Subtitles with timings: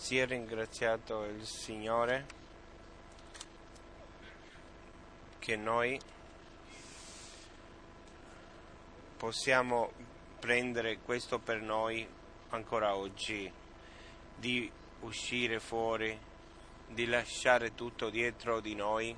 [0.00, 2.26] Sia ringraziato il Signore
[5.38, 6.00] che noi
[9.18, 9.92] possiamo
[10.40, 12.08] prendere questo per noi
[12.48, 13.52] ancora oggi,
[14.34, 14.68] di
[15.00, 16.18] uscire fuori,
[16.88, 19.14] di lasciare tutto dietro di noi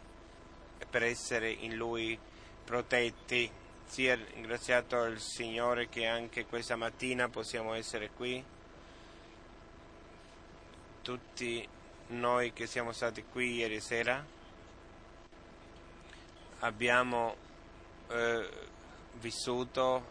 [0.90, 2.18] per essere in Lui
[2.64, 3.50] protetti.
[3.86, 8.44] Sia ringraziato il Signore che anche questa mattina possiamo essere qui.
[11.02, 11.68] Tutti
[12.08, 14.24] noi che siamo stati qui ieri sera
[16.60, 17.34] abbiamo
[18.08, 18.48] eh,
[19.14, 20.06] vissuto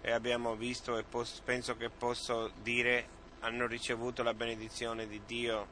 [0.00, 3.08] e abbiamo visto e pos- penso che posso dire
[3.40, 5.66] hanno ricevuto la benedizione di Dio,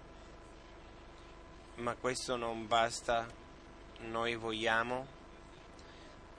[1.76, 3.28] ma questo non basta,
[4.06, 5.06] noi vogliamo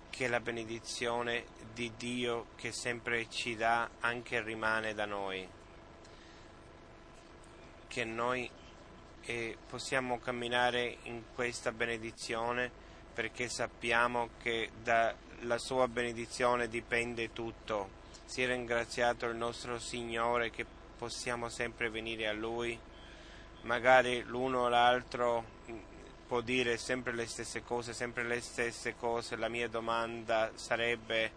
[0.09, 5.47] che la benedizione di Dio che sempre ci dà anche rimane da noi,
[7.95, 8.49] che noi
[9.21, 12.69] eh, possiamo camminare in questa benedizione
[13.13, 18.03] perché sappiamo che dalla sua benedizione dipende tutto.
[18.25, 20.65] Sia ringraziato il nostro Signore che
[20.97, 22.77] possiamo sempre venire a Lui.
[23.61, 25.45] Magari l'uno o l'altro
[26.27, 29.37] può dire sempre le stesse cose, sempre le stesse cose.
[29.37, 31.31] La mia domanda sarebbe,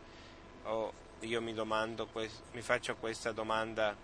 [0.65, 3.95] oh, io mi domando, mi faccio questa domanda,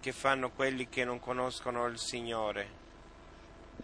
[0.00, 2.78] che fanno quelli che non conoscono il Signore?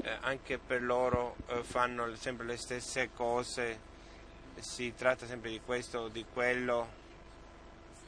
[0.03, 3.79] Eh, anche per loro eh, fanno sempre le stesse cose,
[4.59, 6.89] si tratta sempre di questo di quello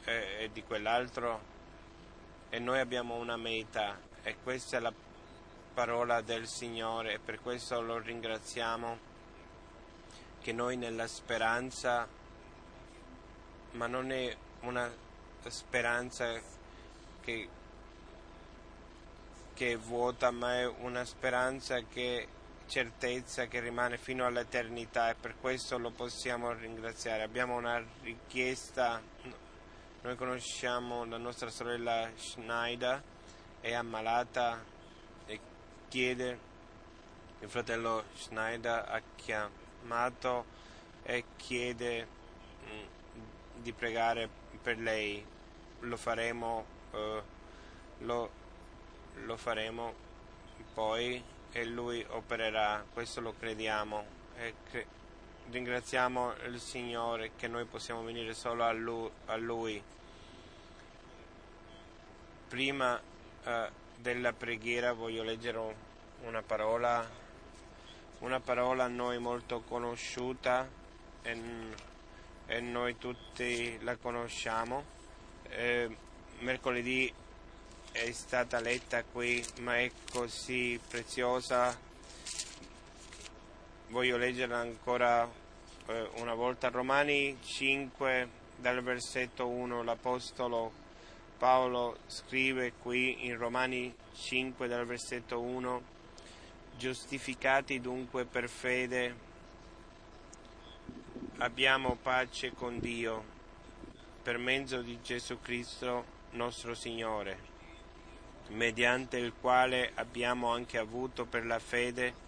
[0.04, 1.56] eh, e di quell'altro
[2.50, 4.92] e noi abbiamo una meta e questa è la
[5.74, 8.98] parola del Signore e per questo lo ringraziamo
[10.40, 12.08] che noi nella speranza,
[13.72, 14.90] ma non è una
[15.46, 16.40] speranza
[17.20, 17.48] che,
[19.58, 22.28] che è vuota, ma è una speranza che
[22.68, 27.24] certezza che rimane fino all'eternità e per questo lo possiamo ringraziare.
[27.24, 29.02] Abbiamo una richiesta
[30.00, 33.02] noi conosciamo la nostra sorella Schneider,
[33.60, 34.64] è ammalata
[35.26, 35.40] e
[35.88, 36.38] chiede,
[37.40, 40.44] il fratello Schneider ha chiamato
[41.02, 42.06] e chiede
[42.64, 42.84] mm,
[43.56, 44.28] di pregare
[44.62, 45.26] per lei.
[45.80, 47.22] Lo faremo, eh,
[47.98, 48.30] lo,
[49.24, 50.06] lo faremo
[50.74, 54.04] poi e lui opererà, questo lo crediamo.
[54.36, 54.86] E cre-
[55.50, 59.10] ringraziamo il Signore che noi possiamo venire solo a Lui.
[59.26, 59.82] A lui.
[62.48, 63.00] Prima
[63.44, 65.74] eh, della preghiera voglio leggere
[66.22, 67.06] una parola,
[68.20, 70.66] una parola a noi molto conosciuta
[71.22, 71.40] e,
[72.46, 74.96] e noi tutti la conosciamo.
[75.50, 75.96] Eh,
[76.40, 77.12] mercoledì
[77.98, 81.76] è stata letta qui, ma è così preziosa.
[83.88, 85.28] Voglio leggerla ancora
[85.86, 86.68] eh, una volta.
[86.68, 90.72] Romani 5 dal versetto 1 l'Apostolo
[91.38, 95.82] Paolo scrive qui in Romani 5 dal versetto 1
[96.76, 99.26] giustificati dunque per fede.
[101.38, 103.36] Abbiamo pace con Dio
[104.22, 107.57] per mezzo di Gesù Cristo nostro Signore
[108.48, 112.26] mediante il quale abbiamo anche avuto per la fede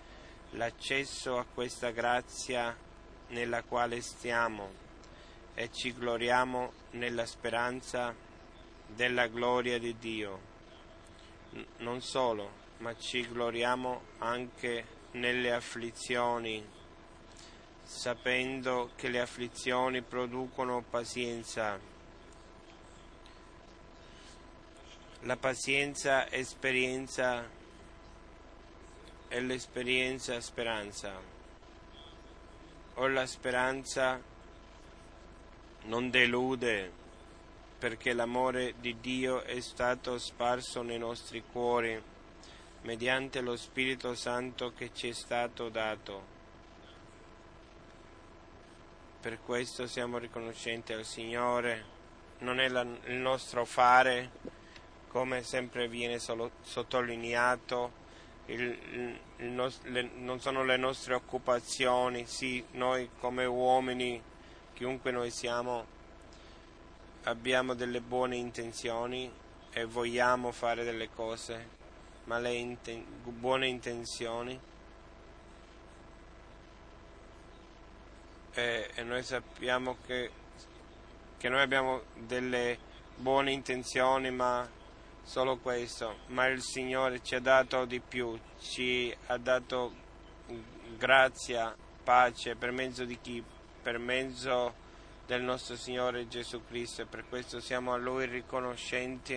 [0.51, 2.77] l'accesso a questa grazia
[3.29, 4.89] nella quale stiamo
[5.55, 8.15] e ci gloriamo nella speranza
[8.87, 10.49] della gloria di Dio.
[11.79, 16.65] non solo, ma ci gloriamo anche nelle afflizioni,
[17.83, 21.90] sapendo che le afflizioni producono pazienza.
[25.25, 27.47] La pazienza esperienza
[29.29, 31.13] e l'esperienza speranza.
[32.95, 34.21] O la speranza
[35.85, 36.91] non delude
[37.79, 42.03] perché l'amore di Dio è stato sparso nei nostri cuori
[42.83, 46.39] mediante lo Spirito Santo che ci è stato dato.
[49.21, 51.99] Per questo siamo riconoscenti al Signore.
[52.39, 54.31] Non è la, il nostro fare,
[55.11, 57.99] come sempre viene solo, sottolineato,
[58.47, 58.79] il,
[59.39, 64.23] il le, non sono le nostre occupazioni, sì, noi come uomini,
[64.73, 65.85] chiunque noi siamo,
[67.25, 69.31] abbiamo delle buone intenzioni
[69.73, 71.69] e vogliamo fare delle cose,
[72.25, 74.59] ma le inten- buone intenzioni.
[78.53, 80.31] E, e noi sappiamo che,
[81.37, 82.79] che noi abbiamo delle
[83.17, 84.79] buone intenzioni, ma
[85.31, 89.93] solo questo, ma il Signore ci ha dato di più, ci ha dato
[90.99, 91.73] grazia,
[92.03, 93.41] pace per mezzo di chi?
[93.81, 94.75] Per mezzo
[95.27, 99.35] del nostro Signore Gesù Cristo e per questo siamo a Lui riconoscenti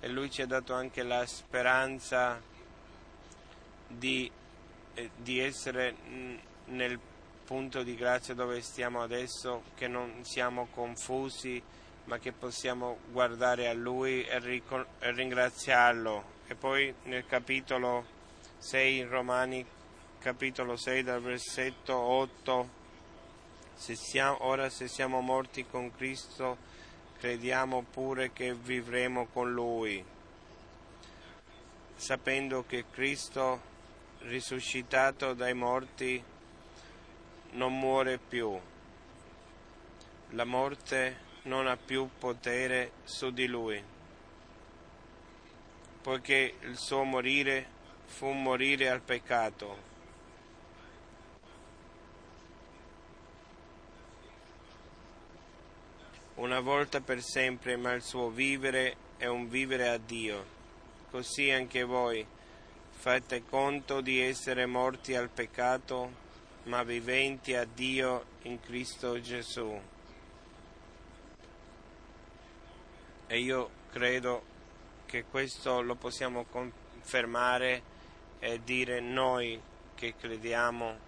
[0.00, 2.40] e Lui ci ha dato anche la speranza
[3.86, 4.30] di,
[4.94, 5.96] eh, di essere
[6.64, 6.98] nel
[7.44, 11.62] punto di grazia dove stiamo adesso, che non siamo confusi,
[12.04, 16.32] ma che possiamo guardare a Lui e, ricon- e ringraziarlo.
[16.46, 18.04] E poi nel capitolo
[18.58, 19.64] 6 in Romani,
[20.18, 22.68] capitolo 6 dal versetto 8,
[23.74, 26.58] se siamo, ora se siamo morti con Cristo,
[27.18, 30.04] crediamo pure che vivremo con Lui,
[31.96, 33.72] sapendo che Cristo
[34.20, 36.22] risuscitato dai morti
[37.52, 38.58] non muore più.
[40.30, 43.82] La morte non ha più potere su di lui,
[46.02, 47.66] poiché il suo morire
[48.06, 49.92] fu morire al peccato.
[56.36, 60.52] Una volta per sempre, ma il suo vivere è un vivere a Dio.
[61.10, 62.26] Così anche voi
[62.90, 66.22] fate conto di essere morti al peccato,
[66.64, 69.92] ma viventi a Dio in Cristo Gesù.
[73.34, 74.44] E io credo
[75.06, 77.82] che questo lo possiamo confermare
[78.38, 79.60] e dire noi
[79.96, 80.98] che crediamo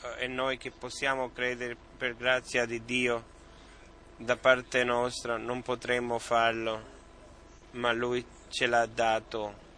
[0.00, 3.22] eh, e noi che possiamo credere per grazia di Dio
[4.16, 6.84] da parte nostra non potremmo farlo,
[7.72, 9.68] ma Lui ce l'ha dato.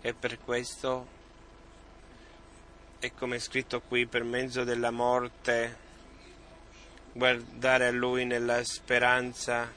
[0.00, 1.06] E per questo
[3.00, 5.86] è come scritto qui per mezzo della morte
[7.18, 9.74] guardare a Lui nella speranza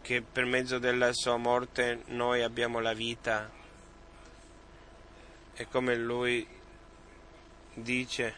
[0.00, 3.50] che per mezzo della sua morte noi abbiamo la vita
[5.54, 6.46] e come Lui
[7.74, 8.34] dice,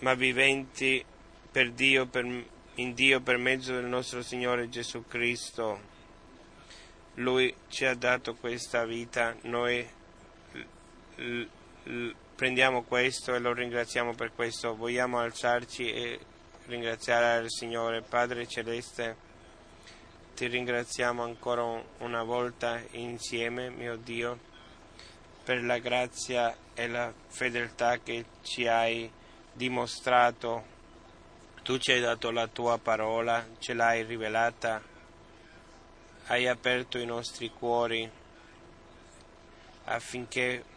[0.00, 1.02] ma viventi
[1.50, 2.26] per Dio, per,
[2.74, 5.80] in Dio per mezzo del nostro Signore Gesù Cristo.
[7.14, 9.88] Lui ci ha dato questa vita, noi
[11.16, 11.46] l,
[11.84, 14.74] l, prendiamo questo e lo ringraziamo per questo.
[14.74, 16.18] Vogliamo alzarci e
[16.66, 19.14] ringraziare il Signore Padre Celeste.
[20.34, 21.62] Ti ringraziamo ancora
[21.98, 24.40] una volta insieme, mio Dio,
[25.44, 29.08] per la grazia e la fedeltà che ci hai
[29.52, 30.64] dimostrato.
[31.62, 34.82] Tu ci hai dato la tua parola, ce l'hai rivelata,
[36.26, 38.10] hai aperto i nostri cuori
[39.84, 40.71] affinché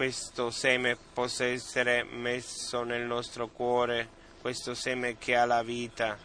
[0.00, 4.08] questo seme possa essere messo nel nostro cuore,
[4.40, 6.16] questo seme che ha la vita.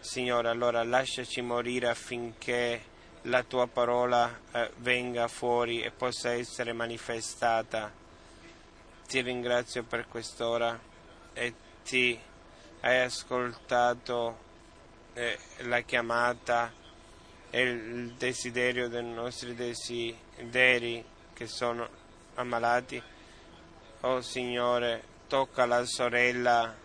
[0.00, 2.82] Signore, allora lasciaci morire affinché
[3.24, 7.92] la tua parola eh, venga fuori e possa essere manifestata.
[9.06, 10.80] Ti ringrazio per quest'ora
[11.34, 11.54] e
[11.84, 12.18] ti
[12.80, 14.38] hai ascoltato
[15.12, 16.72] eh, la chiamata
[17.50, 21.04] e il desiderio dei nostri desideri
[21.34, 22.01] che sono
[22.42, 23.02] ammalati.
[24.02, 26.76] Oh Signore, tocca la sorella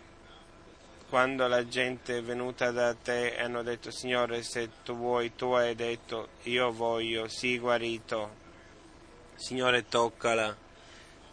[1.08, 5.52] quando la gente è venuta da te e hanno detto Signore se tu vuoi, tu
[5.52, 8.46] hai detto io voglio, sii guarito.
[9.34, 10.54] Signore toccala,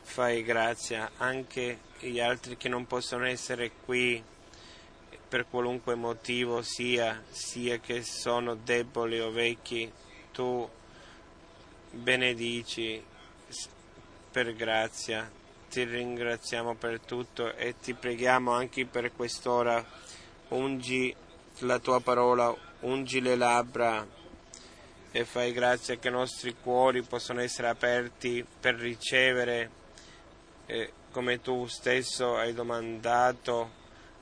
[0.01, 4.23] fai grazia anche gli altri che non possono essere qui
[5.27, 9.91] per qualunque motivo sia, sia che sono deboli o vecchi,
[10.31, 10.69] tu
[11.91, 13.03] benedici
[14.35, 15.31] per grazia.
[15.69, 19.81] Ti ringraziamo per tutto e ti preghiamo anche per quest'ora.
[20.49, 21.15] Ungi
[21.59, 24.05] la tua parola, ungi le labbra
[25.09, 29.69] e fai grazia che i nostri cuori possano essere aperti per ricevere,
[30.65, 33.71] eh, come tu stesso hai domandato,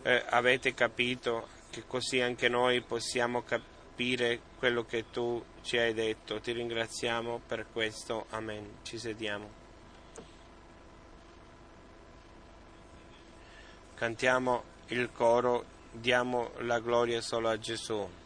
[0.03, 6.39] eh, avete capito che così anche noi possiamo capire quello che tu ci hai detto.
[6.39, 8.27] Ti ringraziamo per questo.
[8.29, 8.77] Amen.
[8.83, 9.62] Ci sediamo.
[13.95, 18.21] Cantiamo il coro, diamo la gloria solo a Gesù.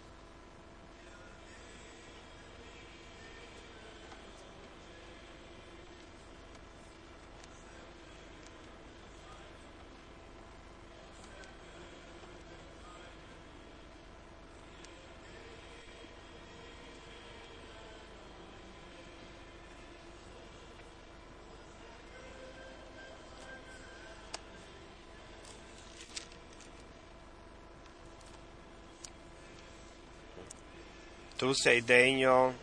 [31.38, 32.56] Tu sei degno,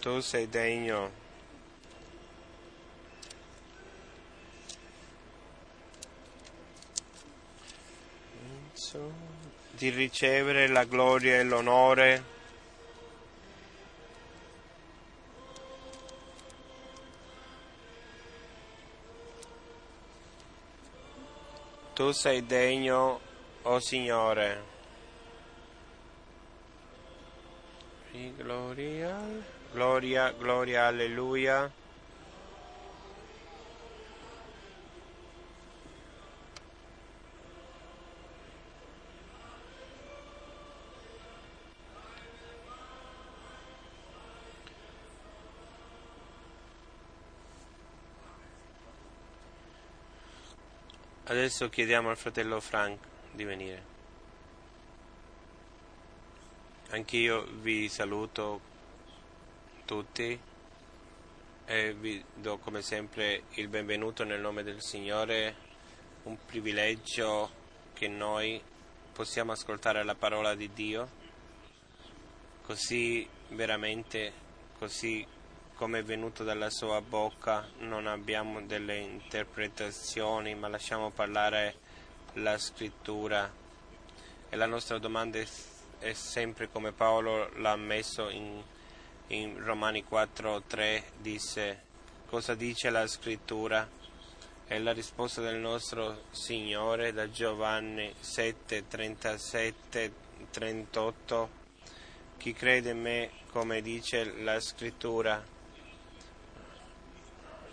[0.00, 1.20] tu sei degno.
[9.82, 12.24] di ricevere la gloria e l'onore.
[21.94, 23.20] Tu sei degno,
[23.62, 24.71] o oh Signore.
[28.42, 29.16] Gloria,
[29.72, 31.70] gloria, gloria, alleluia.
[51.26, 52.98] Adesso chiediamo al fratello Frank
[53.30, 53.91] di venire.
[56.92, 58.60] Anch'io vi saluto
[59.86, 60.38] tutti
[61.64, 65.56] e vi do come sempre il benvenuto nel nome del Signore,
[66.24, 67.50] un privilegio
[67.94, 68.62] che noi
[69.10, 71.08] possiamo ascoltare la parola di Dio,
[72.60, 74.30] così veramente,
[74.76, 75.26] così
[75.74, 81.74] come è venuto dalla sua bocca, non abbiamo delle interpretazioni, ma lasciamo parlare
[82.34, 83.50] la scrittura.
[84.50, 85.46] E la nostra domanda è,
[86.02, 88.60] è sempre come Paolo l'ha messo in,
[89.28, 91.82] in Romani 4:3, disse
[92.26, 93.88] cosa dice la scrittura?
[94.66, 100.12] E la risposta del nostro Signore da Giovanni 7, 37,
[100.50, 101.50] 38.
[102.36, 105.40] Chi crede in me, come dice la scrittura,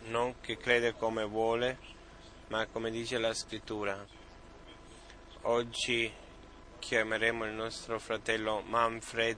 [0.06, 1.78] non che crede come vuole,
[2.50, 4.06] ma come dice la scrittura.
[5.44, 6.28] Oggi
[6.80, 9.38] chiameremo il nostro fratello Manfred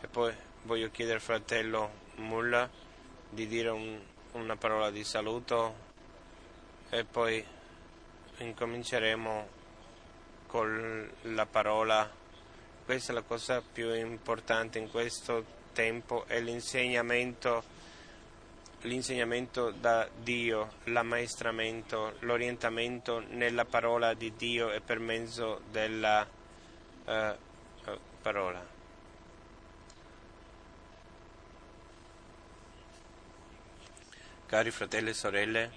[0.00, 2.68] e poi voglio chiedere al fratello Mulla
[3.30, 3.98] di dire un,
[4.32, 5.74] una parola di saluto
[6.90, 7.44] e poi
[8.38, 9.48] incominceremo
[10.46, 12.08] con la parola.
[12.84, 17.72] Questa è la cosa più importante in questo tempo, è l'insegnamento
[18.84, 26.43] l'insegnamento da Dio, l'ammaestramento, l'orientamento nella parola di Dio e per mezzo della uh,
[27.04, 27.36] uh,
[28.20, 28.72] parola.
[34.46, 35.72] Cari fratelli e sorelle,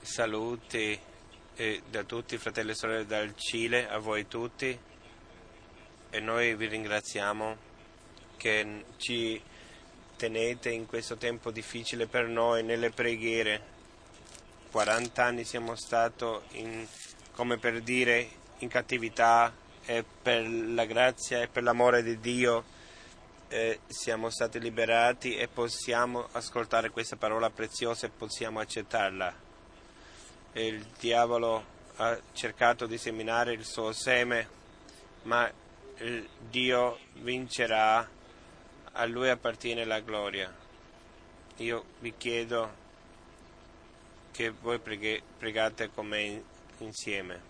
[0.00, 0.98] saluti
[1.56, 4.78] eh, da tutti, fratelli e sorelle dal Cile, a voi tutti
[6.12, 7.56] e noi vi ringraziamo
[8.36, 9.40] che ci
[10.16, 13.78] tenete in questo tempo difficile per noi nelle preghiere.
[14.70, 16.24] 40 anni siamo stati,
[17.32, 18.28] come per dire,
[18.58, 19.52] in cattività
[19.90, 22.62] e per la grazia e per l'amore di Dio
[23.48, 29.34] eh, siamo stati liberati e possiamo ascoltare questa parola preziosa e possiamo accettarla.
[30.52, 31.64] Il diavolo
[31.96, 34.48] ha cercato di seminare il suo seme,
[35.22, 35.50] ma
[36.38, 38.08] Dio vincerà
[38.92, 40.54] a Lui appartiene la gloria.
[41.56, 42.76] Io vi chiedo
[44.30, 46.44] che voi pregate con me
[46.78, 47.49] insieme.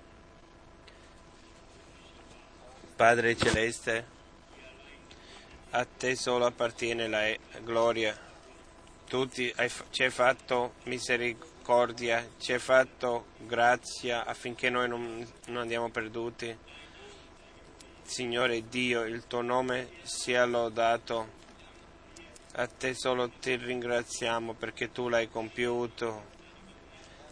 [3.00, 4.04] Padre Celeste,
[5.71, 8.14] a te solo appartiene la gloria.
[9.09, 16.54] Tu ci hai fatto misericordia, ci hai fatto grazia affinché noi non, non andiamo perduti
[18.02, 21.26] Signore Dio, il tuo nome sia lodato.
[22.57, 26.30] A te solo ti ringraziamo perché tu l'hai compiuto.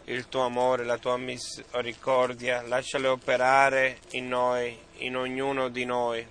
[0.09, 6.25] Il tuo amore, la tua misericordia, lasciale operare in noi, in ognuno di noi,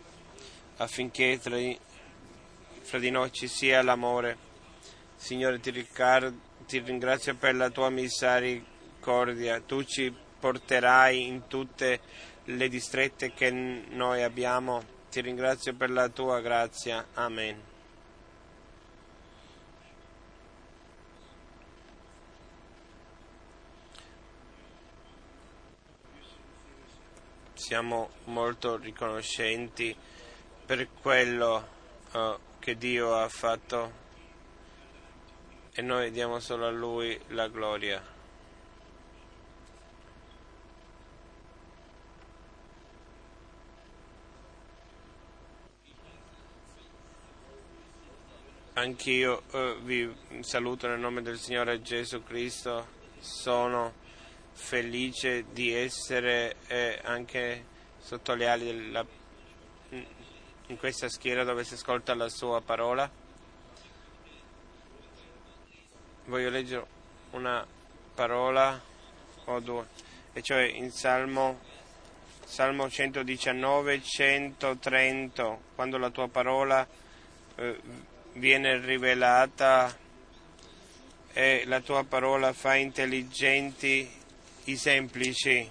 [0.79, 1.57] affinché tra,
[2.83, 4.37] fra di noi ci sia l'amore.
[5.15, 6.33] Signore, ti, ricar-
[6.67, 9.61] ti ringrazio per la tua misericordia.
[9.61, 12.01] Tu ci porterai in tutte
[12.47, 14.83] le distrette che noi abbiamo.
[15.09, 17.07] Ti ringrazio per la tua grazia.
[17.15, 17.68] Amen.
[27.69, 29.95] Siamo molto riconoscenti
[30.65, 31.69] per quello
[32.13, 33.93] uh, che Dio ha fatto
[35.75, 38.03] e noi diamo solo a Lui la gloria.
[48.73, 50.11] Anch'io eh, vi
[50.41, 52.87] saluto nel nome del Signore Gesù Cristo,
[53.21, 54.07] sono
[54.59, 57.65] felice di essere eh, anche
[57.99, 59.07] sotto le ali della,
[59.91, 63.11] in questa schiera dove si ascolta la sua parola.
[66.27, 66.87] Voglio leggere
[67.31, 67.67] una
[68.15, 68.79] parola
[69.45, 69.87] o due,
[70.35, 71.61] e cioè in Salmo,
[72.45, 76.87] Salmo 119, 130, quando la tua parola
[77.55, 77.81] eh,
[78.35, 79.97] viene rivelata
[81.33, 84.18] e la tua parola fa intelligenti
[84.69, 85.69] i semplici.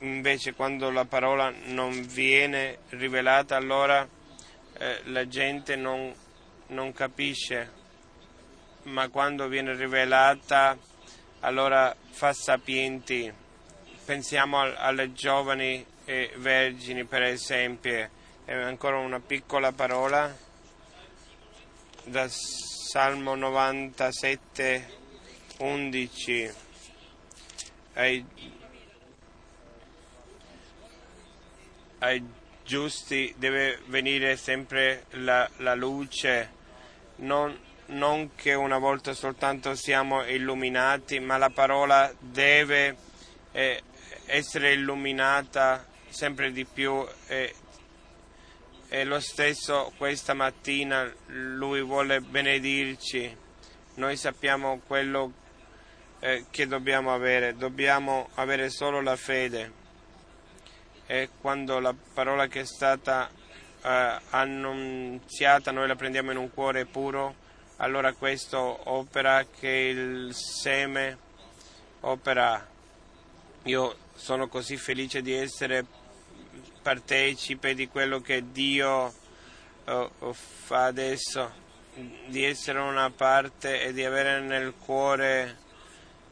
[0.00, 4.06] Invece quando la parola non viene rivelata allora
[4.78, 6.12] eh, la gente non,
[6.68, 7.72] non capisce,
[8.84, 10.76] ma quando viene rivelata
[11.40, 13.32] allora fa sapienti.
[14.04, 18.08] Pensiamo alle giovani e vergini per esempio,
[18.44, 20.34] è ancora una piccola parola
[22.04, 24.88] da Salmo 97,
[25.58, 26.64] 11.
[27.96, 28.24] Ai,
[31.98, 32.24] ai
[32.64, 36.50] giusti deve venire sempre la, la luce,
[37.16, 42.96] non, non che una volta soltanto siamo illuminati, ma la parola deve
[43.52, 43.82] eh,
[44.26, 47.54] essere illuminata sempre di più e
[48.88, 53.36] e lo stesso questa mattina lui vuole benedirci.
[53.94, 55.32] Noi sappiamo quello
[56.20, 59.84] eh, che dobbiamo avere, dobbiamo avere solo la fede.
[61.06, 63.30] E quando la parola che è stata
[63.82, 67.34] eh, annunziata noi la prendiamo in un cuore puro,
[67.76, 68.58] allora questo
[68.90, 71.18] opera che il seme
[72.00, 72.74] opera.
[73.64, 75.84] Io sono così felice di essere
[76.82, 79.12] partecipe di quello che Dio
[79.84, 81.50] uh, fa adesso,
[82.26, 85.56] di essere una parte e di avere nel cuore,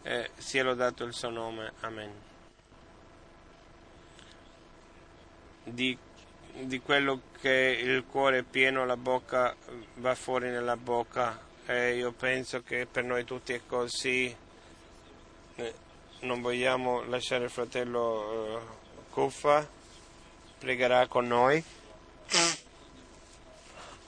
[0.05, 1.73] eh, sia lodato il suo nome.
[1.81, 2.13] Amen.
[5.65, 5.99] Di,
[6.53, 9.57] di quello che il cuore è pieno, la bocca
[9.97, 14.35] va fuori nella bocca e io penso che per noi tutti è così.
[15.57, 15.75] Eh,
[16.21, 19.83] non vogliamo lasciare il fratello uh, Cuffa
[20.65, 21.63] pregherà con noi.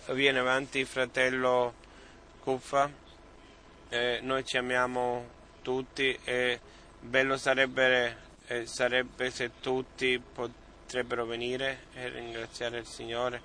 [0.08, 1.74] Viene avanti fratello
[2.40, 2.90] Cuffa,
[3.90, 5.35] eh, noi ci amiamo
[5.66, 6.60] tutti e
[7.00, 13.42] bello sarebbe, eh, sarebbe se tutti potrebbero venire e ringraziare il Signore.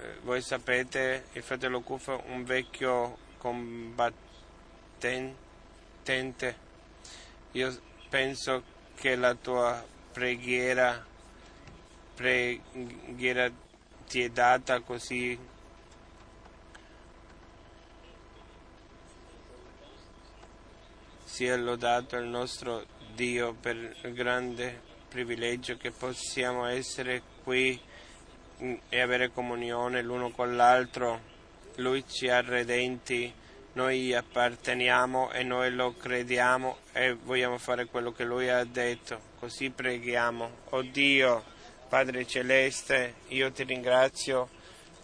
[0.00, 4.16] Eh, voi sapete, il fratello Cuffa è un vecchio combattente.
[7.52, 8.64] Io penso
[8.96, 11.06] che la tua preghiera
[12.16, 13.48] preghiera
[14.08, 15.38] ti è data così
[21.38, 27.80] sia lodato il nostro Dio per il grande privilegio che possiamo essere qui
[28.88, 31.20] e avere comunione l'uno con l'altro.
[31.76, 33.32] Lui ci ha redenti,
[33.74, 39.20] noi apparteniamo e noi lo crediamo e vogliamo fare quello che Lui ha detto.
[39.38, 40.50] Così preghiamo.
[40.70, 41.44] Oh Dio,
[41.88, 44.48] Padre Celeste, io ti ringrazio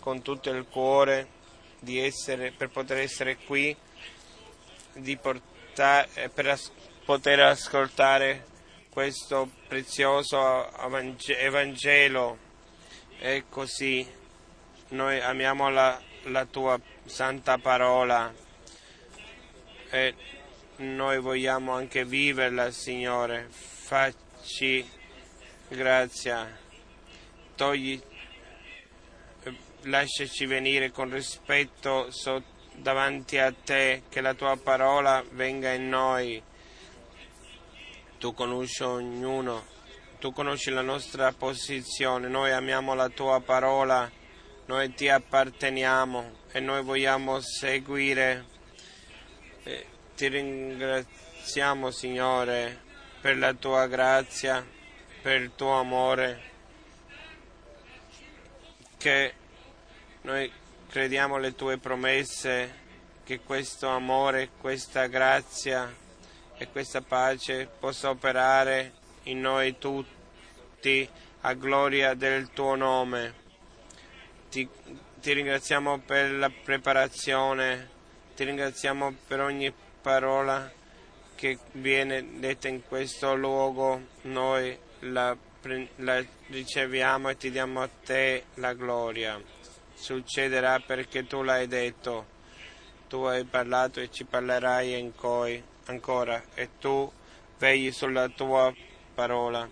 [0.01, 1.29] con tutto il cuore
[1.87, 3.77] essere, per poter essere qui,
[5.21, 6.71] portare, eh, per as-
[7.05, 8.47] poter ascoltare
[8.89, 10.69] questo prezioso
[11.37, 12.39] Evangelo.
[13.19, 14.07] E così
[14.89, 18.33] noi amiamo la, la tua santa parola
[19.91, 20.15] e
[20.77, 23.49] noi vogliamo anche viverla, Signore.
[23.51, 24.89] Facci
[25.69, 26.63] grazia
[27.55, 28.01] togli,
[29.83, 32.43] lasciaci venire con rispetto so,
[32.75, 36.43] davanti a te, che la tua parola venga in noi.
[38.19, 39.65] Tu conosci ognuno,
[40.19, 44.11] tu conosci la nostra posizione, noi amiamo la tua parola,
[44.67, 48.45] noi ti apparteniamo e noi vogliamo seguire.
[49.63, 52.81] Eh, ti ringraziamo Signore
[53.21, 54.65] per la tua grazia,
[55.23, 56.53] per il tuo amore
[59.05, 59.35] che
[60.23, 60.51] noi
[60.95, 62.73] crediamo alle tue promesse,
[63.25, 65.93] che questo amore, questa grazia
[66.57, 68.93] e questa pace possa operare
[69.25, 71.09] in noi tutti
[71.41, 73.35] a gloria del tuo nome.
[74.49, 74.69] Ti,
[75.21, 77.91] ti ringraziamo per la preparazione,
[78.37, 80.71] ti ringraziamo per ogni parola
[81.35, 85.37] che viene detta in questo luogo, noi la
[85.97, 89.54] la riceviamo e ti diamo a te la gloria.
[90.05, 92.27] Succederà perché tu l'hai detto,
[93.09, 94.95] tu hai parlato e ci parlerai
[95.87, 97.11] ancora e tu
[97.57, 98.71] vegli sulla tua
[99.15, 99.67] parola.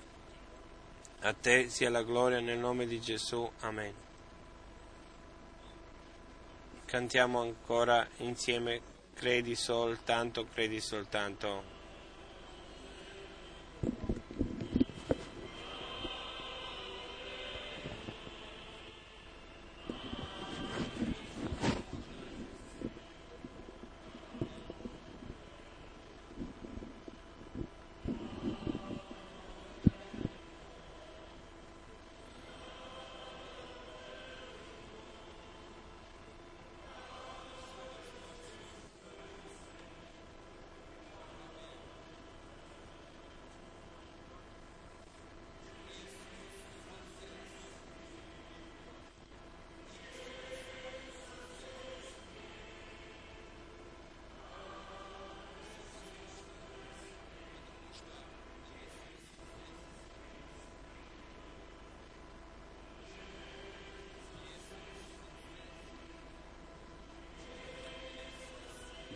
[1.20, 3.46] A te sia la gloria nel nome di Gesù.
[3.60, 3.92] Amen.
[6.86, 8.80] Cantiamo ancora insieme,
[9.12, 11.62] credi soltanto, credi soltanto.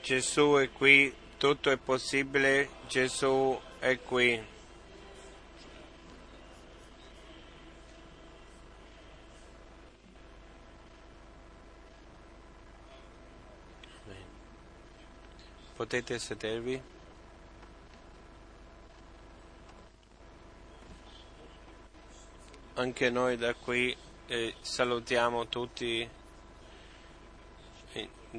[0.07, 4.41] Gesù è qui, tutto è possibile, Gesù è qui.
[15.75, 16.81] Potete sedervi?
[22.75, 26.09] Anche noi da qui eh, salutiamo tutti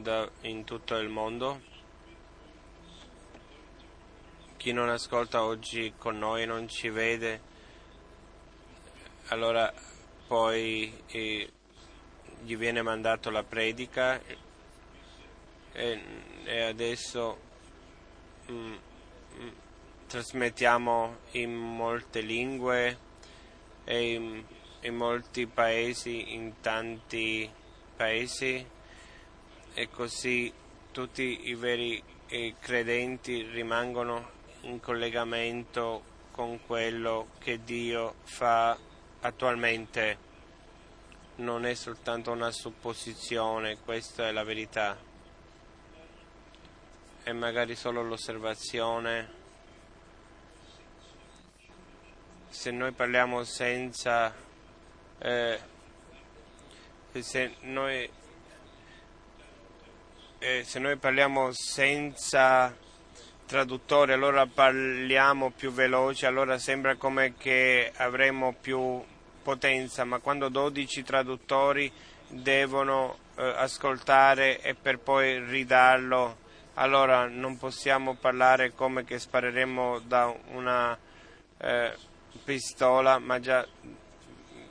[0.01, 1.61] da, in tutto il mondo.
[4.57, 7.41] Chi non ascolta oggi con noi non ci vede,
[9.27, 9.71] allora
[10.27, 11.49] poi eh,
[12.43, 14.19] gli viene mandato la predica
[15.71, 16.01] e,
[16.43, 17.39] e adesso
[18.51, 18.73] mm,
[19.39, 19.47] mm,
[20.07, 22.97] trasmettiamo in molte lingue
[23.83, 24.43] e in,
[24.81, 27.49] in molti paesi, in tanti
[27.95, 28.75] paesi
[29.77, 30.51] e così
[30.91, 38.75] tutti i veri eh, credenti rimangono in collegamento con quello che Dio fa
[39.19, 40.17] attualmente.
[41.35, 44.97] Non è soltanto una supposizione, questa è la verità.
[47.21, 49.29] È magari solo l'osservazione.
[52.49, 54.33] Se noi parliamo senza...
[55.19, 55.59] Eh,
[57.19, 58.09] se noi
[60.39, 62.75] eh, se noi parliamo senza
[63.45, 69.01] traduttore, allora parliamo più veloce, allora sembra come che avremo più
[69.41, 71.91] potenza, ma quando 12 traduttori
[72.27, 76.37] devono eh, ascoltare e per poi ridarlo,
[76.75, 80.95] allora non possiamo parlare come che spareremo da una
[81.57, 81.95] eh,
[82.43, 83.65] pistola, ma già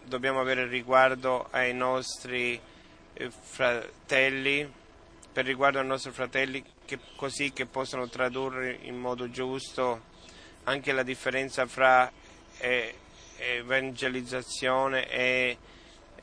[0.04, 2.60] dobbiamo avere riguardo ai nostri
[3.14, 4.75] eh, fratelli
[5.36, 10.00] per riguardo ai nostri fratelli, che, così che possano tradurre in modo giusto
[10.64, 12.10] anche la differenza fra
[12.56, 12.94] eh,
[13.36, 15.58] evangelizzazione e,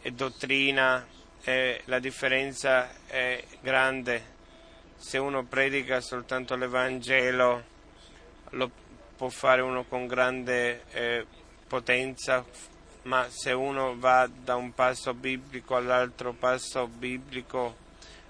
[0.02, 1.06] e dottrina,
[1.44, 4.32] eh, la differenza è grande.
[4.96, 7.64] Se uno predica soltanto l'Evangelo
[8.50, 8.72] lo
[9.16, 11.24] può fare uno con grande eh,
[11.68, 12.44] potenza,
[13.04, 17.76] ma se uno va da un passo biblico all'altro passo biblico,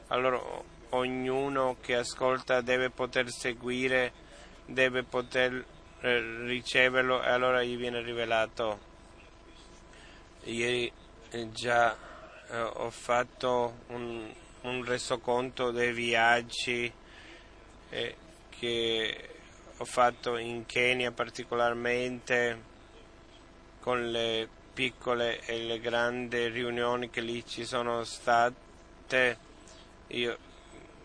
[0.08, 4.12] allora ognuno che ascolta deve poter seguire,
[4.66, 5.66] deve poter
[6.02, 8.92] eh, riceverlo e allora gli viene rivelato.
[10.44, 10.92] Ieri
[11.30, 11.96] eh, già
[12.50, 16.92] eh, ho fatto un, un, resoconto dei viaggi
[17.90, 18.16] eh,
[18.50, 19.30] che
[19.78, 22.72] ho fatto in Kenya particolarmente
[23.80, 29.52] con le piccole e le grandi riunioni che lì ci sono state.
[30.08, 30.38] Io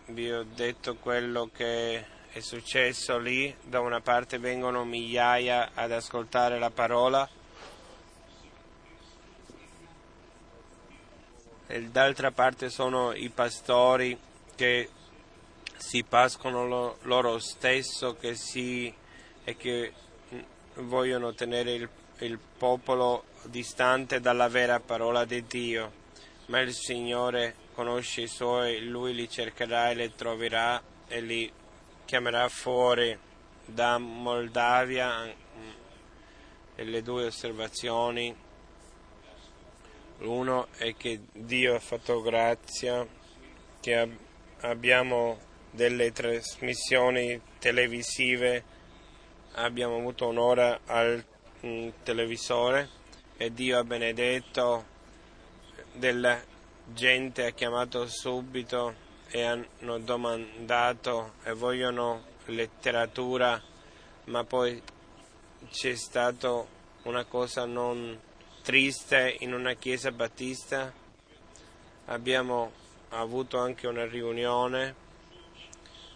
[0.09, 6.59] vi ho detto quello che è successo lì, da una parte vengono migliaia ad ascoltare
[6.59, 7.29] la parola.
[11.67, 14.19] E d'altra parte sono i pastori
[14.55, 14.89] che
[15.77, 18.93] si pascono lo, loro stesso che si,
[19.45, 19.93] e che
[20.77, 21.89] vogliono tenere il,
[22.21, 25.93] il popolo distante dalla vera parola di Dio,
[26.47, 31.49] ma il Signore conosce i suoi, lui li cercherà e li troverà e li
[32.07, 33.17] chiamerà fuori
[33.65, 35.33] da Moldavia.
[36.75, 38.35] E le due osservazioni.
[40.19, 43.07] Uno è che Dio ha fatto grazia,
[43.81, 44.17] che
[44.63, 45.39] abbiamo
[45.71, 48.65] delle trasmissioni televisive,
[49.53, 51.25] abbiamo avuto un'ora al
[52.03, 52.89] televisore
[53.37, 54.85] e Dio ha benedetto,
[55.93, 56.57] della
[56.93, 58.95] gente ha chiamato subito
[59.31, 63.61] e hanno domandato e vogliono letteratura,
[64.25, 64.83] ma poi
[65.71, 66.65] c'è stata
[67.03, 68.19] una cosa non
[68.63, 70.93] triste in una chiesa battista.
[72.07, 72.73] Abbiamo
[73.11, 74.95] avuto anche una riunione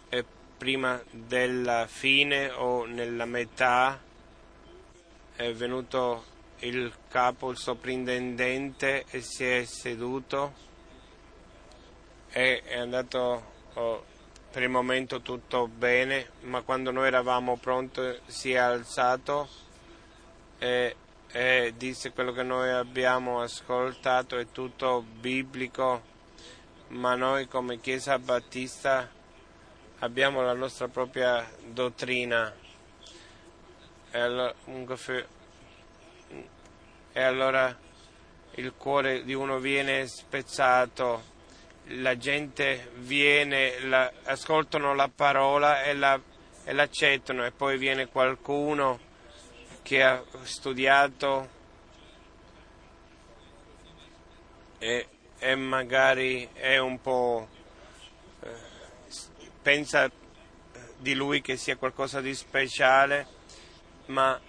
[0.09, 0.25] e
[0.57, 4.01] prima della fine o nella metà
[5.35, 6.25] è venuto
[6.63, 10.53] il capo, il soprintendente si è seduto
[12.31, 14.05] e è andato oh,
[14.51, 19.49] per il momento tutto bene, ma quando noi eravamo pronti si è alzato
[20.59, 20.97] e,
[21.31, 26.03] e disse quello che noi abbiamo ascoltato è tutto biblico,
[26.89, 29.11] ma noi come Chiesa Battista
[30.01, 32.55] abbiamo la nostra propria dottrina.
[37.13, 37.77] E allora,
[38.55, 41.31] il cuore di uno viene spezzato
[41.87, 46.21] la gente viene, la, ascoltano la parola e, la,
[46.65, 49.11] e l'accettano e poi viene qualcuno
[49.83, 51.49] che ha studiato
[54.79, 57.49] e, e magari è un po'
[58.43, 58.51] eh,
[59.61, 60.11] pensa
[60.99, 63.27] di lui che sia qualcosa di speciale,
[64.07, 64.41] ma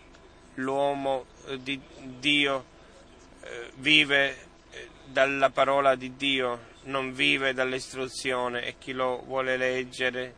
[0.56, 1.26] l'uomo
[1.60, 2.66] di Dio
[3.42, 4.38] eh, vive
[4.72, 10.36] eh, dalla parola di Dio non vive dall'istruzione e chi lo vuole leggere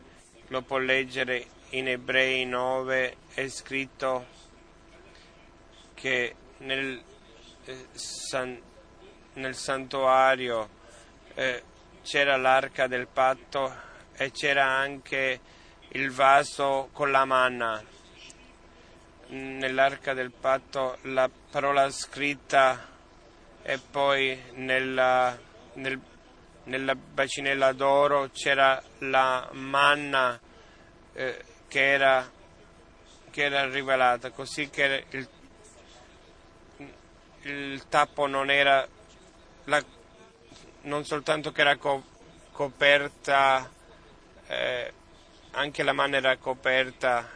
[0.48, 4.26] lo può leggere in Ebrei 9 è scritto
[5.94, 7.02] che nel,
[7.64, 8.60] eh, san,
[9.34, 10.68] nel santuario
[11.34, 11.62] eh,
[12.02, 13.74] c'era l'arca del patto
[14.14, 15.40] e c'era anche
[15.88, 17.82] il vaso con la manna.
[19.28, 22.94] Nell'arca del patto la parola scritta
[23.62, 25.36] e poi nella,
[25.74, 26.00] nel
[26.66, 30.38] nella bacinella d'oro c'era la manna
[31.12, 32.30] eh, che, era,
[33.30, 35.28] che, era, rivelata, così che il,
[37.42, 38.86] il tappo non era
[39.64, 39.84] la,
[40.82, 42.04] non soltanto che era co-
[42.50, 43.70] coperta,
[44.48, 44.92] eh,
[45.52, 47.35] anche la manna era coperta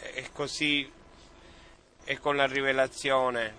[0.00, 0.90] e, così
[2.04, 3.54] e con la rivelazione.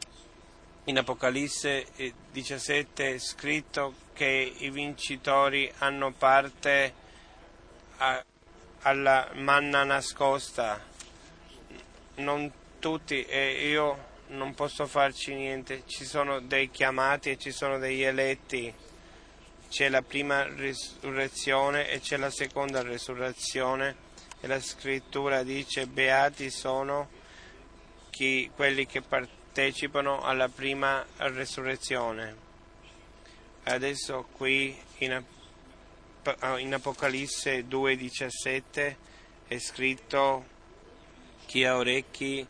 [0.85, 1.87] In Apocalisse
[2.31, 6.93] 17 eh, è scritto che i vincitori hanno parte
[7.97, 8.23] a,
[8.81, 10.83] alla manna nascosta.
[12.15, 15.83] Non tutti, e io non posso farci niente.
[15.85, 18.73] Ci sono dei chiamati e ci sono degli eletti.
[19.69, 24.07] C'è la prima risurrezione e c'è la seconda risurrezione.
[24.41, 27.09] E la scrittura dice: Beati sono
[28.09, 32.47] chi, quelli che partecipano alla prima resurrezione.
[33.63, 35.23] Adesso qui in,
[36.57, 38.95] in Apocalisse 2,17
[39.47, 40.45] è scritto
[41.45, 42.45] chi ha orecchi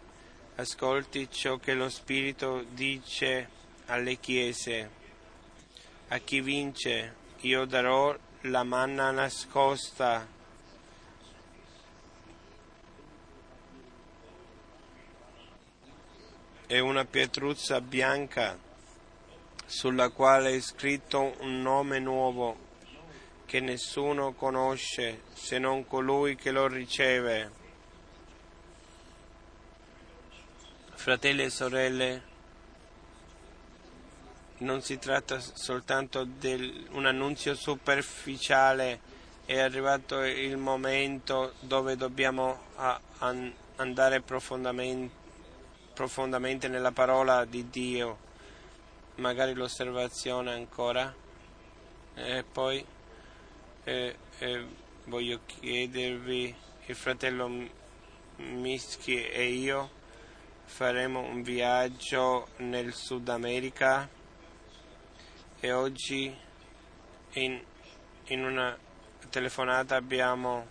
[0.55, 3.49] ascolti ciò che lo Spirito dice
[3.85, 4.89] alle chiese.
[6.09, 10.27] A chi vince io darò la manna nascosta
[16.71, 18.55] e una pietruzza bianca
[19.65, 22.67] sulla quale è scritto un nome nuovo
[23.47, 27.51] che nessuno conosce se non colui che lo riceve.
[30.93, 32.23] Fratelli e sorelle,
[34.57, 38.99] non si tratta soltanto di un annunzio superficiale,
[39.43, 42.59] è arrivato il momento dove dobbiamo
[43.75, 45.18] andare profondamente
[45.99, 48.17] profondamente nella parola di Dio,
[49.15, 51.13] magari l'osservazione ancora.
[52.15, 52.85] E poi
[53.83, 54.65] eh, eh,
[55.07, 57.51] voglio chiedervi, il fratello
[58.37, 59.89] Mischi e io
[60.63, 64.07] faremo un viaggio nel Sud America
[65.59, 66.33] e oggi
[67.33, 67.61] in,
[68.27, 68.77] in una
[69.29, 70.65] telefonata abbiamo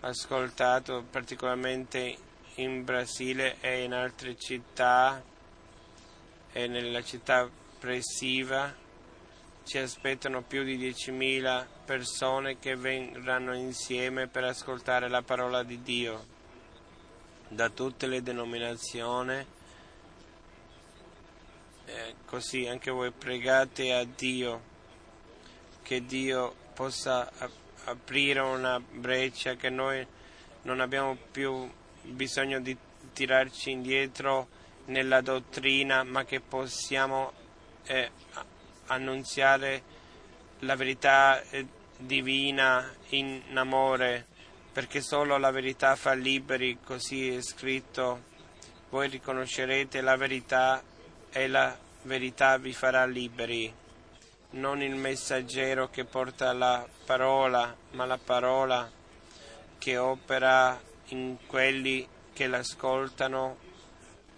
[0.00, 5.22] ascoltato particolarmente in Brasile e in altre città
[6.52, 8.74] e nella città pressiva
[9.64, 16.26] ci aspettano più di 10.000 persone che verranno insieme per ascoltare la parola di Dio
[17.48, 19.46] da tutte le denominazioni.
[21.84, 24.70] Eh, così anche voi pregate a Dio
[25.82, 27.30] che Dio possa
[27.84, 30.06] aprire una breccia che noi
[30.62, 31.68] non abbiamo più
[32.02, 32.76] bisogno di
[33.12, 34.48] tirarci indietro
[34.86, 37.32] nella dottrina, ma che possiamo
[37.84, 38.10] eh,
[38.86, 39.82] annunziare
[40.60, 44.26] la verità eh, divina in amore,
[44.72, 48.30] perché solo la verità fa liberi, così è scritto.
[48.90, 50.82] Voi riconoscerete la verità
[51.30, 53.72] e la verità vi farà liberi.
[54.50, 58.90] Non il messaggero che porta la parola, ma la parola
[59.78, 60.80] che opera
[61.12, 63.58] in quelli che l'ascoltano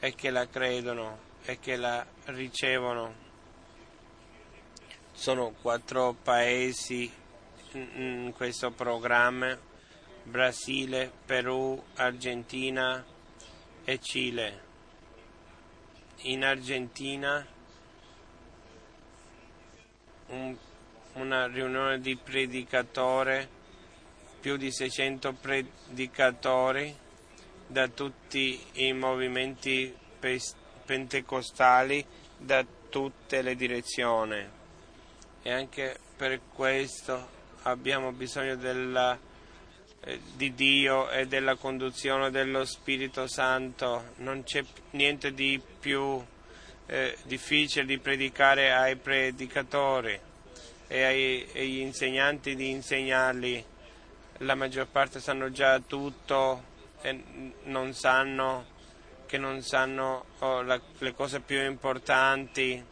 [0.01, 3.23] e che la credono e che la ricevono.
[5.13, 7.11] Sono quattro paesi
[7.73, 9.57] in questo programma,
[10.25, 13.05] Brasile, Perù, Argentina
[13.85, 14.63] e Cile.
[16.23, 17.47] In Argentina
[20.29, 20.57] un,
[21.15, 23.47] una riunione di predicatori,
[24.45, 26.95] più di 600 predicatori
[27.67, 29.91] da tutti i movimenti
[30.85, 32.05] pentecostali,
[32.37, 34.47] da tutte le direzioni.
[35.41, 37.27] E anche per questo
[37.63, 39.19] abbiamo bisogno della,
[40.01, 44.11] eh, di Dio e della conduzione dello Spirito Santo.
[44.17, 46.23] Non c'è niente di più
[46.85, 50.21] eh, difficile di predicare ai predicatori
[50.87, 51.03] e
[51.55, 53.73] agli insegnanti di insegnarli.
[54.39, 57.23] La maggior parte sanno già tutto e
[57.65, 58.73] non sanno
[59.27, 62.83] che non sanno oh, la, le cose più importanti,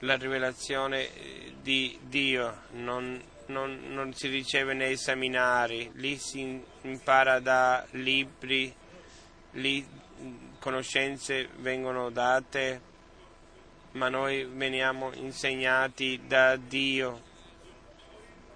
[0.00, 2.62] la rivelazione eh, di Dio.
[2.72, 8.74] Non, non, non si riceve nei seminari, lì si impara da libri,
[9.52, 9.86] lì
[10.58, 12.80] conoscenze vengono date,
[13.92, 17.32] ma noi veniamo insegnati da Dio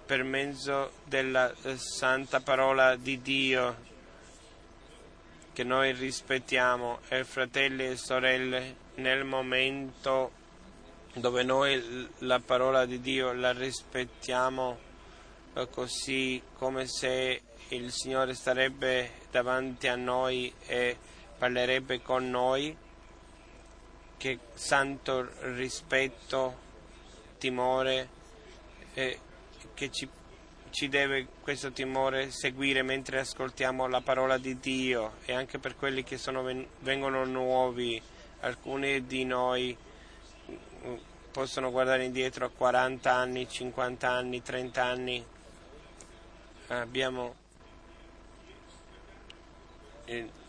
[0.09, 3.75] per mezzo della eh, santa parola di Dio
[5.53, 10.31] che noi rispettiamo e fratelli e sorelle nel momento
[11.13, 14.79] dove noi la parola di Dio la rispettiamo
[15.53, 20.97] eh, così come se il Signore starebbe davanti a noi e
[21.37, 22.75] parlerebbe con noi,
[24.17, 26.57] che santo rispetto,
[27.37, 28.09] timore,
[28.95, 29.19] eh,
[29.79, 30.09] che ci
[30.71, 36.03] ci deve questo timore seguire mentre ascoltiamo la parola di Dio e anche per quelli
[36.03, 36.43] che sono,
[36.79, 37.99] vengono nuovi,
[38.41, 39.75] alcuni di noi
[40.85, 40.93] mm,
[41.31, 45.25] possono guardare indietro a 40 anni, 50 anni, 30 anni.
[46.67, 47.35] Abbiamo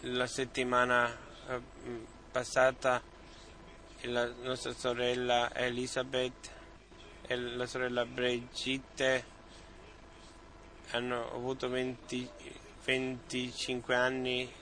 [0.00, 1.16] la settimana
[1.48, 1.60] eh,
[2.30, 3.02] passata
[4.02, 6.58] la nostra sorella Elisabeth
[7.30, 9.24] e la sorella Brigitte
[10.90, 12.28] hanno avuto 20,
[12.84, 14.52] 25 anni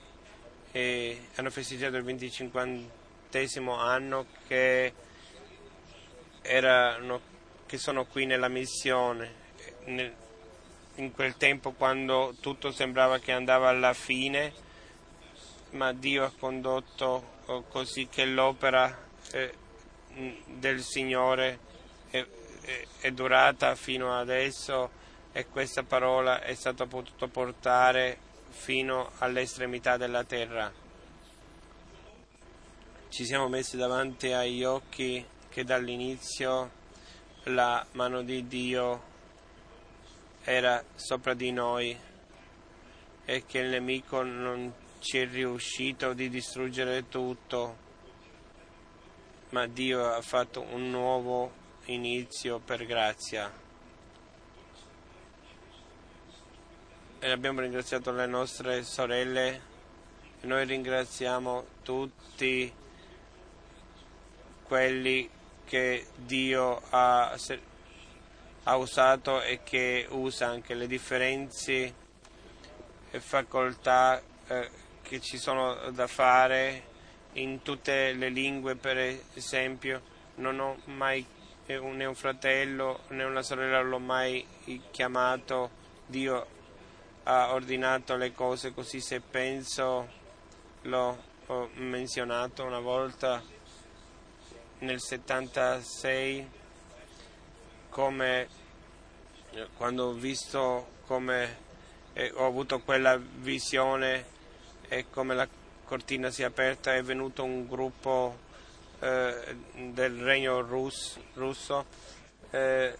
[0.71, 2.91] e hanno festeggiato il 25
[3.75, 4.93] anno che,
[6.43, 7.21] erano,
[7.65, 9.33] che sono qui nella missione.
[9.85, 10.13] Nel,
[10.97, 14.53] in quel tempo quando tutto sembrava che andava alla fine,
[15.71, 18.95] ma Dio ha condotto oh, così che l'opera
[19.31, 19.53] eh,
[20.45, 21.65] del Signore
[22.99, 24.89] è, durata fino adesso
[25.31, 28.17] e questa parola è stata potuta portare
[28.49, 30.71] fino all'estremità della terra.
[33.09, 36.71] Ci siamo messi davanti agli occhi che dall'inizio
[37.43, 39.07] la mano di Dio
[40.43, 41.97] era sopra di noi
[43.25, 47.77] e che il nemico non ci è riuscito di distruggere tutto,
[49.49, 51.51] ma Dio ha fatto un nuovo
[51.93, 53.67] inizio per grazia.
[57.21, 59.61] e abbiamo ringraziato le nostre sorelle
[60.39, 62.71] e noi ringraziamo tutti
[64.63, 65.29] quelli
[65.65, 67.37] che Dio ha,
[68.63, 71.93] ha usato e che usa anche le differenze
[73.11, 74.69] e facoltà eh,
[75.01, 76.83] che ci sono da fare
[77.33, 78.97] in tutte le lingue per
[79.33, 80.01] esempio
[80.35, 81.25] non ho mai
[81.77, 84.43] né un fratello né una sorella l'ho mai
[84.89, 85.69] chiamato.
[86.07, 86.47] Dio
[87.23, 90.09] ha ordinato le cose così se penso
[90.81, 91.27] l'ho
[91.73, 93.43] menzionato una volta
[94.79, 96.49] nel 76
[97.89, 98.47] come
[99.77, 101.57] quando ho visto come
[102.13, 104.25] eh, ho avuto quella visione
[104.87, 105.47] e come la
[105.85, 108.47] cortina si è aperta è venuto un gruppo
[108.99, 111.85] eh, del regno rus, russo
[112.51, 112.97] eh,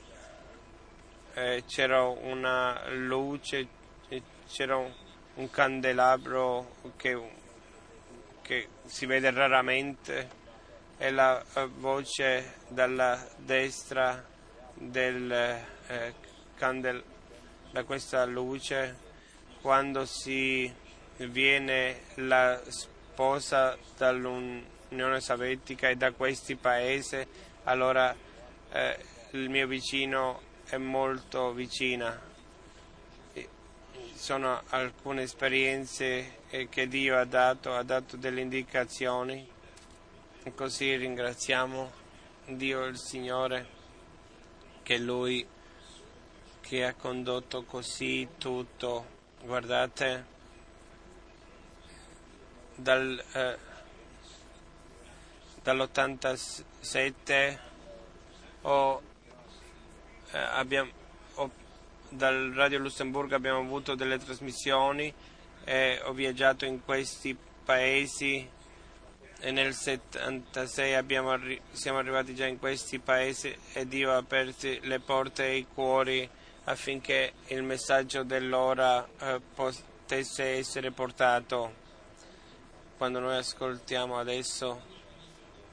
[1.66, 3.68] c'era una luce
[4.48, 4.92] c'era un,
[5.36, 7.18] un candelabro che,
[8.42, 10.38] che si vede raramente
[10.98, 14.26] è la eh, voce dalla destra
[14.74, 16.14] del eh,
[16.56, 17.02] candel,
[17.72, 18.98] da questa luce
[19.62, 20.72] quando si
[21.18, 23.78] viene la sposa
[24.90, 27.26] dall'Unione Sovietica e da questi paesi
[27.64, 28.16] allora
[28.72, 28.98] eh,
[29.32, 32.28] il mio vicino è molto vicina
[34.16, 39.48] sono alcune esperienze eh, che Dio ha dato, ha dato delle indicazioni
[40.56, 41.92] così ringraziamo
[42.48, 43.78] Dio il Signore
[44.84, 45.48] che Lui
[46.70, 49.18] che ha condotto così tutto.
[49.42, 50.26] Guardate,
[52.76, 53.58] dal, eh,
[55.70, 57.58] dall'87
[58.62, 59.02] ho,
[60.32, 60.92] eh, abbiamo,
[62.10, 65.14] dal Radio Lussemburgo abbiamo avuto delle trasmissioni
[65.64, 68.58] e ho viaggiato in questi paesi
[69.42, 71.38] e nel 76 abbiamo,
[71.72, 76.28] siamo arrivati già in questi paesi e Dio ha aperto le porte e i cuori
[76.64, 81.88] affinché il messaggio dell'ora eh, potesse essere portato.
[82.98, 84.98] Quando noi ascoltiamo adesso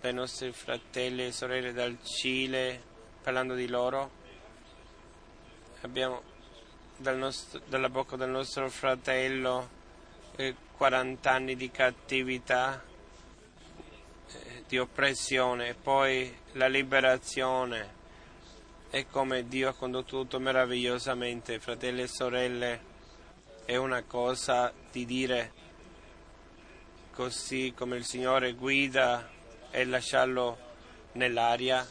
[0.07, 2.81] dai nostri fratelli e sorelle dal Cile
[3.25, 4.09] parlando di loro,
[5.81, 6.23] abbiamo
[6.97, 9.69] dal nostro, dalla bocca del nostro fratello
[10.37, 12.81] eh, 40 anni di cattività,
[14.29, 17.95] eh, di oppressione, poi la liberazione.
[18.91, 22.81] E come Dio ha condotto tutto meravigliosamente, fratelli e sorelle,
[23.65, 25.53] è una cosa di dire
[27.11, 29.35] così come il Signore guida
[29.77, 30.57] e lasciarlo
[31.12, 31.87] nell'aria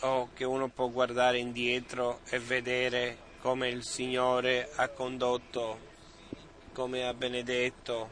[0.00, 5.78] o che uno può guardare indietro e vedere come il Signore ha condotto,
[6.72, 8.10] come ha benedetto,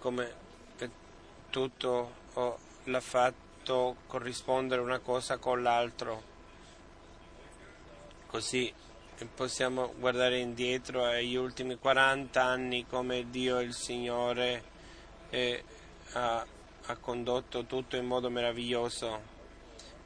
[0.00, 0.34] come
[1.48, 2.12] tutto
[2.82, 6.22] l'ha fatto corrispondere una cosa con l'altro.
[8.26, 8.74] Così
[9.32, 14.74] possiamo guardare indietro agli ultimi 40 anni come Dio il Signore
[15.30, 15.62] eh,
[16.14, 16.44] ha,
[16.86, 19.34] ha condotto tutto in modo meraviglioso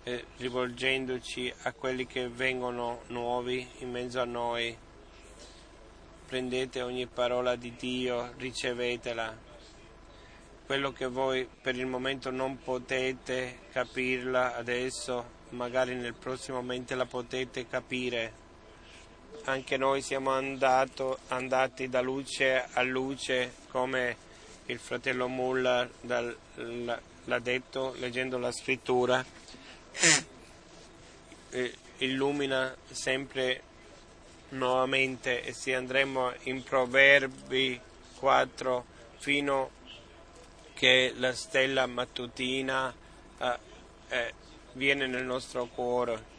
[0.04, 4.76] eh, rivolgendoci a quelli che vengono nuovi in mezzo a noi.
[6.26, 9.48] Prendete ogni parola di Dio, ricevetela.
[10.64, 17.06] Quello che voi per il momento non potete capirla adesso, magari nel prossimo momento la
[17.06, 18.48] potete capire.
[19.44, 24.28] Anche noi siamo andato, andati da luce a luce come
[24.70, 29.24] il fratello Muller l'ha detto leggendo la scrittura
[31.50, 33.62] eh, illumina sempre
[34.50, 37.80] nuovamente e se andremo in Proverbi
[38.16, 38.84] 4
[39.18, 39.70] fino
[40.74, 42.94] che la stella mattutina
[43.38, 43.58] eh,
[44.08, 44.34] eh,
[44.72, 46.38] viene nel nostro cuore.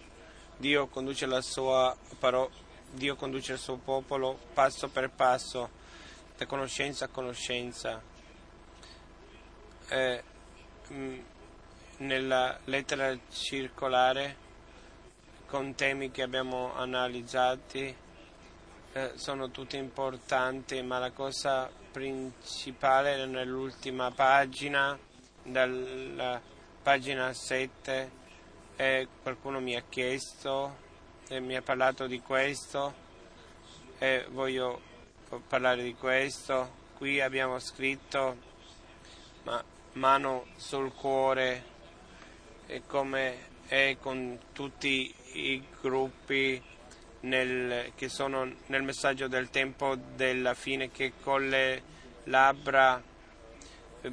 [0.58, 1.28] Dio conduce,
[2.18, 2.52] paro-
[2.92, 5.70] Dio conduce il suo popolo passo per passo,
[6.38, 8.02] da conoscenza a conoscenza.
[9.92, 10.24] Eh,
[10.94, 11.20] mm,
[11.98, 14.38] nella lettera circolare
[15.48, 17.94] con temi che abbiamo analizzati
[18.94, 24.98] eh, sono tutti importanti, ma la cosa principale è nell'ultima pagina,
[25.44, 26.42] dalla
[26.82, 28.12] pagina 7,
[28.78, 30.78] e qualcuno mi ha chiesto
[31.28, 32.94] e mi ha parlato di questo
[33.98, 34.80] e voglio
[35.50, 36.80] parlare di questo.
[36.96, 38.50] Qui abbiamo scritto
[39.44, 39.64] ma,
[39.94, 41.64] mano sul cuore
[42.88, 46.62] come è con tutti i gruppi
[47.22, 51.82] nel, che sono nel messaggio del tempo della fine che con le
[52.26, 53.02] labbra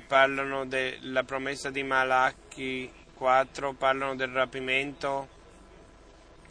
[0.07, 5.29] parlano della promessa di Malachi 4, parlano del rapimento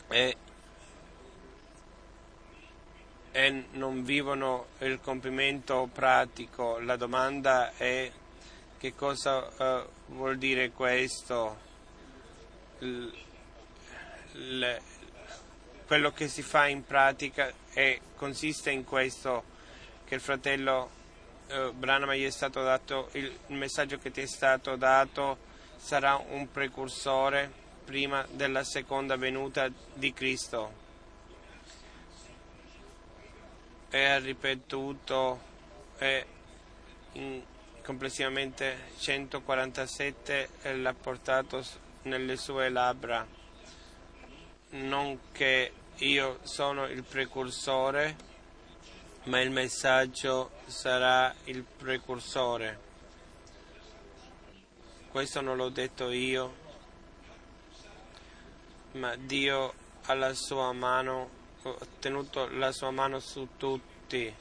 [0.09, 0.35] e,
[3.31, 6.79] e non vivono il compimento pratico.
[6.79, 8.11] La domanda è
[8.77, 11.65] che cosa uh, vuol dire questo?
[14.37, 14.81] le,
[15.85, 19.55] quello che si fa in pratica è, consiste in questo
[20.05, 20.91] che il fratello
[21.47, 25.45] eh, Branham gli è stato dato il, il messaggio che ti è stato dato
[25.77, 27.51] sarà un precursore
[27.85, 30.85] prima della seconda venuta di Cristo
[33.89, 35.39] e ha ripetuto
[35.97, 36.25] e
[37.13, 37.41] in,
[37.87, 41.63] complessivamente 147 e l'ha portato
[42.01, 43.25] nelle sue labbra,
[44.71, 48.17] non che io sono il precursore,
[49.23, 52.77] ma il messaggio sarà il precursore.
[55.09, 56.55] questo non l'ho detto io,
[58.91, 59.73] ma Dio
[60.07, 61.29] ha la sua mano,
[61.63, 64.35] ha tenuto la sua mano su tutti.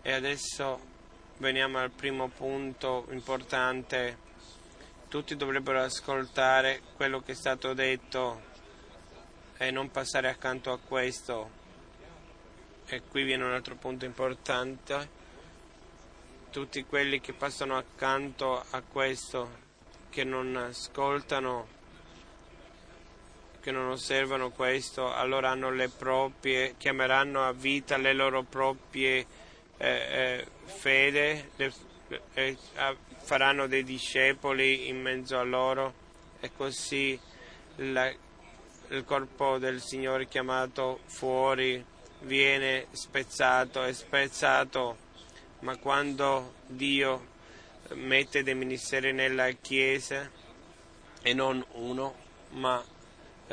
[0.00, 0.92] E adesso
[1.38, 4.18] veniamo al primo punto importante.
[5.08, 8.52] Tutti dovrebbero ascoltare quello che è stato detto
[9.56, 11.62] e non passare accanto a questo.
[12.86, 15.22] E qui viene un altro punto importante.
[16.50, 19.62] Tutti quelli che passano accanto a questo,
[20.10, 21.66] che non ascoltano,
[23.60, 29.26] che non osservano questo, allora hanno le proprie, chiameranno a vita le loro proprie
[29.76, 31.72] fede, le,
[32.34, 32.56] eh,
[33.18, 36.02] faranno dei discepoli in mezzo a loro.
[36.40, 37.18] E così
[37.76, 38.12] la,
[38.88, 41.82] il corpo del Signore chiamato fuori
[42.20, 44.96] viene spezzato, è spezzato,
[45.60, 47.32] ma quando Dio
[47.94, 50.30] mette dei ministeri nella Chiesa
[51.22, 52.14] e non uno,
[52.50, 52.82] ma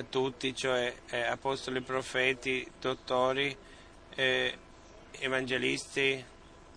[0.10, 3.56] tutti, cioè eh, apostoli, profeti, dottori,
[4.16, 4.58] eh,
[5.20, 6.26] evangelisti,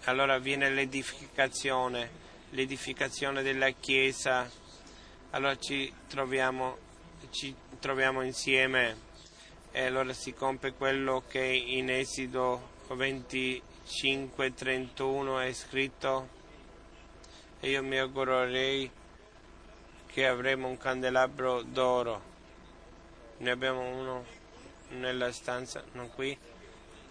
[0.04, 2.08] allora viene l'edificazione,
[2.50, 4.48] l'edificazione della Chiesa,
[5.30, 6.78] allora ci troviamo,
[7.30, 9.12] ci troviamo insieme
[9.72, 16.28] e allora si compie quello che in Esodo 25-31 è scritto
[17.60, 18.90] e io mi augurerei
[20.06, 22.32] che avremo un candelabro d'oro.
[23.38, 24.24] Ne abbiamo uno
[24.90, 26.36] nella stanza, non qui.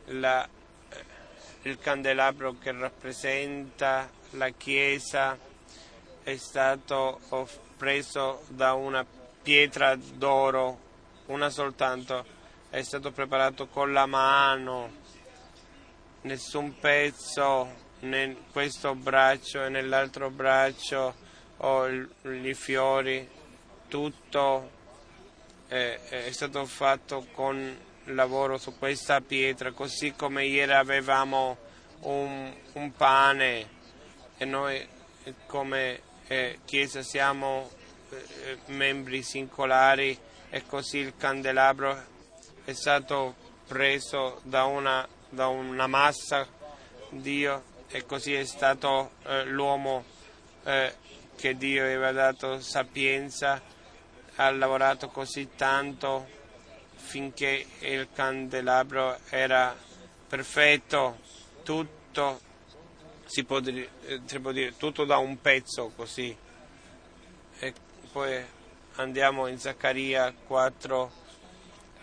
[0.06, 0.48] La,
[1.64, 5.38] il candelabro che rappresenta la Chiesa
[6.22, 7.20] è stato
[7.78, 9.06] preso da una
[9.42, 10.80] pietra d'oro,
[11.28, 12.26] una soltanto,
[12.70, 14.92] è stato preparato con la mano,
[16.22, 21.16] nessun pezzo in questo braccio e nell'altro braccio
[21.58, 23.30] ho i fiori,
[23.88, 24.70] tutto
[25.68, 31.58] è, è stato fatto con lavoro su questa pietra, così come ieri avevamo
[32.02, 33.70] un, un pane
[34.38, 34.88] e noi
[35.46, 37.70] come eh, Chiesa siamo
[38.10, 40.18] eh, membri singolari
[40.50, 42.12] e così il candelabro
[42.66, 43.36] è stato
[43.68, 46.48] preso da una, da una massa
[47.10, 50.04] Dio e così è stato eh, l'uomo
[50.64, 50.96] eh,
[51.36, 53.62] che Dio aveva dato sapienza,
[54.36, 56.42] ha lavorato così tanto
[57.14, 59.78] finché il candelabro era
[60.28, 61.20] perfetto,
[61.62, 62.42] tutto,
[63.26, 66.36] si può dire, eh, si può dire tutto da un pezzo così.
[67.60, 67.74] E
[68.12, 68.44] poi
[68.96, 71.12] andiamo in Zaccaria 4,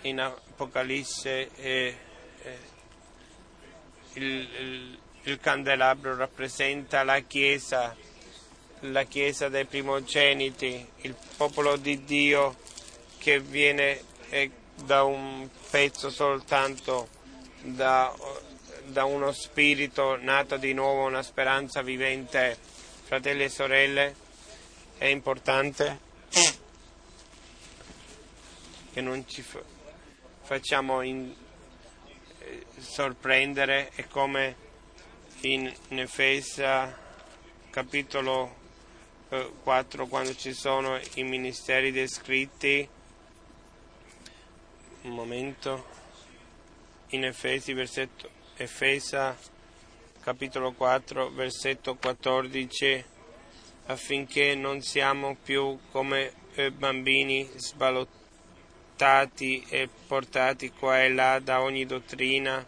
[0.03, 1.97] in Apocalisse e,
[2.43, 2.59] e
[4.13, 7.95] il, il il candelabro rappresenta la Chiesa,
[8.81, 12.57] la Chiesa dei primogeniti, il popolo di Dio
[13.19, 14.03] che viene
[14.85, 17.09] da un pezzo soltanto,
[17.63, 18.15] da,
[18.87, 22.57] da uno spirito nato di nuovo, una speranza vivente.
[23.05, 24.15] Fratelli e sorelle,
[24.97, 25.99] è importante
[28.93, 29.45] che non ci
[30.43, 31.35] facciamo in,
[32.39, 34.69] eh, sorprendere e come
[35.43, 36.97] in Efesa
[37.71, 38.57] capitolo
[39.63, 42.89] 4 eh, quando ci sono i ministeri descritti
[45.03, 45.99] un momento.
[47.11, 49.37] In Efesi versetto Efesa
[50.21, 53.05] capitolo 4 versetto 14
[53.87, 58.17] affinché non siamo più come eh, bambini sbalottati
[59.69, 62.65] e portati qua e là da ogni dottrina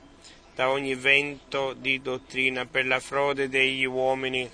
[0.55, 4.49] da ogni vento di dottrina, per la frode degli uomini,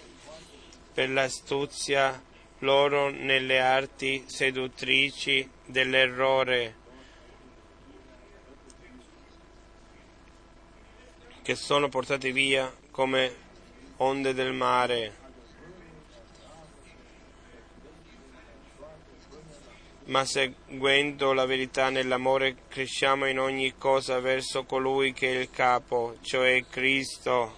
[0.94, 2.22] per l'astuzia
[2.60, 6.74] loro nelle arti seduttrici dell'errore,
[11.48, 13.34] che sono portati via come
[13.96, 15.26] onde del mare.
[20.08, 26.16] ma seguendo la verità nell'amore cresciamo in ogni cosa verso colui che è il capo,
[26.20, 27.56] cioè Cristo.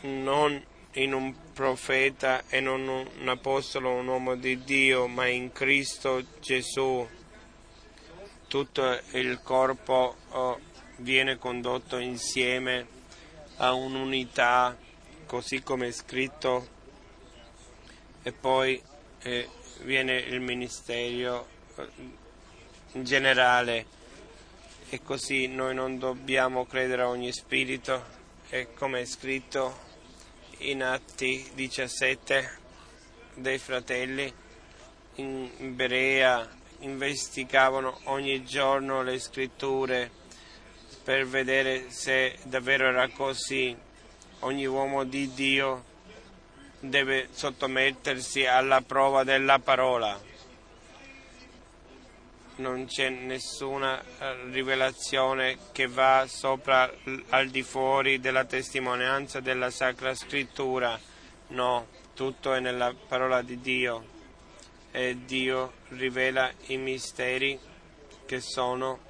[0.00, 6.22] Non in un profeta e non un apostolo, un uomo di Dio, ma in Cristo
[6.40, 7.24] Gesù.
[8.48, 10.60] Tutto il corpo oh,
[10.98, 12.86] viene condotto insieme
[13.56, 14.76] a un'unità
[15.26, 16.74] così come è scritto
[18.22, 18.80] e poi
[19.22, 19.48] eh,
[19.82, 21.88] viene il ministero eh,
[23.02, 23.94] generale.
[24.88, 28.14] E così noi non dobbiamo credere a ogni spirito.
[28.48, 29.76] E come è scritto
[30.58, 32.58] in Atti 17
[33.34, 34.32] dei fratelli
[35.16, 36.48] in Berea
[36.80, 40.10] investigavano ogni giorno le scritture
[41.02, 43.76] per vedere se davvero era così.
[44.40, 45.84] Ogni uomo di Dio
[46.80, 50.20] deve sottomettersi alla prova della parola.
[52.56, 56.90] Non c'è nessuna eh, rivelazione che va sopra
[57.28, 60.98] al di fuori della testimonianza della Sacra Scrittura.
[61.48, 64.14] No, tutto è nella parola di Dio
[64.96, 67.60] e Dio rivela i misteri
[68.24, 69.00] che sono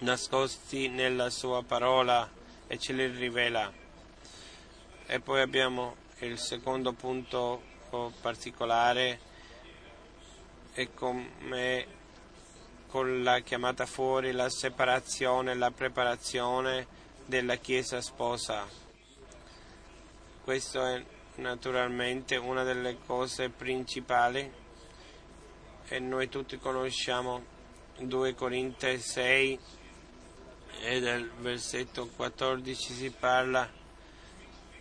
[0.00, 2.30] nascosti nella sua parola
[2.66, 3.72] e ce li rivela.
[5.06, 7.62] E poi abbiamo il secondo punto
[8.20, 9.18] particolare
[10.74, 11.86] è come
[12.86, 16.86] con la chiamata fuori, la separazione, la preparazione
[17.24, 18.68] della Chiesa sposa.
[20.44, 21.02] Questo è
[21.36, 24.57] naturalmente una delle cose principali
[25.90, 27.42] e noi tutti conosciamo
[27.98, 29.58] 2 Corinte 6
[30.82, 33.68] e nel versetto 14 si parla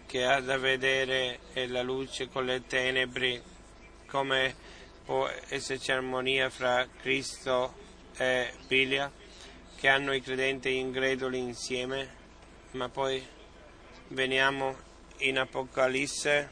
[0.05, 3.41] che ha da vedere la luce con le tenebre,
[4.07, 4.55] come
[5.05, 7.73] può esserci armonia fra Cristo
[8.17, 9.09] e Bilia,
[9.77, 12.15] che hanno i credenti increduli insieme,
[12.71, 13.25] ma poi
[14.09, 14.75] veniamo
[15.19, 16.49] in Apocalisse,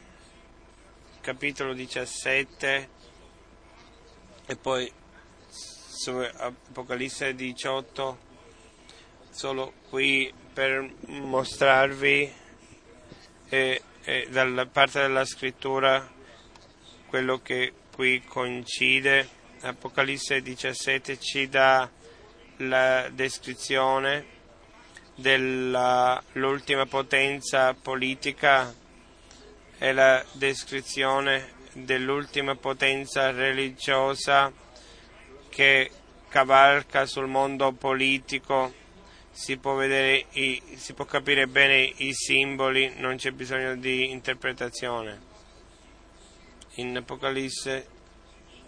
[1.20, 2.95] capitolo 17,
[4.46, 4.90] e poi
[5.48, 8.18] su Apocalisse 18
[9.30, 12.32] solo qui per mostrarvi
[13.48, 16.08] eh, eh, dalla parte della scrittura
[17.08, 19.28] quello che qui coincide.
[19.62, 21.90] Apocalisse 17 ci dà
[22.58, 24.26] la descrizione
[25.14, 28.72] dell'ultima potenza politica.
[29.78, 31.52] E la descrizione
[31.84, 34.52] dell'ultima potenza religiosa
[35.48, 35.90] che
[36.28, 38.84] cavalca sul mondo politico.
[39.30, 45.34] Si può, i, si può capire bene i simboli, non c'è bisogno di interpretazione.
[46.76, 47.88] In Apocalisse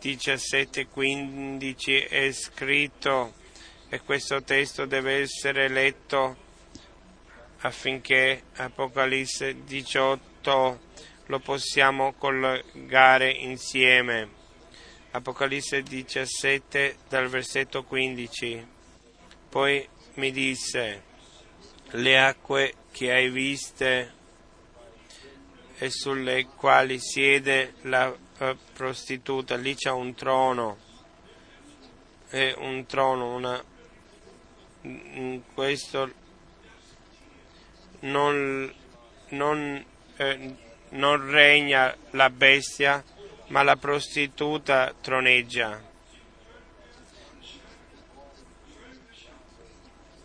[0.00, 3.34] 17:15 è scritto
[3.88, 6.36] e questo testo deve essere letto
[7.60, 10.80] affinché Apocalisse 18
[11.28, 14.36] lo possiamo collegare insieme.
[15.10, 18.66] Apocalisse 17 dal versetto 15.
[19.48, 21.02] Poi mi disse,
[21.90, 24.12] le acque che hai viste
[25.78, 30.76] e sulle quali siede la uh, prostituta, lì c'è un trono,
[32.28, 33.64] è un trono, una,
[34.82, 36.10] in questo
[38.00, 38.72] non,
[39.28, 39.84] non
[40.16, 40.56] eh,
[40.90, 43.02] non regna la bestia,
[43.48, 45.82] ma la prostituta troneggia.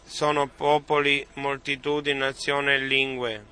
[0.03, 3.45] Sono popoli, moltitudini, nazioni e lingue.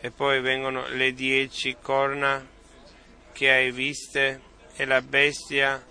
[0.00, 2.46] E poi vengono le dieci corna
[3.32, 4.40] che hai viste
[4.74, 5.84] e la bestia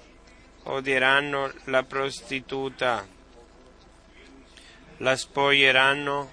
[0.64, 3.06] odieranno la prostituta,
[4.98, 6.32] la spoglieranno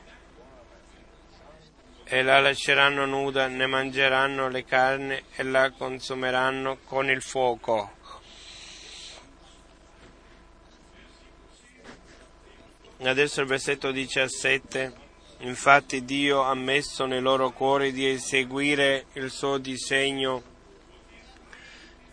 [2.05, 7.93] e la lasceranno nuda, ne mangeranno le carni e la consumeranno con il fuoco.
[13.03, 15.03] Adesso il versetto 17.
[15.39, 20.43] Infatti Dio ha messo nei loro cuori di eseguire il suo disegno,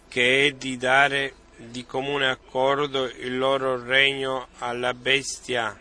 [0.10, 5.78] che è di dare di comune accordo il loro regno alla bestia,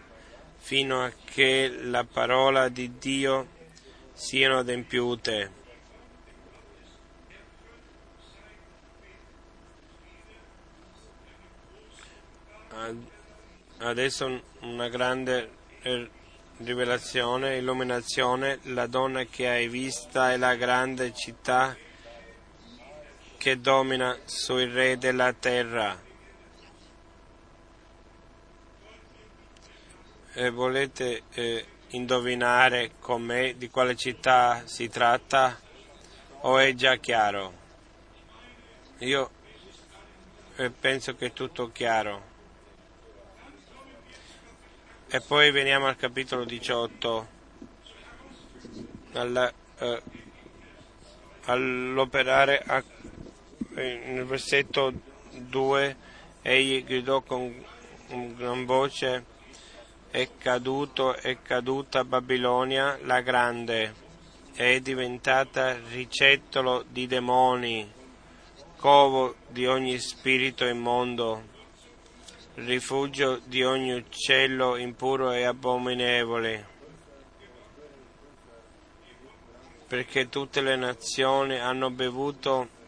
[0.58, 3.58] fino a che la parola di Dio
[4.20, 5.50] siano adempiute.
[13.78, 15.50] Adesso una grande
[15.80, 16.10] eh,
[16.58, 21.74] rivelazione, illuminazione, la donna che hai vista è la grande città
[23.38, 25.98] che domina sui re della terra.
[30.34, 35.58] E volete eh, indovinare con me di quale città si tratta
[36.40, 37.52] o è già chiaro?
[38.98, 39.30] Io
[40.56, 42.28] eh, penso che è tutto chiaro.
[45.08, 47.28] E poi veniamo al capitolo 18,
[49.14, 50.02] alla, eh,
[51.46, 52.84] all'operare a,
[53.70, 54.92] nel versetto
[55.32, 55.96] 2,
[56.42, 57.64] egli gridò con
[58.36, 59.29] gran voce
[60.10, 63.94] è caduto è caduta Babilonia la grande,
[64.52, 67.88] è diventata ricettolo di demoni,
[68.76, 71.44] covo di ogni spirito immondo,
[72.54, 76.66] rifugio di ogni uccello impuro e abominevole.
[79.86, 82.78] Perché tutte le nazioni hanno bevuto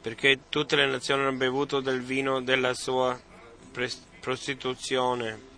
[0.00, 3.16] perché tutte le nazioni hanno bevuto del vino della sua
[4.22, 5.50] prostituzione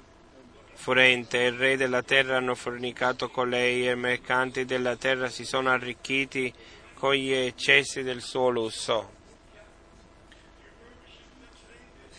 [0.72, 5.28] furente, e il re della terra hanno fornicato con lei, e i mercanti della terra
[5.28, 6.52] si sono arricchiti
[6.94, 9.12] con gli eccessi del suo lusso.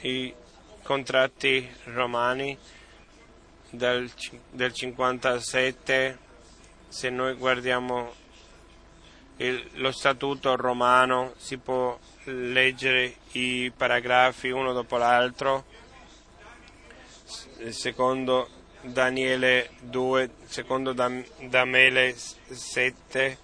[0.01, 0.31] I
[0.83, 2.55] contratti romani
[3.71, 4.11] del,
[4.51, 6.19] del 57,
[6.87, 8.13] se noi guardiamo
[9.37, 15.65] il, lo statuto romano, si può leggere i paragrafi uno dopo l'altro,
[17.69, 18.49] secondo
[18.81, 23.37] Daniele 2, secondo Damele 7,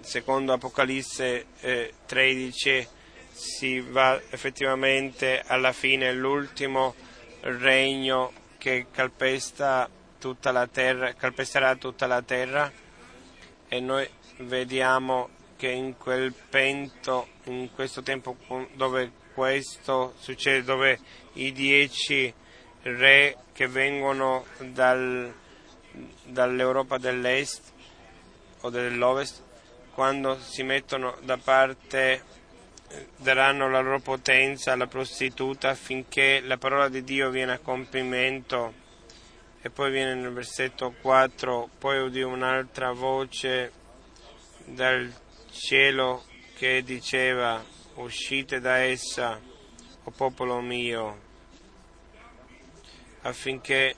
[0.00, 2.88] secondo Apocalisse eh, 13
[3.30, 6.94] si va effettivamente alla fine l'ultimo
[7.40, 9.88] regno che calpesta
[10.18, 12.70] tutta la terra, calpesterà tutta la terra.
[13.68, 14.08] E noi
[14.38, 18.36] vediamo che in quel pento, in questo tempo
[18.74, 20.98] dove questo succede, dove
[21.34, 22.32] i dieci
[22.96, 25.32] re che vengono dal,
[26.24, 27.72] dall'Europa dell'Est
[28.60, 29.42] o dell'Ovest,
[29.92, 32.22] quando si mettono da parte
[33.16, 38.86] daranno la loro potenza alla prostituta affinché la parola di Dio viene a compimento.
[39.60, 43.72] E poi viene nel versetto 4, poi udì un'altra voce
[44.64, 45.12] dal
[45.50, 46.24] cielo
[46.56, 47.62] che diceva
[47.94, 49.40] uscite da essa,
[50.04, 51.26] o popolo mio,
[53.28, 53.94] affinché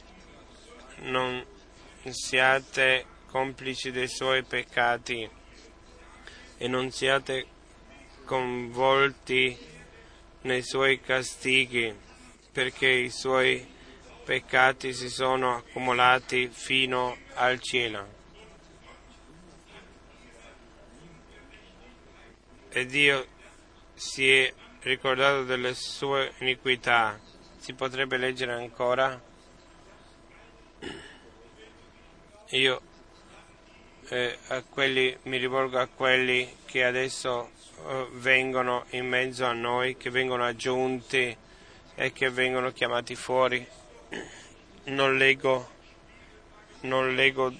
[1.02, 1.44] non
[2.10, 5.28] siate complici dei suoi peccati
[6.58, 7.46] e non siate
[8.24, 9.56] coinvolti
[10.42, 11.94] nei suoi castighi,
[12.52, 13.66] perché i suoi
[14.24, 18.18] peccati si sono accumulati fino al cielo.
[22.72, 23.26] e Dio
[23.94, 24.52] si è
[24.82, 27.18] ricordato delle sue iniquità.
[27.60, 29.20] Si potrebbe leggere ancora?
[32.48, 32.80] Io
[34.08, 34.38] eh,
[34.70, 37.50] quelli, mi rivolgo a quelli che adesso
[37.86, 41.36] eh, vengono in mezzo a noi, che vengono aggiunti
[41.94, 43.64] e che vengono chiamati fuori.
[44.84, 45.68] Non leggo,
[46.80, 47.54] non leggo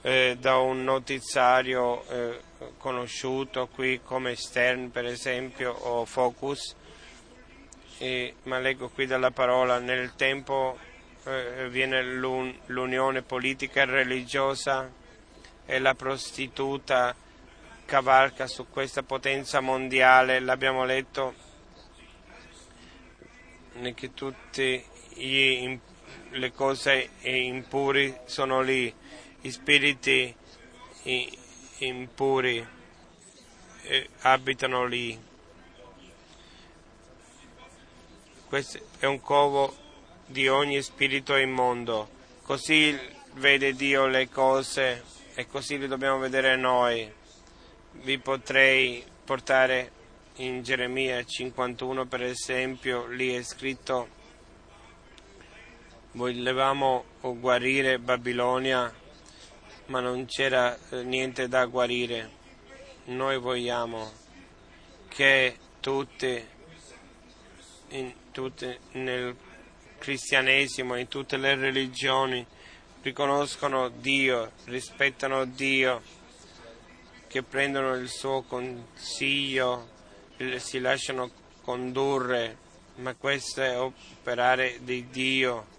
[0.00, 2.40] eh, da un notiziario eh,
[2.78, 6.74] conosciuto qui come Stern per esempio o Focus,
[7.98, 10.78] e, ma leggo qui dalla parola, nel tempo
[11.24, 14.90] eh, viene l'un, l'unione politica e religiosa
[15.66, 17.14] e la prostituta
[17.84, 21.34] cavalca su questa potenza mondiale, l'abbiamo letto
[23.94, 24.84] che tutte
[26.30, 28.92] le cose impuri sono lì,
[29.42, 30.34] i spiriti
[31.78, 32.66] impuri
[33.82, 35.32] eh, abitano lì.
[38.54, 39.74] Questo è un covo
[40.26, 42.08] di ogni spirito immondo.
[42.42, 42.96] Così
[43.32, 45.02] vede Dio le cose
[45.34, 47.12] e così le dobbiamo vedere noi.
[47.90, 49.90] Vi potrei portare
[50.36, 54.06] in Geremia 51 per esempio, lì è scritto
[56.12, 58.94] volevamo guarire Babilonia
[59.86, 62.30] ma non c'era eh, niente da guarire.
[63.06, 64.12] Noi vogliamo
[65.08, 66.52] che tutti,
[67.94, 69.36] in, tutti nel
[69.98, 72.44] cristianesimo, in tutte le religioni,
[73.02, 76.02] riconoscono Dio, rispettano Dio,
[77.26, 79.88] che prendono il suo consiglio,
[80.56, 81.30] si lasciano
[81.62, 82.58] condurre,
[82.96, 85.72] ma questo è operare di Dio.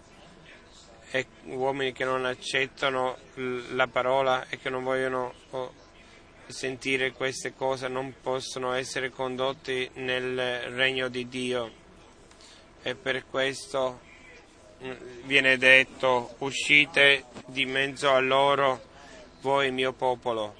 [1.11, 3.17] E uomini che non accettano
[3.71, 5.73] la parola e che non vogliono oh,
[6.47, 11.83] sentire queste cose non possono essere condotti nel regno di Dio
[12.85, 13.99] e per questo
[14.83, 14.91] mm,
[15.23, 18.79] viene detto uscite di mezzo a loro
[19.41, 20.53] voi mio popolo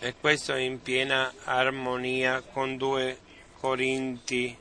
[0.00, 3.18] e questo in piena armonia con 2
[3.60, 4.56] Corinti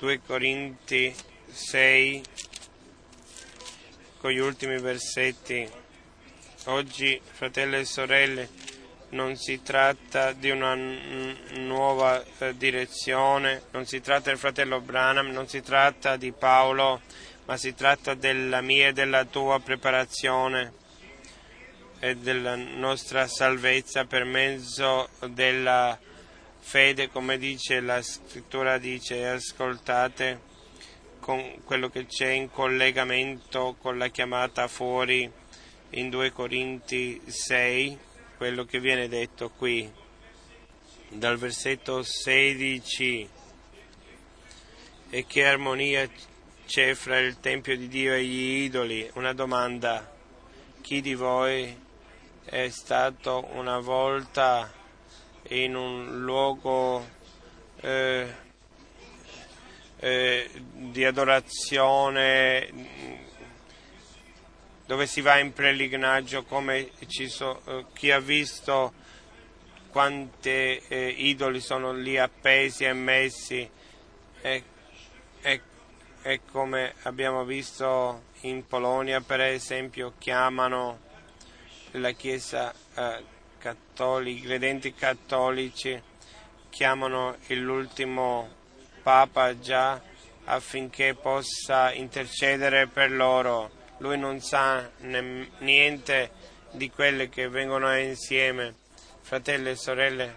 [0.00, 1.14] 2 Corinti
[1.50, 2.22] 6
[4.18, 5.68] con gli ultimi versetti.
[6.66, 8.48] Oggi, fratelli e sorelle,
[9.10, 15.48] non si tratta di una nuova eh, direzione, non si tratta del fratello Branham, non
[15.48, 17.00] si tratta di Paolo,
[17.46, 20.72] ma si tratta della mia e della tua preparazione
[22.00, 25.98] e della nostra salvezza per mezzo della
[26.58, 30.46] fede, come dice la scrittura, dice ascoltate
[31.20, 35.30] con quello che c'è in collegamento con la chiamata fuori
[35.90, 37.98] in 2 Corinti 6
[38.38, 39.92] quello che viene detto qui
[41.08, 43.28] dal versetto 16
[45.10, 46.08] e che armonia
[46.64, 49.10] c'è fra il Tempio di Dio e gli idoli.
[49.14, 50.08] Una domanda,
[50.80, 51.76] chi di voi
[52.44, 54.72] è stato una volta
[55.48, 57.04] in un luogo
[57.80, 58.34] eh,
[59.96, 63.26] eh, di adorazione
[64.88, 66.88] dove si va in pellegrinaggio, come
[67.26, 68.94] so, eh, chi ha visto
[69.90, 73.68] quanti eh, idoli sono lì appesi e messi
[74.40, 74.62] e,
[75.42, 75.60] e,
[76.22, 81.00] e, come abbiamo visto in Polonia per esempio chiamano
[81.90, 83.22] la Chiesa eh,
[83.58, 86.02] cattolica, i credenti cattolici
[86.70, 88.48] chiamano l'ultimo
[89.02, 90.00] Papa già
[90.44, 96.30] affinché possa intercedere per loro lui non sa ne, niente
[96.72, 98.74] di quelle che vengono insieme.
[99.20, 100.36] Fratelli e sorelle,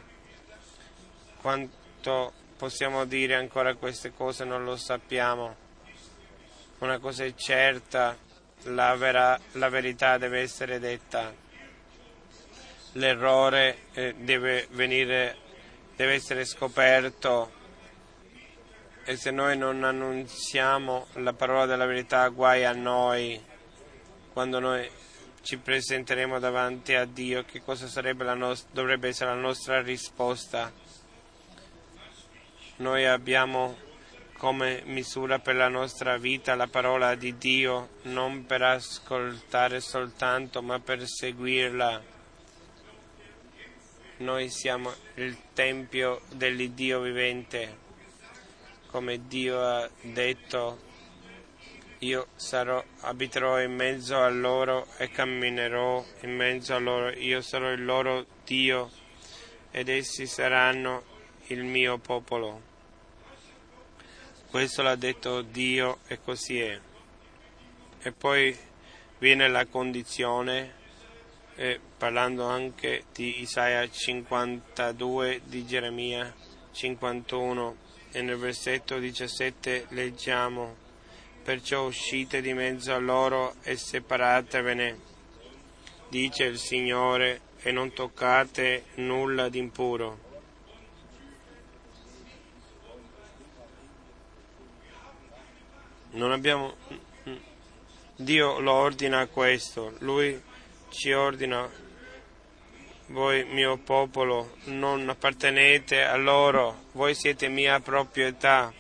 [1.40, 5.56] quanto possiamo dire ancora queste cose non lo sappiamo.
[6.80, 8.18] Una cosa è certa,
[8.64, 11.34] la, vera, la verità deve essere detta.
[12.94, 15.38] L'errore eh, deve, venire,
[15.96, 17.60] deve essere scoperto
[19.04, 23.42] e se noi non annunziamo la parola della verità, guai a noi
[24.34, 24.90] quando noi
[25.42, 27.88] ci presenteremo davanti a Dio, che cosa
[28.34, 30.72] nost- dovrebbe essere la nostra risposta?
[32.78, 33.78] Noi abbiamo
[34.38, 40.80] come misura per la nostra vita la parola di Dio, non per ascoltare soltanto, ma
[40.80, 42.02] per seguirla.
[44.18, 47.78] Noi siamo il Tempio dell'Iddio vivente,
[48.88, 50.90] come Dio ha detto
[52.04, 57.72] io sarò, abiterò in mezzo a loro e camminerò in mezzo a loro, io sarò
[57.72, 58.90] il loro Dio
[59.70, 61.04] ed essi saranno
[61.48, 62.70] il mio popolo.
[64.50, 66.80] Questo l'ha detto Dio e così è.
[68.00, 68.58] E poi
[69.20, 70.74] viene la condizione,
[71.54, 76.34] eh, parlando anche di Isaia 52, di Geremia
[76.72, 77.76] 51
[78.12, 80.81] e nel versetto 17 leggiamo
[81.44, 85.00] perciò uscite di mezzo a loro e separatevene,
[86.10, 90.30] dice il Signore, e non toccate nulla di impuro.
[96.12, 96.76] Non abbiamo...
[98.16, 100.40] Dio lo ordina questo, Lui
[100.90, 101.68] ci ordina,
[103.08, 108.72] voi mio popolo, non appartenete a loro, voi siete mia proprietà.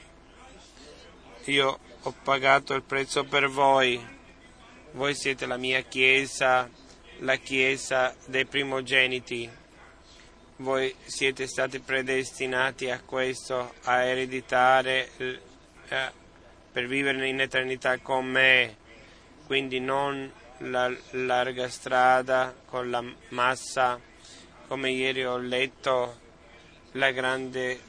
[1.46, 4.04] Io ho pagato il prezzo per voi.
[4.94, 6.68] Voi siete la mia Chiesa,
[7.20, 9.48] la Chiesa dei primogeniti.
[10.58, 16.12] Voi siete stati predestinati a questo, a ereditare, eh,
[16.72, 18.78] per vivere in eternità con me.
[19.46, 24.00] Quindi non la larga strada con la massa,
[24.68, 26.20] come ieri ho letto,
[26.94, 27.80] la grande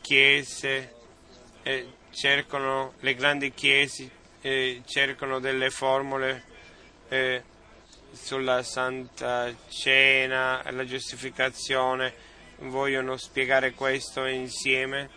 [0.00, 0.94] chiesa.
[1.62, 4.10] Eh, cercano le grandi chiese,
[4.40, 6.44] eh, cercano delle formule
[7.10, 7.42] eh,
[8.10, 12.14] sulla Santa Cena, la giustificazione,
[12.60, 15.10] vogliono spiegare questo insieme.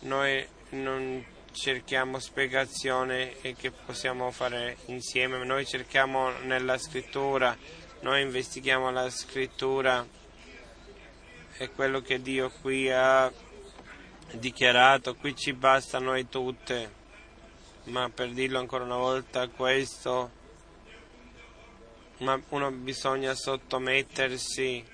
[0.00, 1.22] Noi non
[1.52, 7.54] cerchiamo spiegazione che possiamo fare insieme, noi cerchiamo nella scrittura,
[8.00, 10.04] noi investighiamo la scrittura
[11.58, 13.30] e quello che Dio qui ha
[14.38, 16.90] dichiarato, qui ci basta noi tutte,
[17.84, 20.30] ma per dirlo ancora una volta questo,
[22.18, 24.84] ma uno bisogna sottomettersi,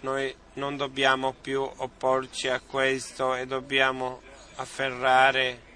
[0.00, 4.22] noi non dobbiamo più opporci a questo e dobbiamo
[4.56, 5.66] afferrare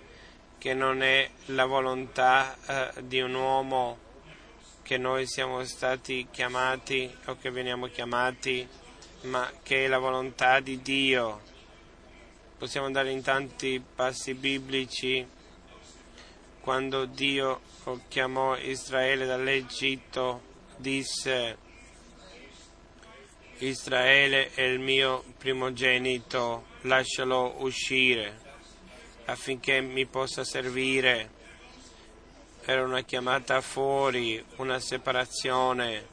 [0.58, 3.98] che non è la volontà eh, di un uomo
[4.82, 8.68] che noi siamo stati chiamati o che veniamo chiamati,
[9.22, 11.50] ma che è la volontà di Dio
[12.62, 15.26] Possiamo andare in tanti passi biblici
[16.60, 17.60] quando Dio
[18.06, 20.42] chiamò Israele dall'Egitto,
[20.76, 21.58] disse
[23.58, 28.40] Israele è il mio primogenito, lascialo uscire
[29.24, 31.30] affinché mi possa servire.
[32.64, 36.06] Era una chiamata fuori, una separazione.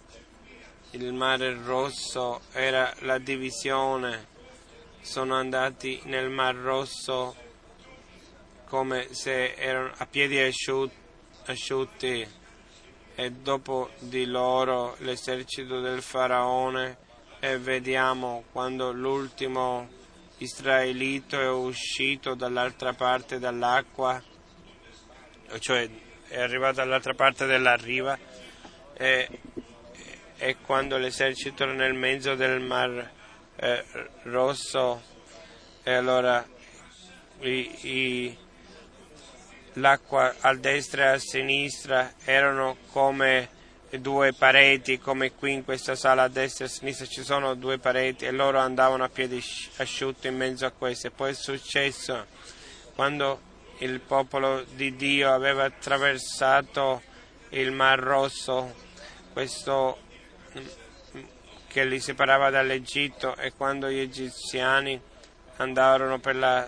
[0.94, 4.29] Il mare rosso era la divisione.
[5.10, 7.36] Sono andati nel mar rosso
[8.66, 12.28] come se erano a piedi asciutti
[13.16, 16.98] e dopo di loro l'esercito del faraone
[17.40, 19.90] e vediamo quando l'ultimo
[20.38, 24.22] israelito è uscito dall'altra parte dell'acqua,
[25.58, 25.90] cioè
[26.28, 28.16] è arrivato dall'altra parte della riva
[28.94, 29.28] e,
[30.38, 33.18] e quando l'esercito era nel mezzo del mar
[33.60, 33.84] eh,
[34.24, 35.02] rosso
[35.84, 36.46] e allora
[37.42, 38.38] i, i,
[39.74, 43.58] l'acqua a destra e a sinistra erano come
[43.98, 47.80] due pareti come qui in questa sala a destra e a sinistra ci sono due
[47.80, 49.44] pareti e loro andavano a piedi
[49.78, 51.12] asciutti in mezzo a queste.
[51.12, 52.26] Poi è successo
[52.96, 53.48] quando
[53.80, 57.02] il popolo di Dio aveva attraversato
[57.50, 58.76] il Mar Rosso,
[59.34, 59.98] questo
[61.70, 65.00] che li separava dall'Egitto e quando gli egiziani
[65.58, 66.68] andarono per la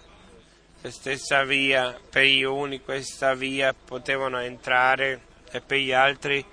[0.89, 5.21] stessa via, per gli uni questa via potevano entrare
[5.51, 6.45] e per gli altri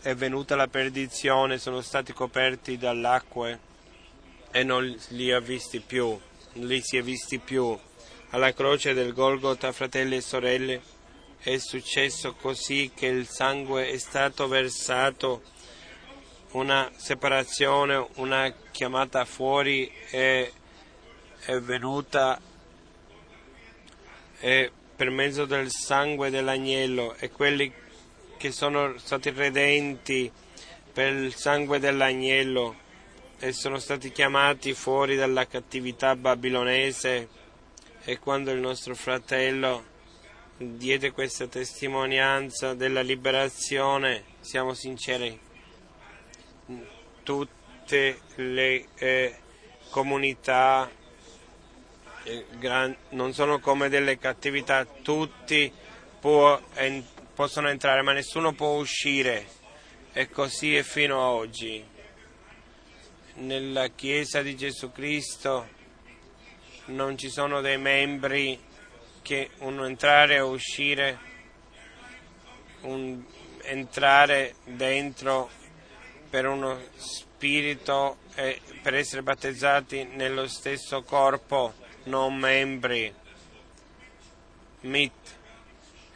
[0.00, 3.58] è venuta la perdizione, sono stati coperti dall'acqua
[4.50, 6.18] e non li ha visti più,
[6.54, 7.78] non li si è visti più.
[8.30, 10.82] Alla croce del Golgota, fratelli e sorelle,
[11.44, 15.42] è successo così che il sangue è stato versato,
[16.52, 20.50] una separazione, una chiamata fuori è,
[21.44, 22.40] è venuta
[24.40, 27.70] e per mezzo del sangue dell'agnello e quelli
[28.38, 30.32] che sono stati redenti
[30.94, 32.74] per il sangue dell'agnello
[33.38, 37.28] e sono stati chiamati fuori dalla cattività babilonese
[38.02, 39.92] e quando il nostro fratello
[40.56, 45.38] diede questa testimonianza della liberazione, siamo sinceri,
[47.22, 49.36] tutte le eh,
[49.90, 50.90] comunità
[52.22, 55.72] eh, gran, non sono come delle cattività, tutti
[56.20, 59.46] può entrare possono entrare ma nessuno può uscire
[60.12, 61.84] e così è fino a oggi.
[63.36, 65.68] Nella Chiesa di Gesù Cristo
[66.86, 68.56] non ci sono dei membri
[69.24, 71.18] che un entrare o uscire,
[72.82, 73.24] un
[73.62, 75.48] entrare dentro
[76.28, 81.72] per uno spirito e per essere battezzati nello stesso corpo,
[82.04, 83.10] non membri.
[84.80, 85.12] Mit.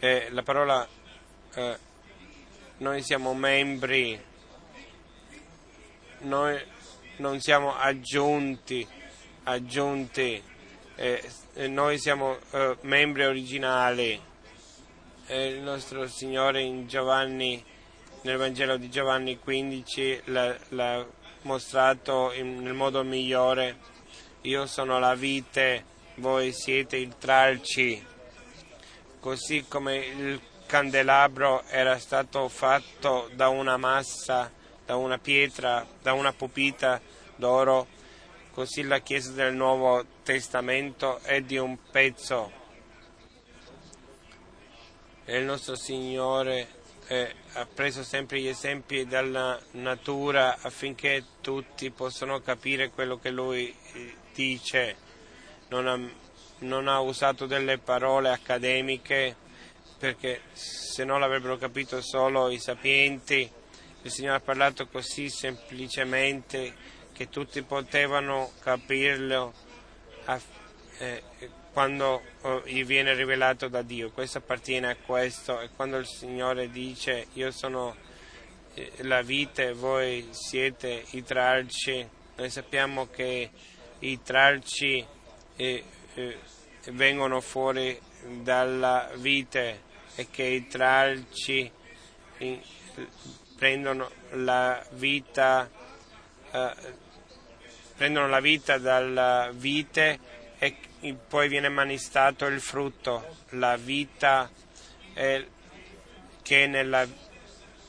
[0.01, 0.87] Eh, la parola
[1.55, 1.79] eh,
[2.77, 4.23] noi siamo membri,
[6.19, 6.63] noi
[7.17, 8.87] non siamo aggiunti,
[9.45, 10.48] aggiunti
[11.01, 14.21] eh, noi siamo eh, membri originali.
[15.29, 17.65] il nostro Signore Giovanni,
[18.23, 21.07] nel Vangelo di Giovanni 15 l'ha, l'ha
[21.43, 23.77] mostrato in, nel modo migliore.
[24.43, 25.85] Io sono la vite,
[26.17, 28.05] voi siete il tralci,
[29.21, 34.51] così come il candelabro era stato fatto da una massa,
[34.85, 37.01] da una pietra, da una pupita
[37.37, 37.87] d'oro,
[38.59, 42.51] così la Chiesa del Nuovo Testamento è di un pezzo.
[45.25, 46.67] E il nostro Signore
[47.07, 53.73] eh, ha preso sempre gli esempi dalla natura affinché tutti possano capire quello che Lui
[53.93, 54.97] eh, dice.
[55.69, 55.97] Non ha,
[56.67, 59.37] non ha usato delle parole accademiche
[60.01, 63.49] perché se no l'avrebbero capito solo i sapienti.
[64.03, 69.53] Il Signore ha parlato così semplicemente che tutti potevano capirlo
[70.99, 71.23] eh,
[71.73, 74.13] quando oh, gli viene rivelato da Dio.
[74.13, 77.97] Questo appartiene a questo e quando il Signore dice io sono
[78.75, 83.51] eh, la vite, voi siete i tralci, noi sappiamo che
[83.99, 85.05] i tralci
[85.57, 85.85] eh,
[86.93, 88.01] vengono fuori
[88.45, 89.83] dalla vite
[90.15, 91.69] e che i tralci
[93.57, 95.69] prendono la vita
[96.53, 97.07] eh,
[97.99, 100.19] prendono la vita dalla vite
[100.59, 100.75] e
[101.29, 104.51] poi viene manifestato il frutto la vita
[105.13, 105.45] è
[106.43, 107.07] che nella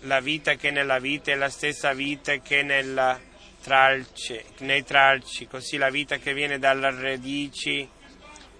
[0.01, 3.19] la vita che nella vite è la stessa vita che nella
[3.61, 7.87] tralce, nei tralci, così la vita che viene dalle radici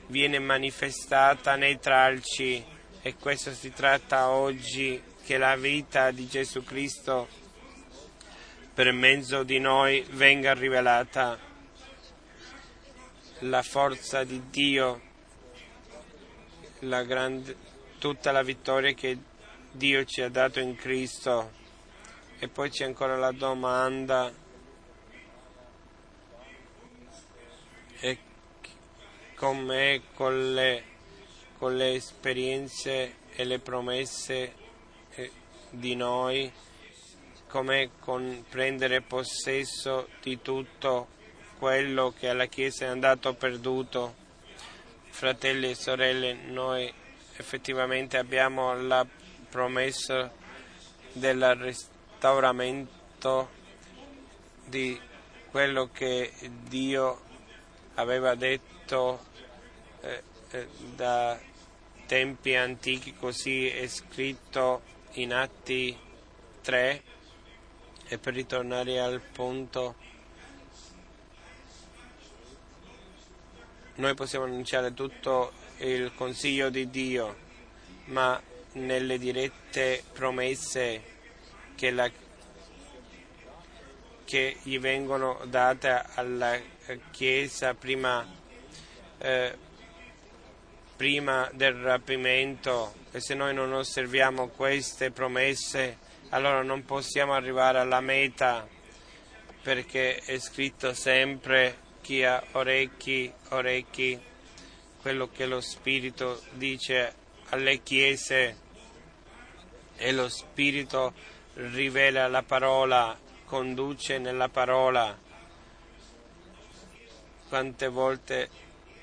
[0.08, 2.64] viene manifestata nei tralci
[3.02, 7.28] e questo si tratta oggi che la vita di Gesù Cristo
[8.80, 11.38] per mezzo di noi venga rivelata
[13.40, 15.02] la forza di Dio,
[16.84, 17.58] la grande,
[17.98, 19.18] tutta la vittoria che
[19.70, 21.52] Dio ci ha dato in Cristo.
[22.40, 24.32] E poi c'è ancora la domanda,
[28.00, 28.18] e
[29.36, 30.84] com'è con le,
[31.58, 34.54] con le esperienze e le promesse
[35.16, 35.32] eh,
[35.70, 36.50] di noi?
[37.50, 41.08] Com'è con prendere possesso di tutto
[41.58, 44.16] quello che alla Chiesa è andato perduto.
[45.10, 46.94] Fratelli e sorelle, noi
[47.38, 49.06] effettivamente abbiamo la
[49.50, 50.32] promessa
[51.12, 53.50] del restauramento
[54.66, 55.00] di
[55.50, 56.32] quello che
[56.68, 57.22] Dio
[57.96, 59.26] aveva detto
[60.02, 61.38] eh, eh, da
[62.06, 64.82] tempi antichi, così è scritto
[65.14, 65.98] in Atti
[66.62, 67.18] 3
[68.10, 69.96] e per ritornare al punto,
[73.96, 77.38] noi possiamo annunciare tutto il consiglio di Dio,
[78.06, 78.42] ma
[78.74, 81.04] nelle dirette promesse
[81.76, 82.10] che, la,
[84.26, 86.60] che gli vengono date alla
[87.12, 88.26] Chiesa prima,
[89.20, 89.56] eh,
[90.96, 92.96] prima del rapimento.
[93.12, 98.68] E se noi non osserviamo queste promesse allora non possiamo arrivare alla meta
[99.62, 104.20] perché è scritto sempre chi ha orecchi, orecchi,
[105.02, 107.14] quello che lo Spirito dice
[107.50, 108.58] alle chiese
[109.96, 111.14] e lo Spirito
[111.56, 115.18] rivela la parola, conduce nella parola.
[117.48, 118.50] Quante volte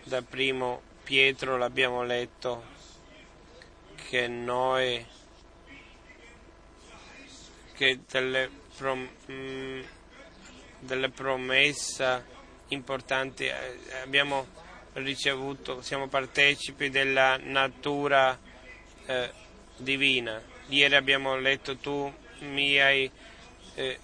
[0.05, 2.65] da primo Pietro l'abbiamo letto
[4.09, 5.05] che noi
[7.77, 9.83] che delle, prom- mm,
[10.81, 12.25] delle promesse
[12.69, 13.55] importanti eh,
[14.03, 14.47] abbiamo
[14.95, 18.39] ricevuto, siamo partecipi della natura
[19.05, 19.31] eh,
[19.77, 20.43] divina.
[20.69, 23.11] Ieri abbiamo letto tu mi hai
[23.75, 23.99] eh,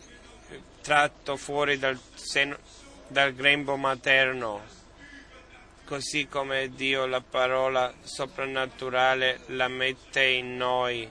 [0.82, 2.58] tratto fuori dal, seno,
[3.08, 4.62] dal grembo materno,
[5.86, 11.10] così come Dio la parola soprannaturale la mette in noi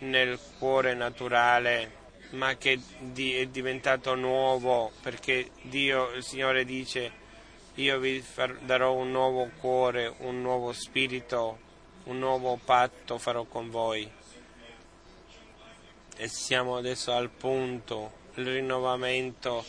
[0.00, 1.96] nel cuore naturale,
[2.30, 7.26] ma che è diventato nuovo perché Dio, il Signore dice
[7.74, 8.22] io vi
[8.62, 11.58] darò un nuovo cuore, un nuovo spirito,
[12.04, 14.10] un nuovo patto farò con voi.
[16.16, 19.64] E siamo adesso al punto, il rinnovamento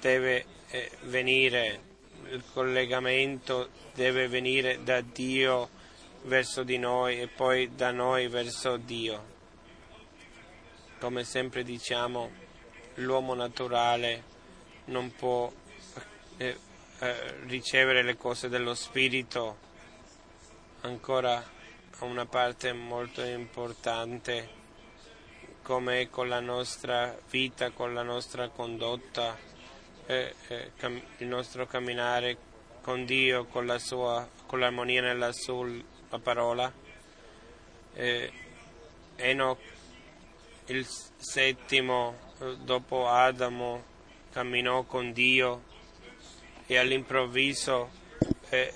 [0.00, 1.80] deve eh, venire,
[2.30, 5.68] il collegamento deve venire da Dio
[6.22, 9.31] verso di noi e poi da noi verso Dio
[11.02, 12.30] come sempre diciamo,
[12.94, 14.22] l'uomo naturale
[14.84, 15.52] non può
[16.36, 16.56] eh,
[17.00, 19.56] eh, ricevere le cose dello spirito,
[20.82, 21.44] ancora
[22.02, 24.48] una parte molto importante
[25.62, 29.36] come con la nostra vita, con la nostra condotta,
[30.06, 32.36] eh, eh, cam- il nostro camminare
[32.80, 35.66] con Dio, con, la sua, con l'armonia nella sua
[36.22, 36.72] parola.
[37.92, 38.32] Eh,
[39.16, 39.71] Enoch
[40.66, 43.84] il settimo eh, dopo Adamo
[44.30, 45.64] camminò con Dio
[46.66, 47.90] e all'improvviso
[48.48, 48.72] eh,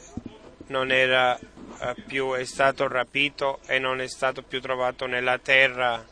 [0.67, 6.05] non era eh, più è stato rapito e non è stato più trovato nella terra.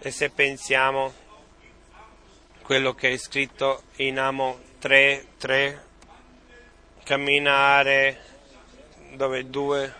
[0.00, 1.12] E se pensiamo
[2.62, 5.78] quello che è scritto in Amo 3:3
[7.02, 8.20] camminare
[9.14, 9.94] dove due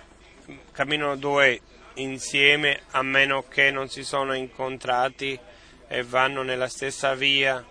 [0.72, 1.60] camminano due
[1.98, 5.38] insieme a meno che non si sono incontrati
[5.86, 7.64] e vanno nella stessa via.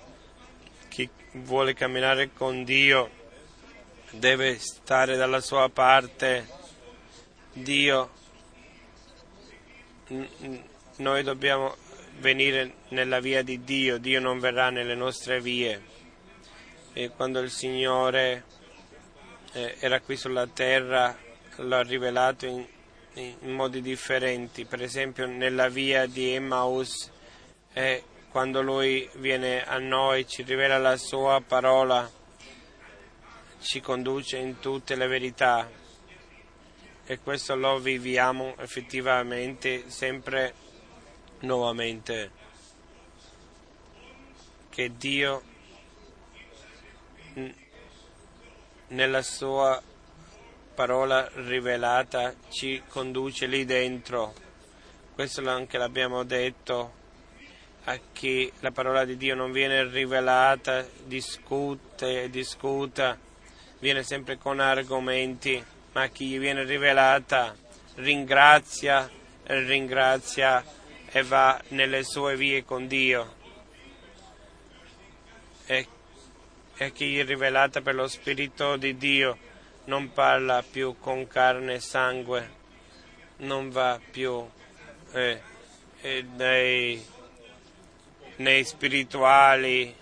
[0.87, 3.09] Chi vuole camminare con Dio
[4.11, 6.47] deve stare dalla sua parte.
[7.53, 8.11] Dio,
[10.97, 11.75] noi dobbiamo
[12.19, 15.95] venire nella via di Dio, Dio non verrà nelle nostre vie.
[16.93, 18.43] E quando il Signore
[19.53, 21.15] eh, era qui sulla terra,
[21.57, 22.65] l'ha rivelato in,
[23.21, 27.11] in modi differenti, per esempio nella via di Emmaus,
[27.73, 32.09] eh, quando lui viene a noi, ci rivela la sua parola,
[33.59, 35.69] ci conduce in tutte le verità
[37.05, 40.53] e questo lo viviamo effettivamente sempre
[41.39, 42.31] nuovamente.
[44.69, 45.41] Che Dio
[48.89, 49.81] nella sua
[50.77, 54.31] parola rivelata ci conduce lì dentro.
[55.15, 56.93] questo anche l'abbiamo detto,
[57.85, 63.17] a chi la parola di Dio non viene rivelata, discute e discuta,
[63.79, 67.55] viene sempre con argomenti, ma a chi gli viene rivelata
[67.95, 69.09] ringrazia,
[69.45, 70.63] ringrazia
[71.07, 73.33] e va nelle sue vie con Dio.
[75.65, 75.87] E,
[76.77, 79.45] a chi gli è rivelata per lo Spirito di Dio
[79.87, 82.55] non parla più con carne e sangue,
[83.37, 84.47] non va più
[85.11, 85.41] eh,
[86.01, 87.15] eh, nei
[88.37, 89.95] nei spirituali,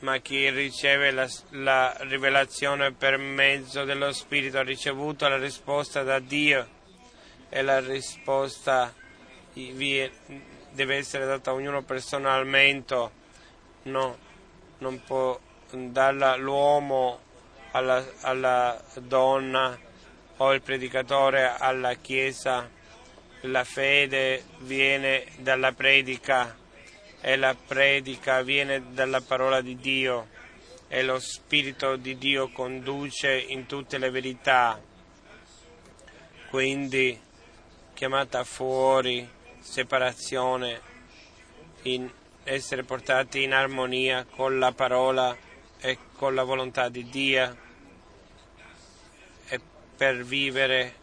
[0.00, 6.18] ma chi riceve la, la rivelazione per mezzo dello Spirito ha ricevuto la risposta da
[6.18, 6.76] Dio
[7.48, 8.92] e la risposta
[9.52, 13.10] deve essere data a ognuno personalmente,
[13.84, 14.18] no,
[14.78, 15.38] non può
[15.70, 17.20] darla l'uomo
[17.78, 19.78] alla, alla donna
[20.36, 22.68] o il predicatore alla Chiesa,
[23.42, 26.56] la fede viene dalla predica
[27.20, 30.28] e la predica viene dalla parola di Dio
[30.88, 34.80] e lo Spirito di Dio conduce in tutte le verità.
[36.50, 37.20] Quindi
[37.94, 39.28] chiamata fuori,
[39.58, 40.80] separazione,
[42.44, 45.36] essere portati in armonia con la parola
[45.80, 47.66] e con la volontà di Dio
[49.98, 50.94] per vivere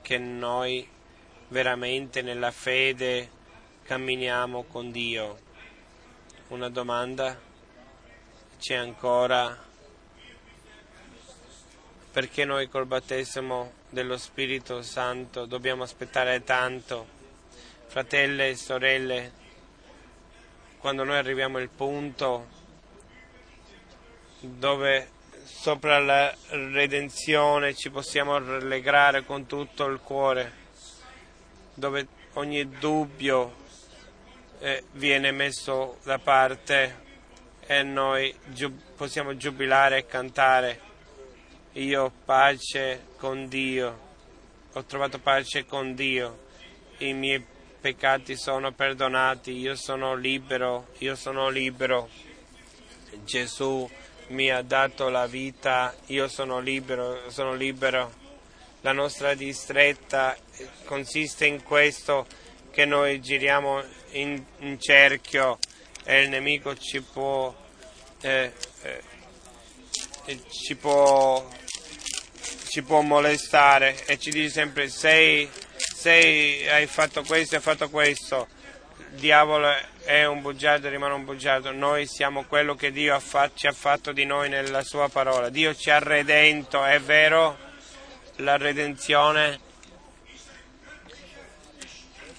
[0.00, 0.88] che noi
[1.48, 3.28] veramente nella fede
[3.82, 5.38] camminiamo con Dio?
[6.48, 7.36] Una domanda,
[8.60, 9.60] c'è ancora?
[12.12, 17.08] Perché noi col battesimo dello Spirito Santo dobbiamo aspettare tanto.
[17.88, 19.32] Fratelli e sorelle,
[20.78, 22.46] quando noi arriviamo al punto
[24.38, 25.13] dove
[25.44, 30.52] sopra la redenzione ci possiamo rallegrare con tutto il cuore,
[31.74, 33.54] dove ogni dubbio
[34.60, 37.02] eh, viene messo da parte
[37.66, 40.80] e noi giub- possiamo giubilare e cantare.
[41.72, 43.98] Io ho pace con Dio,
[44.72, 46.44] ho trovato pace con Dio,
[46.98, 47.44] i miei
[47.80, 52.08] peccati sono perdonati, io sono libero, io sono libero.
[53.24, 53.88] Gesù
[54.28, 58.22] mi ha dato la vita, io sono libero, sono libero.
[58.80, 60.36] La nostra distretta
[60.84, 62.26] consiste in questo
[62.70, 63.82] che noi giriamo
[64.12, 65.58] in, in cerchio
[66.04, 67.54] e il nemico ci può,
[68.20, 68.52] eh,
[68.82, 71.48] eh, ci può,
[72.68, 78.48] ci può molestare e ci dice sempre sei, sei, hai fatto questo, hai fatto questo.
[78.98, 79.72] Il diavolo
[80.04, 81.72] è un bugiardo, rimane un bugiardo.
[81.72, 83.20] Noi siamo quello che Dio
[83.54, 85.48] ci ha fatto di noi nella sua parola.
[85.48, 87.56] Dio ci ha redento, è vero?
[88.36, 89.58] La redenzione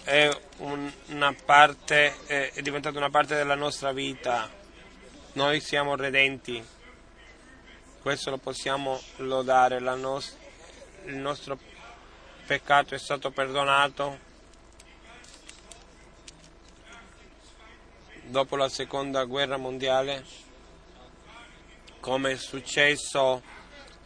[0.03, 4.49] è, una parte, è diventata una parte della nostra vita.
[5.33, 6.63] Noi siamo redenti,
[8.01, 10.37] questo lo possiamo lodare, nos-
[11.05, 11.57] il nostro
[12.45, 14.24] peccato è stato perdonato.
[18.27, 20.26] Dopo la seconda guerra mondiale,
[21.99, 23.41] come è successo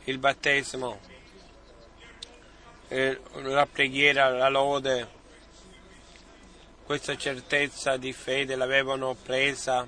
[0.03, 0.99] il battesimo,
[2.89, 5.07] la preghiera, la lode,
[6.83, 9.87] questa certezza di fede l'avevano presa,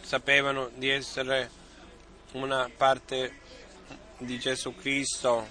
[0.00, 1.50] sapevano di essere
[2.32, 3.38] una parte
[4.16, 5.46] di Gesù Cristo,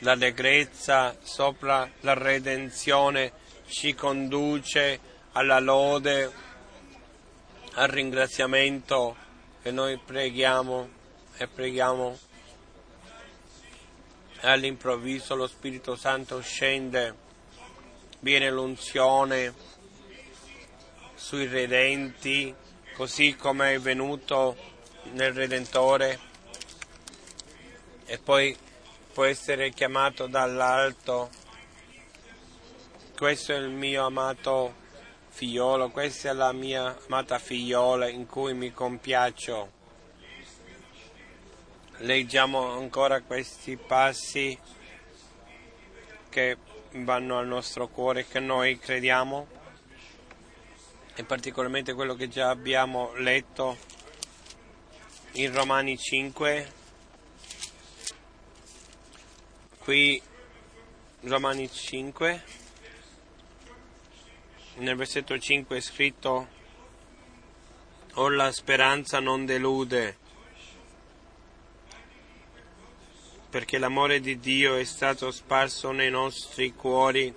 [0.00, 3.39] l'allegrezza sopra la redenzione
[3.70, 5.00] ci conduce
[5.32, 6.30] alla lode,
[7.74, 9.16] al ringraziamento
[9.62, 10.88] e noi preghiamo
[11.36, 12.18] e preghiamo.
[14.42, 17.14] All'improvviso lo Spirito Santo scende
[18.20, 19.54] viene l'unzione
[21.14, 22.54] sui redenti,
[22.94, 24.56] così come è venuto
[25.12, 26.18] nel Redentore,
[28.04, 28.56] e poi
[29.12, 31.39] può essere chiamato dall'alto.
[33.20, 34.74] Questo è il mio amato
[35.28, 39.70] figliolo, questa è la mia amata figliola in cui mi compiaccio.
[41.98, 44.58] Leggiamo ancora questi passi
[46.30, 46.56] che
[46.92, 49.46] vanno al nostro cuore, che noi crediamo
[51.14, 53.76] e particolarmente quello che già abbiamo letto
[55.32, 56.72] in Romani 5.
[59.80, 60.22] Qui
[61.20, 62.59] Romani 5,
[64.80, 66.48] nel versetto 5 è scritto,
[68.14, 70.18] o la speranza non delude
[73.50, 77.34] perché l'amore di Dio è stato sparso nei nostri cuori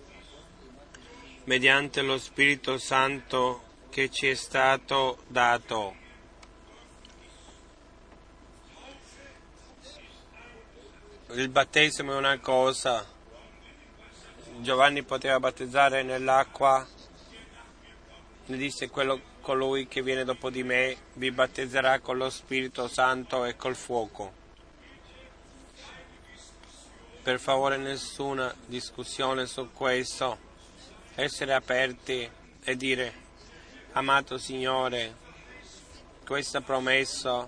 [1.45, 6.01] mediante lo Spirito Santo che ci è stato dato.
[11.31, 13.05] Il battesimo è una cosa.
[14.59, 16.87] Giovanni poteva battezzare nell'acqua,
[18.45, 23.45] ne disse quello, colui che viene dopo di me vi battezzerà con lo Spirito Santo
[23.45, 24.41] e col fuoco.
[27.21, 30.37] Per favore nessuna discussione su questo,
[31.15, 32.29] essere aperti
[32.63, 33.13] e dire,
[33.93, 35.15] amato Signore,
[36.25, 37.47] questa promessa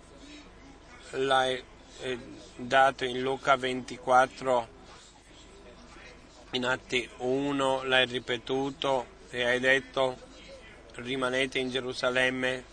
[1.11, 1.61] l'hai
[2.55, 4.67] dato in Luca 24,
[6.51, 10.24] in Atti 1 l'hai ripetuto e hai detto
[10.95, 12.63] rimanete in Gerusalemme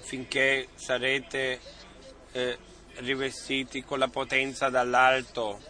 [0.00, 1.60] finché sarete
[2.32, 2.58] eh,
[2.96, 5.60] rivestiti con la potenza dall'alto.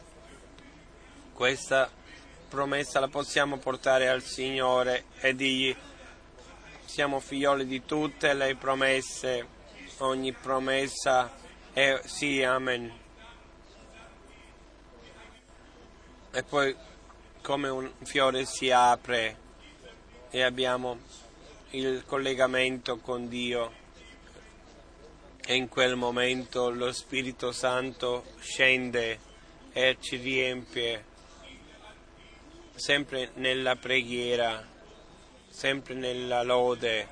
[1.32, 1.90] Questa
[2.48, 5.76] promessa la possiamo portare al Signore e dirgli
[6.84, 9.46] siamo figlioli di tutte le promesse,
[9.98, 11.30] ogni promessa
[11.72, 12.90] è sì, amen.
[16.30, 16.74] E poi
[17.42, 19.36] come un fiore si apre
[20.30, 20.98] e abbiamo
[21.76, 23.84] il collegamento con Dio
[25.44, 29.20] e in quel momento lo Spirito Santo scende
[29.72, 31.04] e ci riempie
[32.74, 34.66] sempre nella preghiera,
[35.48, 37.06] sempre nella lode,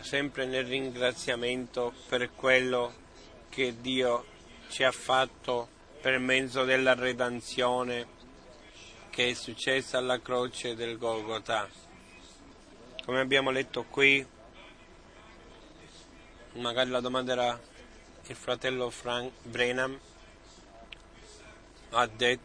[0.00, 2.92] sempre nel ringraziamento per quello
[3.48, 4.26] che Dio
[4.68, 5.68] ci ha fatto
[6.00, 8.20] per mezzo della redenzione
[9.08, 11.81] che è successa alla croce del Golgotha.
[13.04, 14.24] Come abbiamo letto qui,
[16.52, 17.60] magari la domanda era
[18.26, 19.98] il fratello Frank Brenham
[21.90, 22.42] ha detto,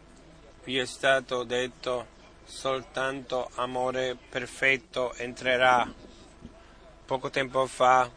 [0.64, 2.06] gli è stato detto
[2.44, 5.90] soltanto amore perfetto entrerà.
[7.06, 8.10] Poco tempo fa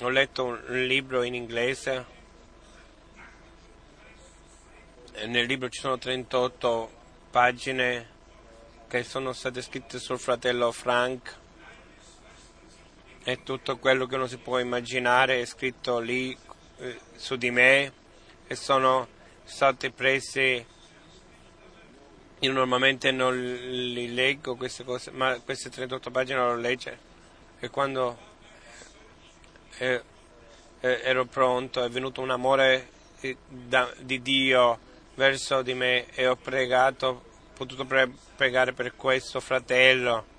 [0.00, 2.16] ho letto un libro in inglese
[5.26, 6.92] nel libro ci sono 38
[7.30, 8.16] pagine
[8.88, 11.36] che sono state scritte sul fratello Frank.
[13.22, 16.36] E tutto quello che uno si può immaginare è scritto lì
[16.78, 17.92] eh, su di me
[18.46, 19.06] e sono
[19.44, 20.66] state prese
[22.40, 26.90] io normalmente non li leggo queste cose ma queste 38 pagine lo leggo
[27.58, 28.16] e quando
[29.78, 30.02] eh,
[30.80, 32.90] eh, ero pronto è venuto un amore
[33.48, 34.78] da, di Dio
[35.16, 37.27] verso di me e ho pregato
[37.58, 40.36] potuto pre- pregare per questo fratello.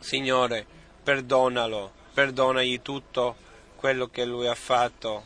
[0.00, 0.66] Signore,
[1.04, 3.36] perdonalo, perdonagli tutto
[3.76, 5.24] quello che lui ha fatto.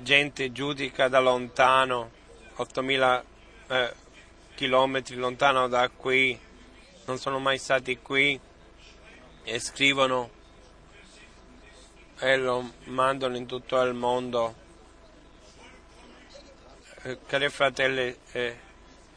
[0.00, 2.12] Gente giudica da lontano,
[2.54, 3.24] 8000
[3.66, 3.94] eh,
[4.54, 6.38] chilometri lontano da qui,
[7.06, 8.38] non sono mai stati qui
[9.42, 10.30] e scrivono
[12.20, 14.54] e lo mandano in tutto il mondo.
[17.02, 18.66] Eh, cari fratelli, eh,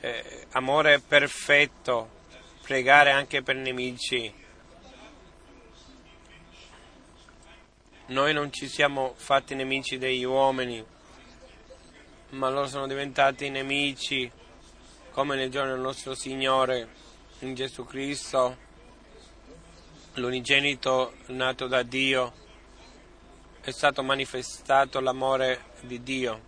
[0.02, 2.19] eh, amore perfetto,
[2.64, 4.34] pregare anche per nemici.
[8.07, 10.84] Noi non ci siamo fatti nemici degli uomini,
[12.30, 14.30] ma loro sono diventati nemici
[15.11, 16.90] come nel giorno del nostro Signore
[17.40, 18.57] in Gesù Cristo,
[20.15, 22.34] l'unigenito nato da Dio,
[23.61, 26.41] è stato manifestato l'amore di Dio,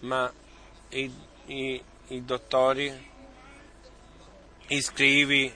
[0.00, 0.32] ma
[0.90, 1.12] i,
[1.46, 3.08] i, i dottori,
[4.66, 5.52] iscrivi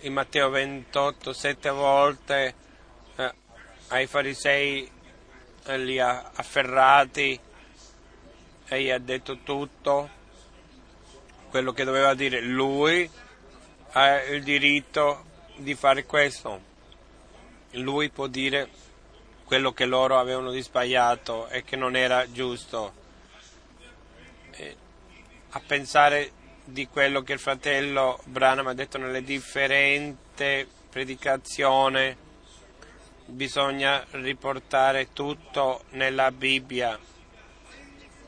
[0.00, 2.54] in Matteo 28 sette volte
[3.16, 3.34] eh,
[3.88, 4.90] ai farisei
[5.64, 7.40] eh, li ha afferrati
[8.66, 10.10] e gli ha detto tutto
[11.48, 13.08] quello che doveva dire lui
[13.92, 15.24] ha il diritto
[15.56, 16.68] di fare questo.
[17.72, 18.68] Lui può dire
[19.44, 22.99] quello che loro avevano di sbagliato e che non era giusto
[25.50, 26.32] a pensare
[26.64, 32.16] di quello che il fratello Branham ha detto nelle differenti predicazioni,
[33.26, 36.98] bisogna riportare tutto nella Bibbia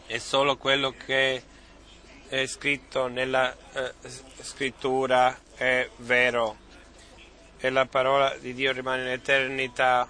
[0.07, 1.43] e solo quello che
[2.29, 3.93] è scritto nella eh,
[4.41, 6.57] scrittura è vero
[7.59, 10.09] e la parola di Dio rimane in eternità.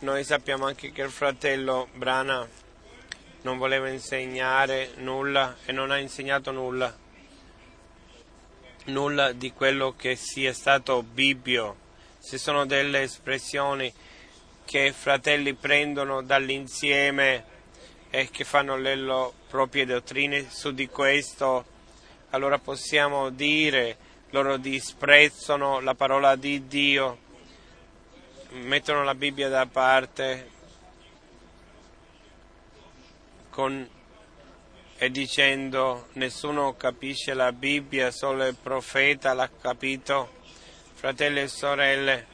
[0.00, 2.46] Noi sappiamo anche che il fratello Branham
[3.44, 6.94] non voleva insegnare nulla e non ha insegnato nulla,
[8.86, 11.76] nulla di quello che sia stato bibbio.
[12.18, 13.92] Se sono delle espressioni
[14.64, 17.44] che i fratelli prendono dall'insieme
[18.08, 21.72] e che fanno le loro proprie dottrine, su di questo
[22.30, 23.96] allora possiamo dire
[24.30, 27.18] loro disprezzano la parola di Dio,
[28.62, 30.53] mettono la Bibbia da parte
[33.54, 33.88] con,
[34.96, 40.42] e dicendo nessuno capisce la Bibbia, solo il profeta l'ha capito.
[40.94, 42.26] Fratelli e sorelle,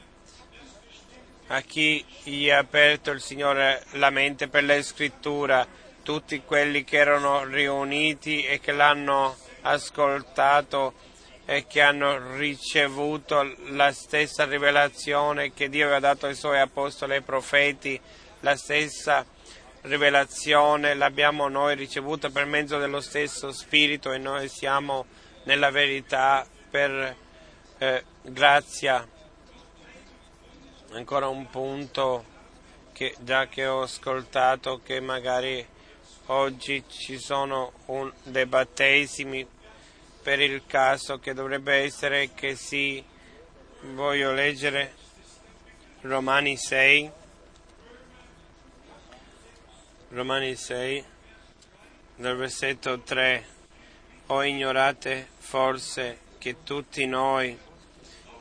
[1.47, 5.67] a chi gli ha aperto il Signore la mente per la scrittura,
[6.01, 10.93] tutti quelli che erano riuniti e che l'hanno ascoltato
[11.45, 17.21] e che hanno ricevuto la stessa rivelazione che Dio aveva dato ai suoi apostoli e
[17.21, 17.99] profeti,
[18.39, 19.39] la stessa rivelazione
[20.93, 25.05] l'abbiamo noi ricevuta per mezzo dello stesso Spirito e noi siamo
[25.45, 27.15] nella verità per
[27.79, 29.07] eh, grazia.
[30.91, 32.25] Ancora un punto
[32.91, 35.65] che già che ho ascoltato che magari
[36.27, 39.47] oggi ci sono un, dei battesimi
[40.21, 43.03] per il caso che dovrebbe essere che si
[43.93, 44.93] voglio leggere
[46.01, 47.11] Romani 6
[50.13, 51.05] Romani 6
[52.17, 53.45] dal versetto 3
[54.25, 57.57] o ignorate forse che tutti noi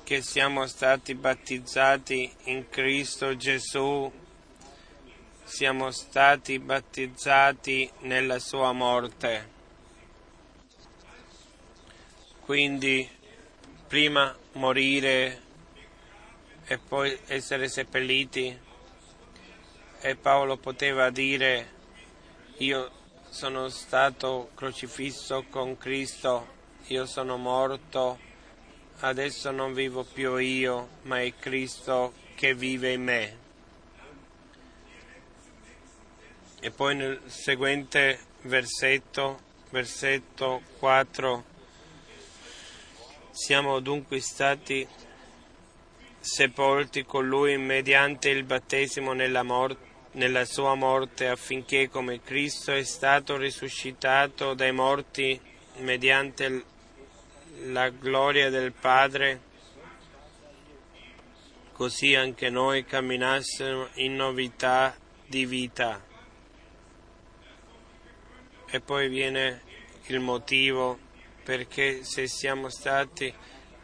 [0.02, 4.10] che siamo stati battezzati in Cristo Gesù
[5.44, 9.48] siamo stati battezzati nella sua morte.
[12.40, 13.08] Quindi
[13.86, 15.40] prima morire
[16.64, 18.69] e poi essere seppelliti
[20.02, 21.78] e Paolo poteva dire
[22.58, 22.90] io
[23.28, 26.46] sono stato crocifisso con Cristo,
[26.86, 28.18] io sono morto,
[29.00, 33.36] adesso non vivo più io, ma è Cristo che vive in me.
[36.60, 39.40] E poi nel seguente versetto,
[39.70, 41.44] versetto 4,
[43.30, 44.86] siamo dunque stati
[46.18, 52.82] sepolti con lui mediante il battesimo nella, mor- nella sua morte affinché come Cristo è
[52.82, 55.40] stato risuscitato dai morti
[55.78, 56.64] mediante
[57.66, 59.40] la gloria del Padre,
[61.72, 64.96] così anche noi camminassimo in novità
[65.26, 66.02] di vita.
[68.72, 69.62] E poi viene
[70.06, 70.98] il motivo
[71.44, 73.32] perché se siamo stati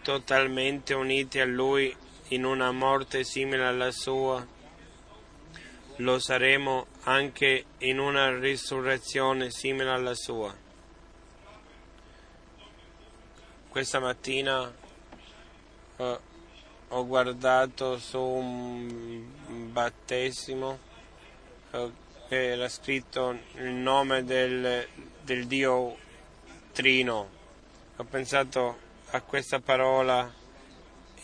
[0.02, 1.94] totalmente uniti a Lui
[2.28, 4.46] in una morte simile alla sua,
[5.96, 10.54] lo saremo anche in una risurrezione simile alla sua.
[13.68, 14.72] Questa mattina
[15.96, 16.18] eh,
[16.88, 19.24] ho guardato su un
[19.72, 20.78] battesimo
[21.70, 21.90] eh,
[22.28, 24.86] era scritto il nome del,
[25.22, 25.96] del Dio
[26.72, 27.36] Trino
[27.98, 28.76] ho pensato
[29.12, 30.30] a questa parola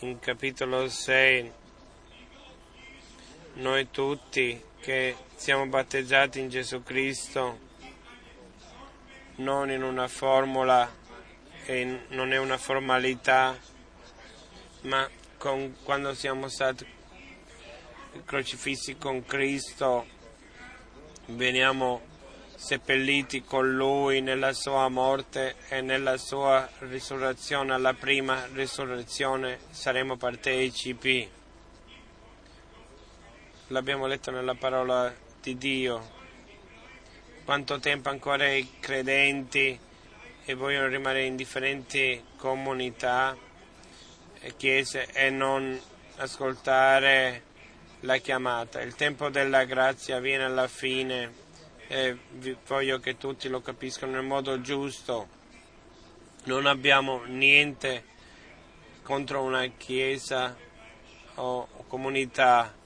[0.00, 1.52] in capitolo 6,
[3.54, 7.58] noi tutti che siamo battezzati in Gesù Cristo,
[9.36, 10.90] non in una formula
[11.64, 13.56] e non è una formalità,
[14.82, 15.08] ma
[15.38, 16.86] con, quando siamo stati
[18.24, 20.06] crocifissi con Cristo,
[21.26, 22.10] veniamo
[22.54, 31.40] seppelliti con lui nella sua morte e nella sua risurrezione, alla prima risurrezione saremo partecipi.
[33.72, 36.10] L'abbiamo letto nella parola di Dio.
[37.42, 39.80] Quanto tempo ancora i credenti
[40.44, 43.34] e vogliono rimanere in differenti comunità
[44.40, 45.80] e chiese e non
[46.16, 47.44] ascoltare
[48.00, 48.82] la chiamata.
[48.82, 51.32] Il tempo della grazia viene alla fine
[51.88, 52.18] e
[52.66, 55.28] voglio che tutti lo capiscano nel modo giusto.
[56.44, 58.04] Non abbiamo niente
[59.02, 60.54] contro una chiesa
[61.36, 62.80] o comunità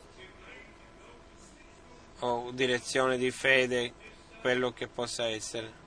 [2.20, 3.92] o direzione di fede,
[4.40, 5.84] quello che possa essere.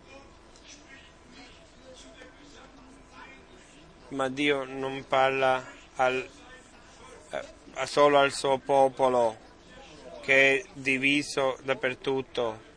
[4.09, 5.63] Ma Dio non parla
[5.95, 6.27] al,
[7.31, 9.37] eh, solo al suo popolo
[10.21, 12.67] che è diviso dappertutto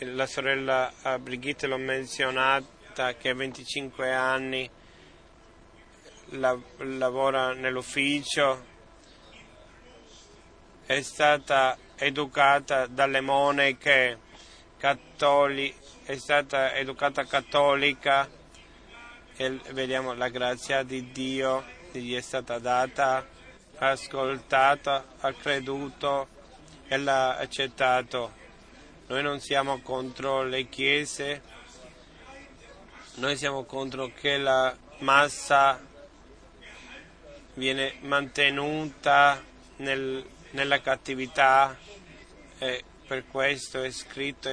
[0.00, 4.68] la sorella Brigitte l'ho menzionata che ha 25 anni,
[6.30, 8.74] la, lavora nell'ufficio,
[10.86, 14.18] è stata educata dalle monache
[14.78, 18.28] cattoliche, è stata educata cattolica
[19.36, 23.26] e vediamo la grazia di Dio gli è stata data,
[23.78, 26.28] ha ascoltato, ha creduto
[26.88, 28.32] e l'ha accettato.
[29.08, 31.42] Noi non siamo contro le chiese
[33.16, 35.80] Noi siamo contro che la massa
[37.54, 39.42] viene mantenuta
[39.76, 40.22] nel,
[40.56, 41.76] nella cattività
[42.58, 44.48] e per questo è scritto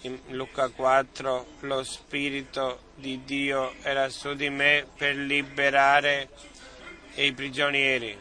[0.00, 6.28] in Luca 4 lo Spirito di Dio era su di me per liberare
[7.14, 8.18] i prigionieri.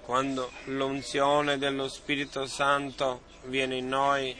[0.00, 4.36] Quando l'unzione dello Spirito Santo viene in noi,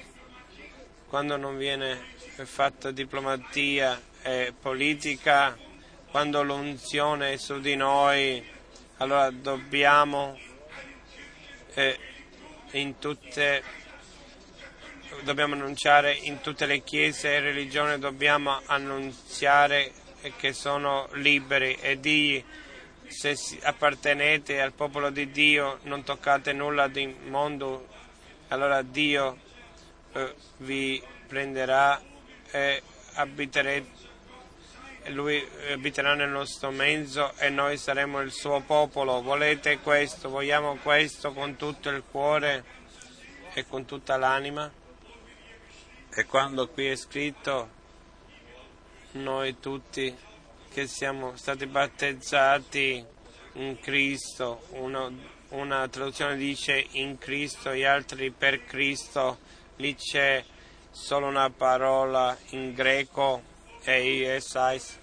[1.08, 5.56] quando non viene fatta diplomatia e politica,
[6.10, 8.54] quando l'unzione è su di noi,
[8.98, 10.38] allora dobbiamo
[11.74, 11.98] eh,
[12.72, 13.62] in tutte
[15.22, 19.92] dobbiamo annunciare in tutte le chiese e religioni, dobbiamo annunziare
[20.36, 22.44] che sono liberi e digli
[23.06, 27.86] se appartenete al popolo di Dio non toccate nulla del mondo,
[28.48, 29.38] allora Dio
[30.12, 32.00] eh, vi prenderà
[32.50, 32.82] e
[33.14, 33.95] abiterete
[35.08, 39.22] lui abiterà nel nostro mezzo e noi saremo il suo popolo.
[39.22, 40.28] Volete questo?
[40.28, 42.64] Vogliamo questo con tutto il cuore
[43.54, 44.70] e con tutta l'anima?
[46.14, 47.68] E quando qui è scritto,
[49.12, 50.14] noi tutti
[50.72, 53.04] che siamo stati battezzati
[53.54, 55.10] in Cristo, uno,
[55.50, 59.38] una traduzione dice in Cristo, gli altri per Cristo,
[59.76, 60.44] lì c'è
[60.90, 63.42] solo una parola in greco,
[63.86, 64.98] eisais,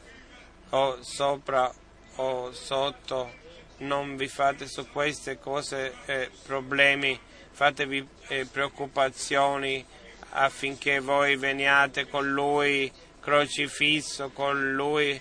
[0.70, 1.72] o sopra
[2.16, 3.32] o sotto,
[3.78, 7.20] non vi fate su queste cose eh, problemi,
[7.52, 9.86] fatevi eh, preoccupazioni
[10.32, 15.20] affinché voi veniate con lui crocifisso, con lui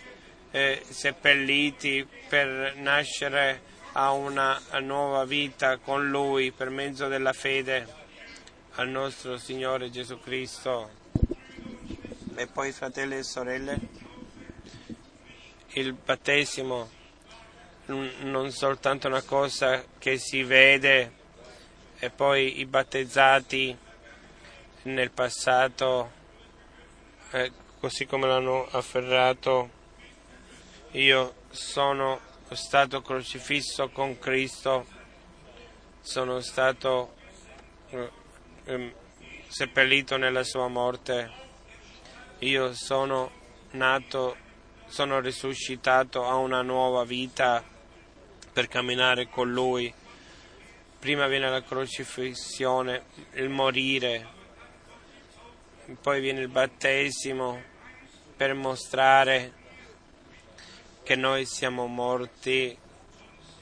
[0.51, 7.86] eh, seppelliti per nascere a una nuova vita con lui per mezzo della fede
[8.76, 11.02] al nostro Signore Gesù Cristo.
[12.34, 13.78] E poi fratelli e sorelle,
[15.74, 16.88] il battesimo
[17.86, 21.12] non soltanto una cosa che si vede
[21.98, 23.76] e poi i battezzati
[24.84, 26.10] nel passato,
[27.32, 29.70] eh, così come l'hanno afferrato,
[30.92, 32.18] io sono
[32.50, 34.86] stato crocifisso con Cristo,
[36.00, 37.14] sono stato
[37.90, 38.10] eh,
[38.64, 38.94] eh,
[39.48, 41.41] seppellito nella sua morte,
[42.43, 43.31] io sono
[43.73, 44.36] nato,
[44.86, 47.62] sono risuscitato a una nuova vita
[48.52, 49.93] per camminare con Lui.
[50.98, 53.05] Prima viene la crocifissione,
[53.35, 54.27] il morire,
[56.01, 57.62] poi viene il battesimo
[58.36, 59.52] per mostrare
[61.05, 62.77] che noi siamo morti,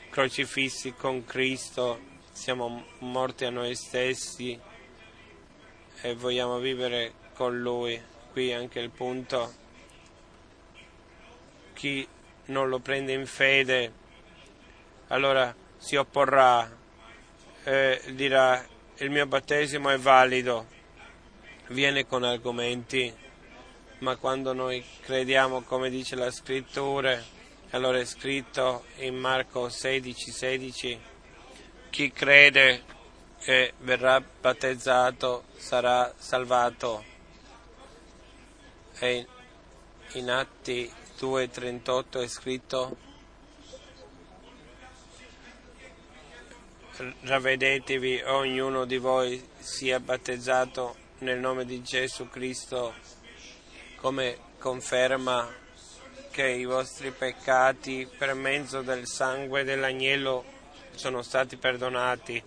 [0.08, 2.00] crocifissi con Cristo,
[2.32, 4.58] siamo morti a noi stessi
[6.00, 8.09] e vogliamo vivere con Lui.
[8.32, 9.52] Qui anche il punto,
[11.74, 12.06] chi
[12.46, 13.92] non lo prende in fede,
[15.08, 16.70] allora si opporrà
[17.64, 18.64] e dirà
[18.98, 20.78] il mio battesimo è valido
[21.70, 23.12] viene con argomenti,
[23.98, 27.22] ma quando noi crediamo come dice la scrittura,
[27.70, 31.00] allora è scritto in Marco 16, 16,
[31.90, 32.82] chi crede
[33.42, 37.09] e verrà battezzato sarà salvato.
[39.02, 39.26] E
[40.12, 42.96] in Atti 2,38 è scritto
[47.22, 52.92] ravvedetevi ognuno di voi sia battezzato nel nome di Gesù Cristo
[53.96, 55.48] come conferma
[56.30, 60.44] che i vostri peccati per mezzo del sangue dell'agnello
[60.94, 62.42] sono stati perdonati.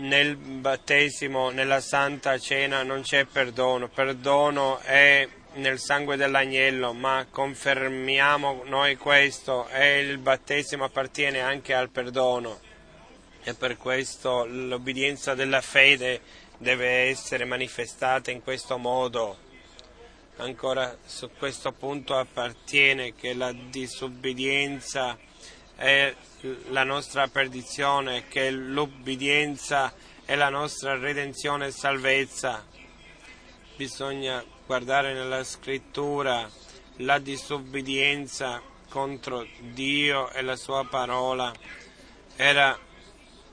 [0.00, 8.62] Nel battesimo, nella Santa Cena non c'è perdono, perdono è nel sangue dell'agnello, ma confermiamo
[8.66, 12.60] noi questo e il battesimo appartiene anche al perdono
[13.42, 16.20] e per questo l'obbedienza della fede
[16.58, 19.38] deve essere manifestata in questo modo.
[20.36, 25.18] Ancora su questo punto appartiene che la disobbedienza
[25.78, 26.12] è
[26.70, 29.94] la nostra perdizione, che l'obbedienza
[30.24, 32.66] è la nostra redenzione e salvezza.
[33.76, 36.50] Bisogna guardare nella scrittura
[36.96, 41.54] la disobbedienza contro Dio e la sua parola
[42.34, 42.76] era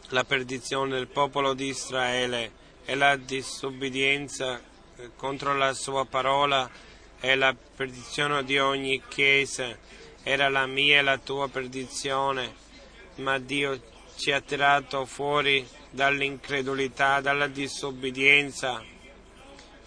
[0.09, 2.51] la perdizione del popolo di Israele
[2.85, 4.59] e la disobbedienza
[4.97, 6.67] eh, contro la sua parola
[7.19, 9.77] e la perdizione di ogni chiesa.
[10.27, 12.51] Era la mia e la tua perdizione,
[13.17, 13.79] ma Dio
[14.15, 18.83] ci ha tirato fuori dall'incredulità, dalla disobbedienza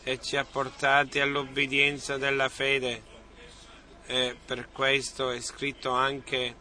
[0.04, 3.02] e ci ha portati all'obbedienza della fede.
[4.06, 6.54] E per questo è scritto anche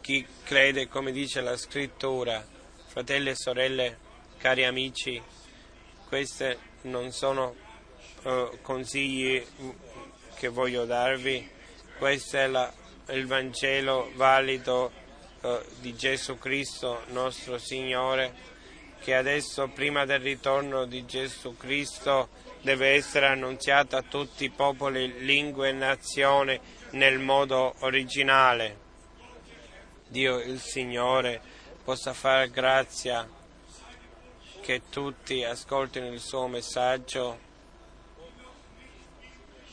[0.00, 2.44] chi crede, come dice la scrittura,
[2.88, 3.98] fratelli e sorelle,
[4.36, 5.22] cari amici,
[6.08, 7.54] questi non sono
[8.24, 9.46] uh, consigli
[10.34, 11.58] che voglio darvi,
[12.00, 12.72] questo è la,
[13.10, 14.90] il Vangelo valido
[15.42, 18.32] uh, di Gesù Cristo, nostro Signore
[19.00, 22.30] che adesso prima del ritorno di Gesù Cristo
[22.62, 26.58] deve essere annunziata a tutti i popoli, lingue e nazioni
[26.92, 28.78] nel modo originale.
[30.08, 31.38] Dio il Signore
[31.84, 33.28] possa fare grazia
[34.62, 37.38] che tutti ascoltino il suo messaggio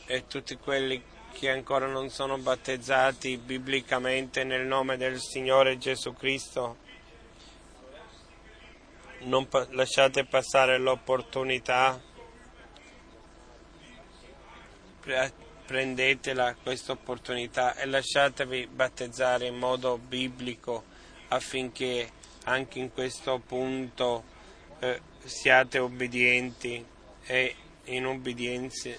[0.04, 6.78] e tutti quelli che ancora non sono battezzati biblicamente nel nome del Signore Gesù Cristo
[9.20, 12.00] non pa- lasciate passare l'opportunità,
[15.00, 15.32] Pre-
[15.64, 20.84] prendetela questa opportunità e lasciatevi battezzare in modo biblico
[21.28, 22.10] affinché
[22.44, 24.24] anche in questo punto
[24.80, 26.84] eh, siate obbedienti
[27.24, 27.54] e
[27.84, 28.90] in obbedienza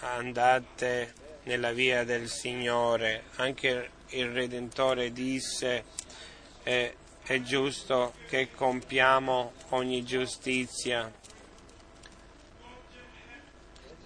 [0.00, 1.17] andate
[1.48, 3.24] nella via del Signore.
[3.36, 5.82] Anche il Redentore disse
[6.62, 11.10] eh, è giusto che compiamo ogni giustizia.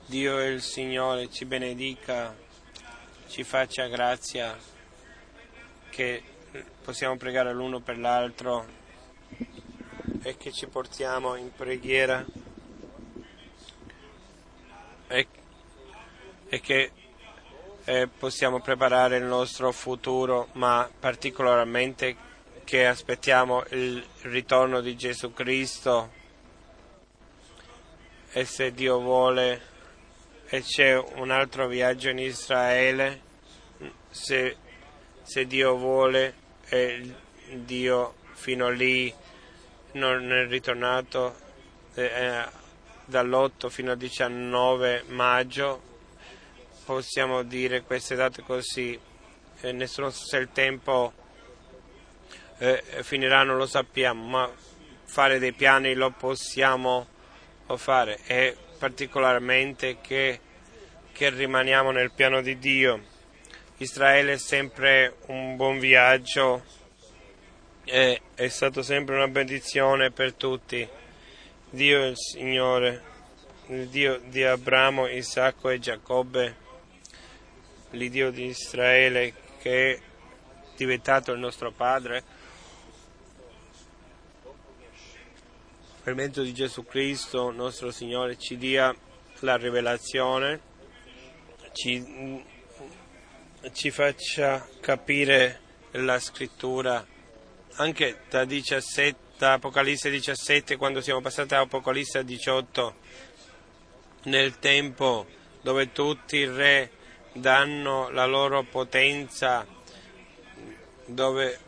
[0.07, 2.33] Dio e il Signore ci benedica,
[3.27, 4.57] ci faccia grazia
[5.91, 6.23] che
[6.85, 8.67] possiamo pregare l'uno per l'altro
[10.23, 12.25] e che ci portiamo in preghiera
[15.09, 15.27] e,
[16.49, 16.93] e che
[17.85, 22.17] eh, possiamo preparare il nostro futuro, ma particolarmente
[22.65, 26.21] che aspettiamo il ritorno di Gesù Cristo.
[28.33, 29.71] E se Dio vuole
[30.49, 33.21] e c'è un altro viaggio in Israele,
[34.11, 34.57] se,
[35.23, 36.35] se Dio vuole
[36.69, 37.15] e
[37.53, 39.13] Dio fino lì
[39.93, 41.35] non è ritornato
[41.95, 42.45] eh,
[43.07, 45.92] dall'8 fino al 19 maggio,
[46.85, 48.99] possiamo dire queste date così,
[49.61, 51.13] eh, nessuno sa se il tempo
[52.59, 54.51] eh, finirà non lo sappiamo, ma
[55.05, 57.07] fare dei piani lo possiamo
[57.77, 60.41] fare e particolarmente che,
[61.13, 63.11] che rimaniamo nel piano di Dio.
[63.79, 66.63] Israele è sempre un buon viaggio
[67.85, 70.87] e è stato sempre una benedizione per tutti.
[71.71, 73.03] Dio è il Signore,
[73.69, 76.62] il Dio di Abramo, Isacco e Giacobbe,
[77.93, 80.01] l'Iddio di Israele che è
[80.77, 82.41] diventato il nostro Padre?
[86.03, 88.93] Per mezzo di Gesù Cristo, nostro Signore, ci dia
[89.41, 90.61] la rivelazione,
[91.73, 92.45] ci,
[93.73, 95.61] ci faccia capire
[95.93, 97.07] la scrittura,
[97.75, 102.95] anche da, 17, da Apocalisse 17, quando siamo passati a Apocalisse 18,
[104.25, 105.27] nel tempo
[105.61, 106.91] dove tutti i re
[107.33, 109.67] danno la loro potenza,
[111.07, 111.59] dove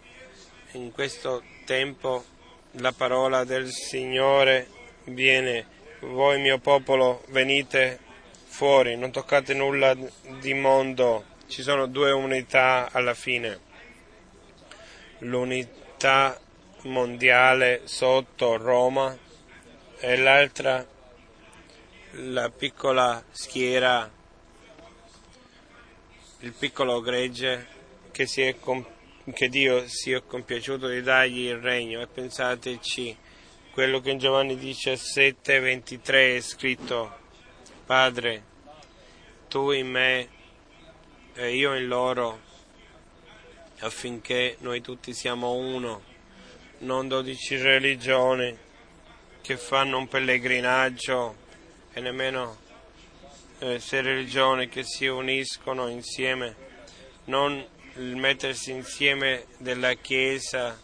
[0.73, 2.25] in questo tempo
[2.73, 4.69] la parola del Signore
[5.05, 5.67] viene,
[6.01, 7.99] voi mio popolo venite
[8.47, 9.97] fuori, non toccate nulla
[10.41, 13.61] di mondo, ci sono due unità alla fine,
[15.19, 16.39] l'unità
[16.83, 19.17] mondiale sotto Roma
[19.99, 20.87] e l'altra
[22.17, 24.09] la piccola schiera,
[26.45, 27.67] il piccolo gregge
[28.11, 28.93] che si è compiuto
[29.33, 32.03] che Dio sia compiaciuto di dargli il regno.
[32.03, 33.17] E pensateci
[33.73, 37.23] quello che in Giovanni 17, 23 è scritto
[37.87, 38.53] Padre
[39.49, 40.29] tu in me
[41.35, 42.41] e io in loro
[43.81, 46.13] affinché noi tutti siamo uno.
[46.79, 48.55] Non dodici religioni
[49.41, 51.37] che fanno un pellegrinaggio
[51.93, 52.59] e nemmeno
[53.59, 56.57] sei religioni che si uniscono insieme
[57.27, 57.65] non
[57.97, 60.79] il mettersi insieme della Chiesa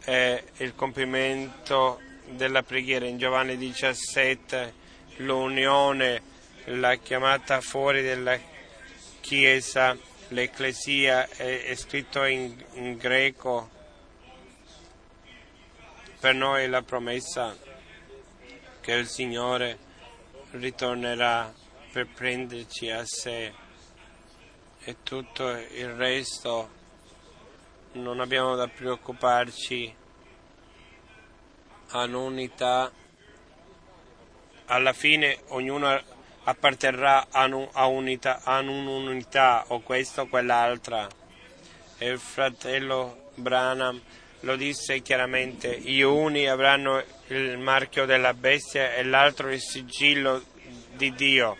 [0.00, 2.00] è il compimento
[2.30, 3.06] della preghiera.
[3.06, 4.74] In Giovanni 17,
[5.18, 6.22] l'unione,
[6.66, 8.38] la chiamata fuori della
[9.20, 9.96] Chiesa,
[10.28, 13.70] l'Ecclesia è, è scritto in, in greco,
[16.20, 17.56] per noi è la promessa
[18.80, 19.86] che il Signore
[20.52, 21.52] ritornerà
[21.92, 23.52] per prenderci a sé
[24.84, 26.76] e tutto il resto
[27.92, 29.94] non abbiamo da preoccuparci
[31.90, 32.90] all'unità,
[34.66, 36.00] alla fine ognuno
[36.44, 41.08] apparterrà a, un, a, unità, a un'unità o questa o quell'altra.
[41.98, 44.00] E il fratello Branham
[44.40, 50.42] lo disse chiaramente, gli uni avranno il marchio della bestia e l'altro il sigillo
[50.94, 51.56] di Dio.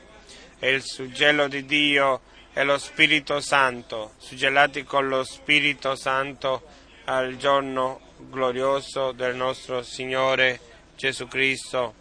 [0.59, 2.21] E il suggello di Dio
[2.53, 6.63] è lo Spirito Santo, suggellati con lo Spirito Santo
[7.05, 10.61] al giorno glorioso del nostro Signore
[10.97, 11.95] Gesù Cristo.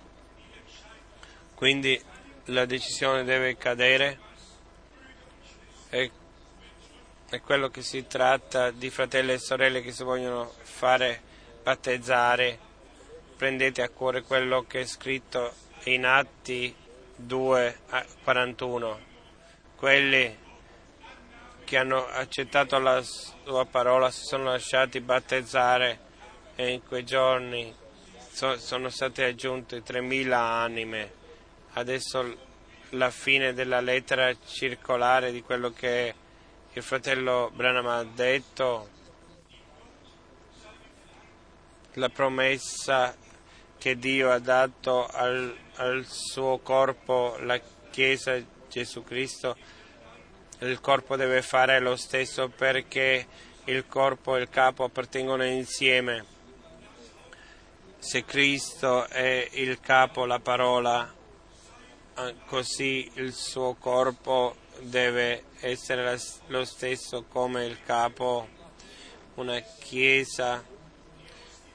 [1.53, 1.99] Quindi
[2.45, 4.19] la decisione deve cadere.
[5.89, 6.11] E
[7.29, 11.21] è quello che si tratta di fratelli e sorelle che si vogliono fare
[11.61, 12.57] battezzare,
[13.35, 16.73] prendete a cuore quello che è scritto in Atti
[17.15, 18.99] 2:41.
[19.75, 20.37] Quelli
[21.65, 25.99] che hanno accettato la sua parola si sono lasciati battezzare
[26.55, 27.75] e in quei giorni
[28.29, 31.11] sono state aggiunte 3.000 anime.
[31.73, 32.45] Adesso
[32.91, 36.15] la fine della lettera circolare di quello che
[36.77, 38.89] il fratello Branham ha detto,
[41.93, 43.15] la promessa
[43.79, 47.59] che Dio ha dato al, al suo corpo, la
[47.89, 48.39] Chiesa
[48.69, 49.57] Gesù Cristo,
[50.59, 53.25] il corpo deve fare lo stesso perché
[53.65, 56.25] il corpo e il capo appartengono insieme.
[57.97, 61.11] Se Cristo è il capo, la parola,
[62.19, 68.47] eh, così il suo corpo deve essere lo stesso come il capo,
[69.35, 70.63] una chiesa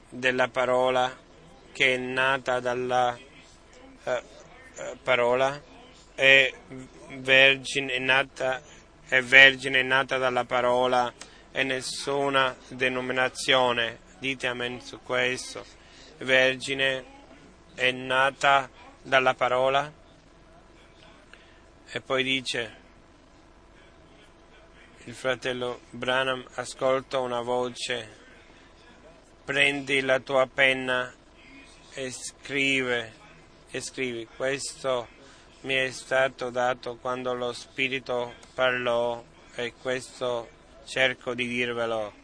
[0.08, 1.16] della parola
[1.72, 3.18] che è nata dalla
[4.04, 5.60] uh, parola,
[6.14, 6.52] è
[7.16, 8.62] vergine, è nata,
[9.08, 11.12] è vergine nata dalla parola
[11.50, 15.64] e nessuna denominazione, dite amen su questo,
[16.18, 17.04] vergine
[17.74, 18.68] è nata
[19.02, 20.00] dalla parola.
[21.94, 22.81] E poi dice
[25.04, 28.08] il fratello Branham ascolta una voce,
[29.44, 31.12] prendi la tua penna
[31.94, 33.12] e scrive,
[33.70, 35.08] e scrivi, questo
[35.62, 39.22] mi è stato dato quando lo Spirito parlò
[39.56, 40.48] e questo
[40.84, 42.20] cerco di dirvelo.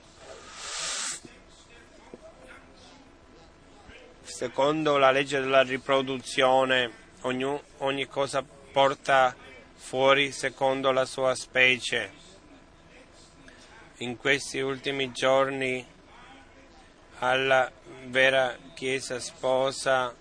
[4.23, 6.93] Secondo la legge della riproduzione,
[7.23, 9.35] ogni, ogni cosa porta
[9.75, 12.18] fuori secondo la sua specie
[13.99, 15.85] in questi ultimi giorni
[17.19, 17.71] alla
[18.07, 20.15] vera Chiesa sposa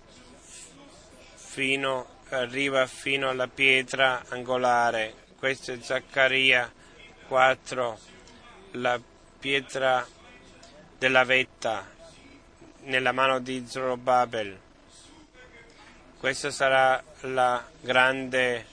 [1.34, 5.14] fino, arriva fino alla pietra angolare.
[5.38, 6.72] Questo è Zaccaria
[7.28, 7.98] 4,
[8.72, 9.00] la
[9.38, 10.04] pietra
[10.98, 11.86] della vetta
[12.82, 14.58] nella mano di Zorobabel.
[16.18, 18.66] Questa sarà la grande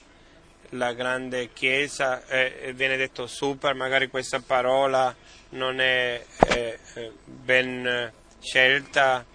[0.70, 5.16] la grande chiesa, eh, viene detto super, magari questa parola
[5.50, 6.80] non è eh,
[7.24, 9.26] ben scelta,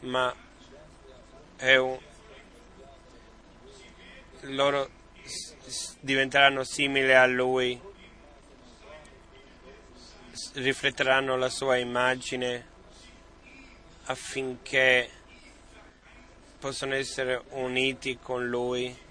[0.00, 0.34] ma
[1.56, 1.98] è un,
[4.42, 4.88] loro
[6.00, 7.80] diventeranno simili a lui,
[10.54, 12.66] rifletteranno la sua immagine
[14.04, 15.08] affinché
[16.58, 19.08] possano essere uniti con lui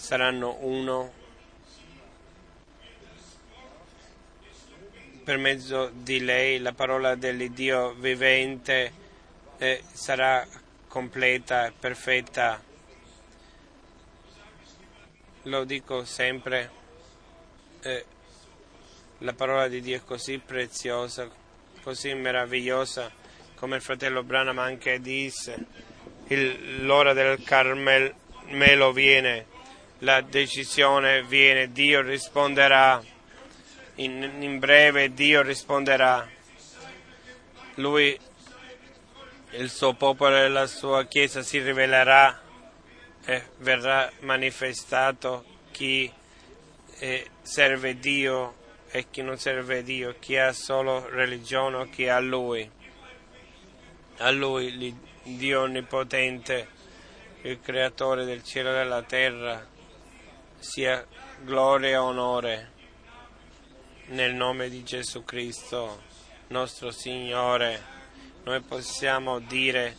[0.00, 1.12] saranno uno
[5.22, 8.92] per mezzo di lei la parola dell'Iddio vivente
[9.58, 10.44] eh, sarà
[10.88, 12.60] completa, perfetta.
[15.42, 16.70] Lo dico sempre,
[17.82, 18.04] eh,
[19.18, 21.28] la parola di Dio è così preziosa,
[21.82, 23.12] così meravigliosa,
[23.54, 25.66] come il fratello Branham anche disse,
[26.28, 29.58] il, l'ora del Carmelo viene
[30.00, 33.02] la decisione viene, Dio risponderà,
[33.96, 36.26] in, in breve Dio risponderà.
[37.74, 38.18] Lui,
[39.52, 42.40] il suo popolo e la sua Chiesa si rivelerà
[43.24, 46.10] e verrà manifestato chi
[46.98, 48.56] eh, serve Dio
[48.90, 52.68] e chi non serve Dio, chi ha solo religione o chi ha Lui.
[54.18, 56.68] A Lui, Dio Onnipotente,
[57.42, 59.78] il Creatore del cielo e della terra,
[60.60, 61.04] sia
[61.40, 62.72] gloria e onore
[64.06, 66.02] nel nome di Gesù Cristo,
[66.48, 67.98] nostro Signore.
[68.44, 69.96] Noi possiamo dire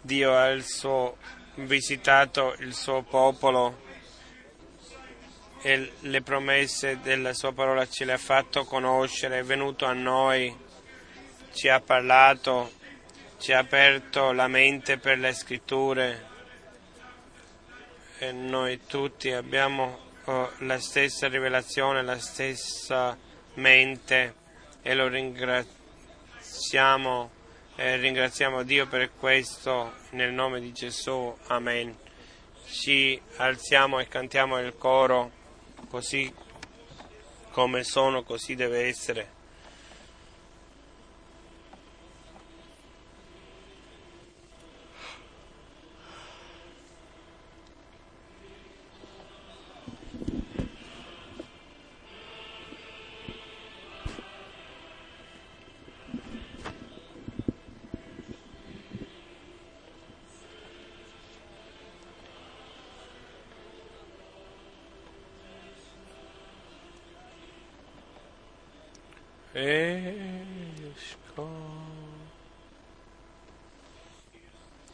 [0.00, 1.16] Dio ha il suo,
[1.54, 3.86] visitato il suo popolo
[5.62, 10.52] e le promesse della sua parola ce le ha fatto conoscere, è venuto a noi,
[11.52, 12.76] ci ha parlato
[13.38, 16.26] ci ha aperto la mente per le scritture
[18.18, 23.16] e noi tutti abbiamo oh, la stessa rivelazione, la stessa
[23.54, 24.34] mente
[24.82, 25.66] e lo ringraziamo
[27.76, 31.32] e ringraziamo Dio per questo nel nome di Gesù.
[31.46, 31.96] Amen.
[32.66, 35.30] Ci alziamo e cantiamo il coro
[35.88, 36.34] così
[37.52, 39.37] come sono, così deve essere.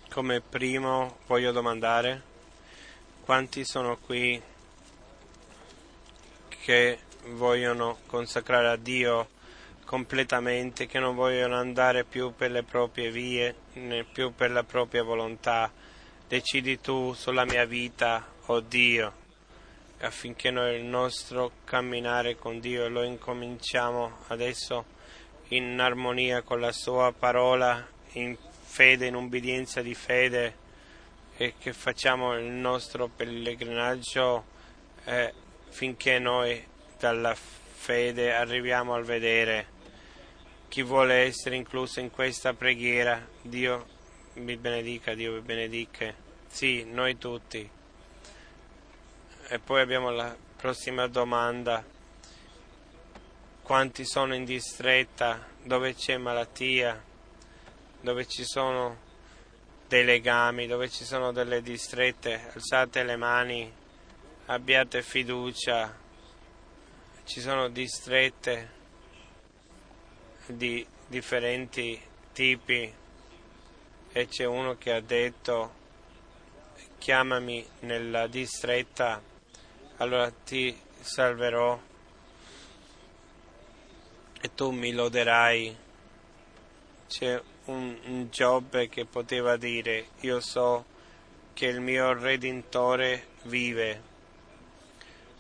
[0.09, 2.23] Come primo voglio domandare
[3.25, 4.41] quanti sono qui
[6.49, 9.29] che vogliono consacrare a Dio
[9.85, 15.03] completamente, che non vogliono andare più per le proprie vie, né più per la propria
[15.03, 15.71] volontà.
[16.27, 19.24] Decidi tu sulla mia vita, oh Dio
[20.01, 24.85] affinché noi il nostro camminare con Dio lo incominciamo adesso
[25.49, 30.63] in armonia con la sua parola, in fede, in ubbidienza di fede
[31.37, 34.45] e che facciamo il nostro pellegrinaggio
[35.05, 35.33] eh,
[35.71, 36.65] finché noi
[36.99, 39.73] dalla fede arriviamo al vedere.
[40.69, 43.87] Chi vuole essere incluso in questa preghiera, Dio
[44.35, 46.13] vi benedica, Dio vi benedica.
[46.49, 47.69] Sì, noi tutti.
[49.49, 51.85] E poi abbiamo la prossima domanda.
[53.61, 57.03] Quanti sono in distretta, dove c'è malattia,
[58.01, 58.97] dove ci sono
[59.87, 62.53] dei legami, dove ci sono delle distrette?
[62.55, 63.71] Alzate le mani,
[64.47, 65.95] abbiate fiducia.
[67.25, 68.71] Ci sono distrette
[70.47, 72.01] di differenti
[72.33, 72.93] tipi
[74.11, 75.83] e c'è uno che ha detto
[76.97, 79.33] chiamami nella distretta
[79.99, 81.81] allora ti salverò
[84.41, 85.77] e tu mi loderai.
[87.07, 90.85] C'è un, un Giobbe che poteva dire, io so
[91.53, 94.03] che il mio Redentore vive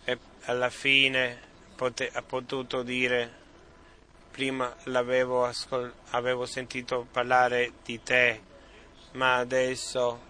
[0.04, 1.40] e alla fine
[1.74, 3.42] pote, ha potuto dire,
[4.30, 8.40] prima l'avevo ascol- avevo sentito parlare di te,
[9.12, 10.20] ma adesso,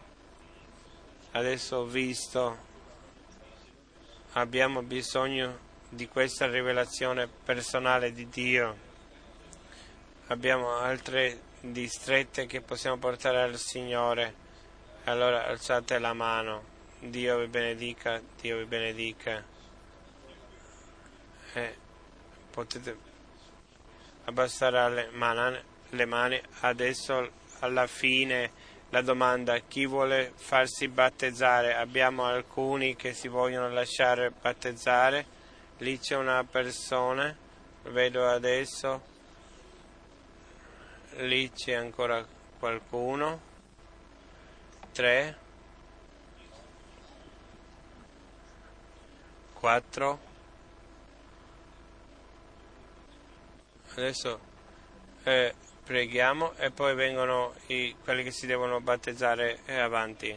[1.33, 2.73] adesso ho visto
[4.37, 5.59] abbiamo bisogno
[5.89, 8.93] di questa rivelazione personale di Dio.
[10.29, 14.43] Abbiamo altre distrette che possiamo portare al Signore.
[15.05, 16.73] Allora alzate la mano.
[16.99, 19.45] Dio vi benedica, Dio vi benedica.
[21.53, 21.77] E
[22.51, 22.97] potete
[24.25, 26.41] abbassare le mani, le mani.
[26.61, 27.31] Adesso
[27.61, 28.51] alla fine
[28.95, 31.75] la domanda chi vuole farsi battezzare.
[31.75, 35.27] Abbiamo alcuni che si vogliono lasciare battezzare.
[35.79, 37.37] Lì c'è una persona,
[37.89, 39.03] vedo adesso.
[41.17, 42.25] Lì c'è ancora
[42.57, 43.41] qualcuno.
[44.93, 45.39] Tre.
[49.55, 50.19] Quattro.
[53.97, 54.41] Adesso
[55.25, 55.55] eh,
[55.85, 60.37] preghiamo e poi vengono i, quelli che si devono battezzare avanti.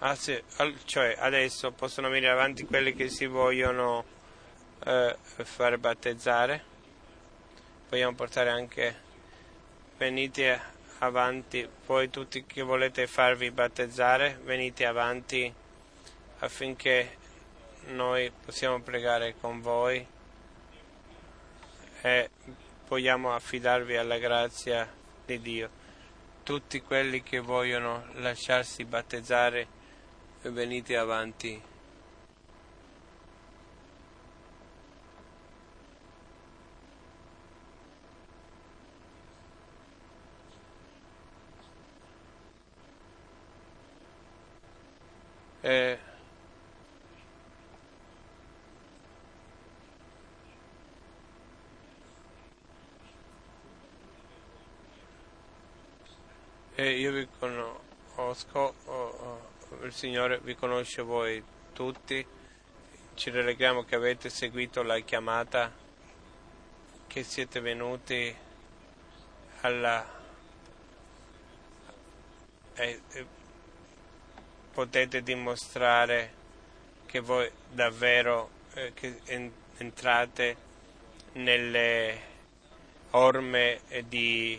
[0.00, 0.40] Ah, sì,
[0.84, 4.04] cioè adesso possono venire avanti quelli che si vogliono
[4.84, 6.64] eh, fare battezzare.
[7.88, 8.96] Vogliamo portare anche,
[9.98, 10.60] venite
[10.98, 15.52] avanti, voi tutti che volete farvi battezzare, venite avanti
[16.38, 17.16] affinché
[17.88, 20.06] noi possiamo pregare con voi.
[22.02, 22.30] E
[22.90, 24.92] vogliamo affidarvi alla grazia
[25.24, 25.70] di Dio.
[26.42, 29.68] Tutti quelli che vogliono lasciarsi battezzare,
[30.42, 31.62] venite avanti.
[45.62, 46.09] Eh,
[56.80, 58.92] E io vi conosco, oh,
[59.68, 61.44] oh, il Signore vi conosce voi
[61.74, 62.26] tutti,
[63.12, 65.70] ci rallegriamo che avete seguito la chiamata,
[67.06, 68.34] che siete venuti
[69.60, 70.10] alla,
[72.72, 73.26] e, e
[74.72, 76.32] potete dimostrare
[77.04, 80.56] che voi davvero eh, che en, entrate
[81.32, 82.20] nelle
[83.10, 84.58] orme di,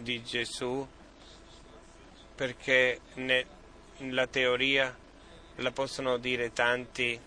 [0.00, 0.86] di Gesù
[2.34, 4.96] perché nella teoria
[5.56, 7.20] la possono dire tanti,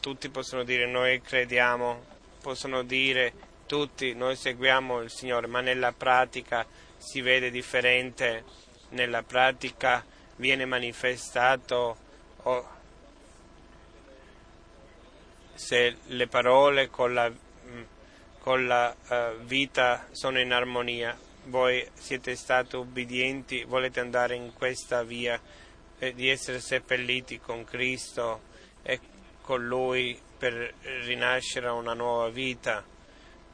[0.00, 2.04] tutti possono dire noi crediamo,
[2.40, 3.32] possono dire
[3.66, 8.44] tutti noi seguiamo il Signore, ma nella pratica si vede differente,
[8.90, 10.02] nella pratica
[10.36, 11.96] viene manifestato
[12.42, 12.68] oh,
[15.52, 17.30] se le parole con la,
[18.38, 25.02] con la uh, vita sono in armonia voi siete stati ubbidienti, volete andare in questa
[25.02, 25.38] via
[25.98, 28.42] eh, di essere seppelliti con Cristo
[28.82, 29.00] e
[29.42, 30.72] con Lui per
[31.04, 32.82] rinascere a una nuova vita.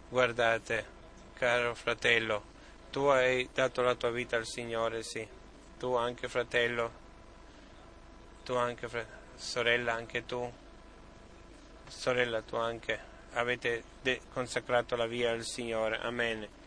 [0.08, 0.84] Guardate,
[1.34, 2.44] caro fratello,
[2.90, 5.26] tu hai dato la tua vita al Signore, sì.
[5.78, 6.92] Tu anche fratello,
[8.44, 10.52] tu anche fratello, sorella, anche tu,
[11.88, 13.82] sorella, tu anche avete
[14.32, 15.98] consacrato la via al Signore.
[15.98, 16.64] Amen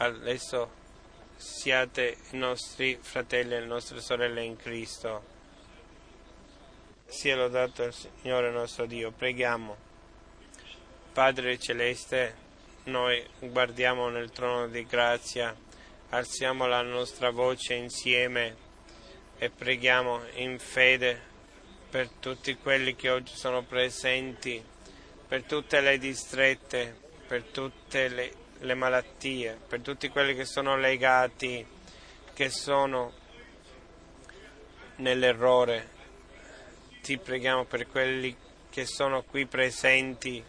[0.00, 0.78] adesso
[1.36, 5.38] siate i nostri fratelli e le nostre sorelle in Cristo.
[7.06, 9.10] Sia lodato il Signore nostro Dio.
[9.10, 9.88] Preghiamo.
[11.12, 12.34] Padre Celeste,
[12.84, 15.54] noi guardiamo nel trono di grazia,
[16.10, 18.56] alziamo la nostra voce insieme
[19.36, 21.20] e preghiamo in fede
[21.90, 24.64] per tutti quelli che oggi sono presenti,
[25.26, 26.96] per tutte le distrette,
[27.26, 31.66] per tutte le le malattie, per tutti quelli che sono legati,
[32.32, 33.12] che sono
[34.96, 35.98] nell'errore.
[37.02, 38.36] Ti preghiamo per quelli
[38.68, 40.42] che sono qui presenti,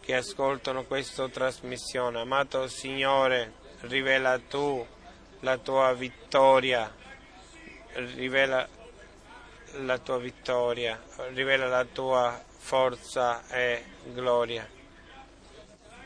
[0.00, 2.20] che ascoltano questa trasmissione.
[2.20, 3.52] Amato Signore,
[3.82, 4.86] rivela tu
[5.40, 6.94] la tua vittoria,
[7.94, 8.68] rivela
[9.78, 11.02] la tua vittoria,
[11.32, 14.78] rivela la tua forza e gloria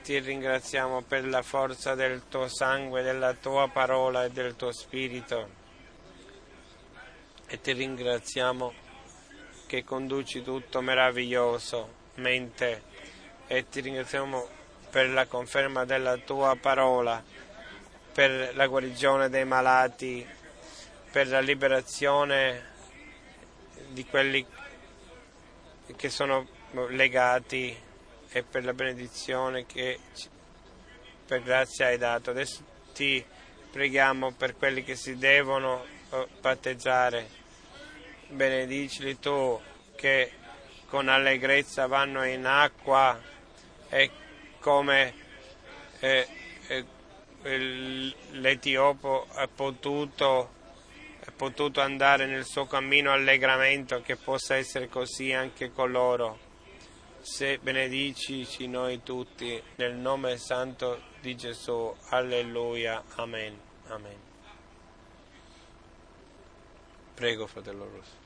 [0.04, 5.48] ti ringraziamo per la forza del tuo sangue, della tua parola e del tuo spirito.
[7.46, 8.74] E ti ringraziamo
[9.66, 12.82] che conduci tutto meravigliosamente
[13.46, 14.46] e ti ringraziamo
[14.90, 17.24] per la conferma della tua parola,
[18.12, 20.28] per la guarigione dei malati,
[21.10, 22.72] per la liberazione
[23.88, 24.44] di quelli
[25.96, 26.46] che sono
[26.90, 27.83] legati
[28.36, 29.96] e per la benedizione che
[31.24, 32.30] per grazia hai dato.
[32.30, 33.24] Adesso ti
[33.70, 37.28] preghiamo per quelli che si devono eh, battezzare.
[38.26, 39.60] Benedicili tu
[39.94, 40.32] che
[40.88, 43.16] con allegrezza vanno in acqua
[43.88, 44.10] e
[44.58, 45.14] come
[46.00, 46.26] eh,
[46.66, 50.50] eh, l'Etiopo è potuto,
[51.20, 56.43] è potuto andare nel suo cammino allegramento, che possa essere così anche con loro
[57.24, 61.94] se benedicici noi tutti nel nome santo di Gesù.
[62.10, 63.02] Alleluia.
[63.16, 63.58] Amen.
[63.86, 64.18] Amen.
[67.14, 68.23] Prego, fratello Rosso.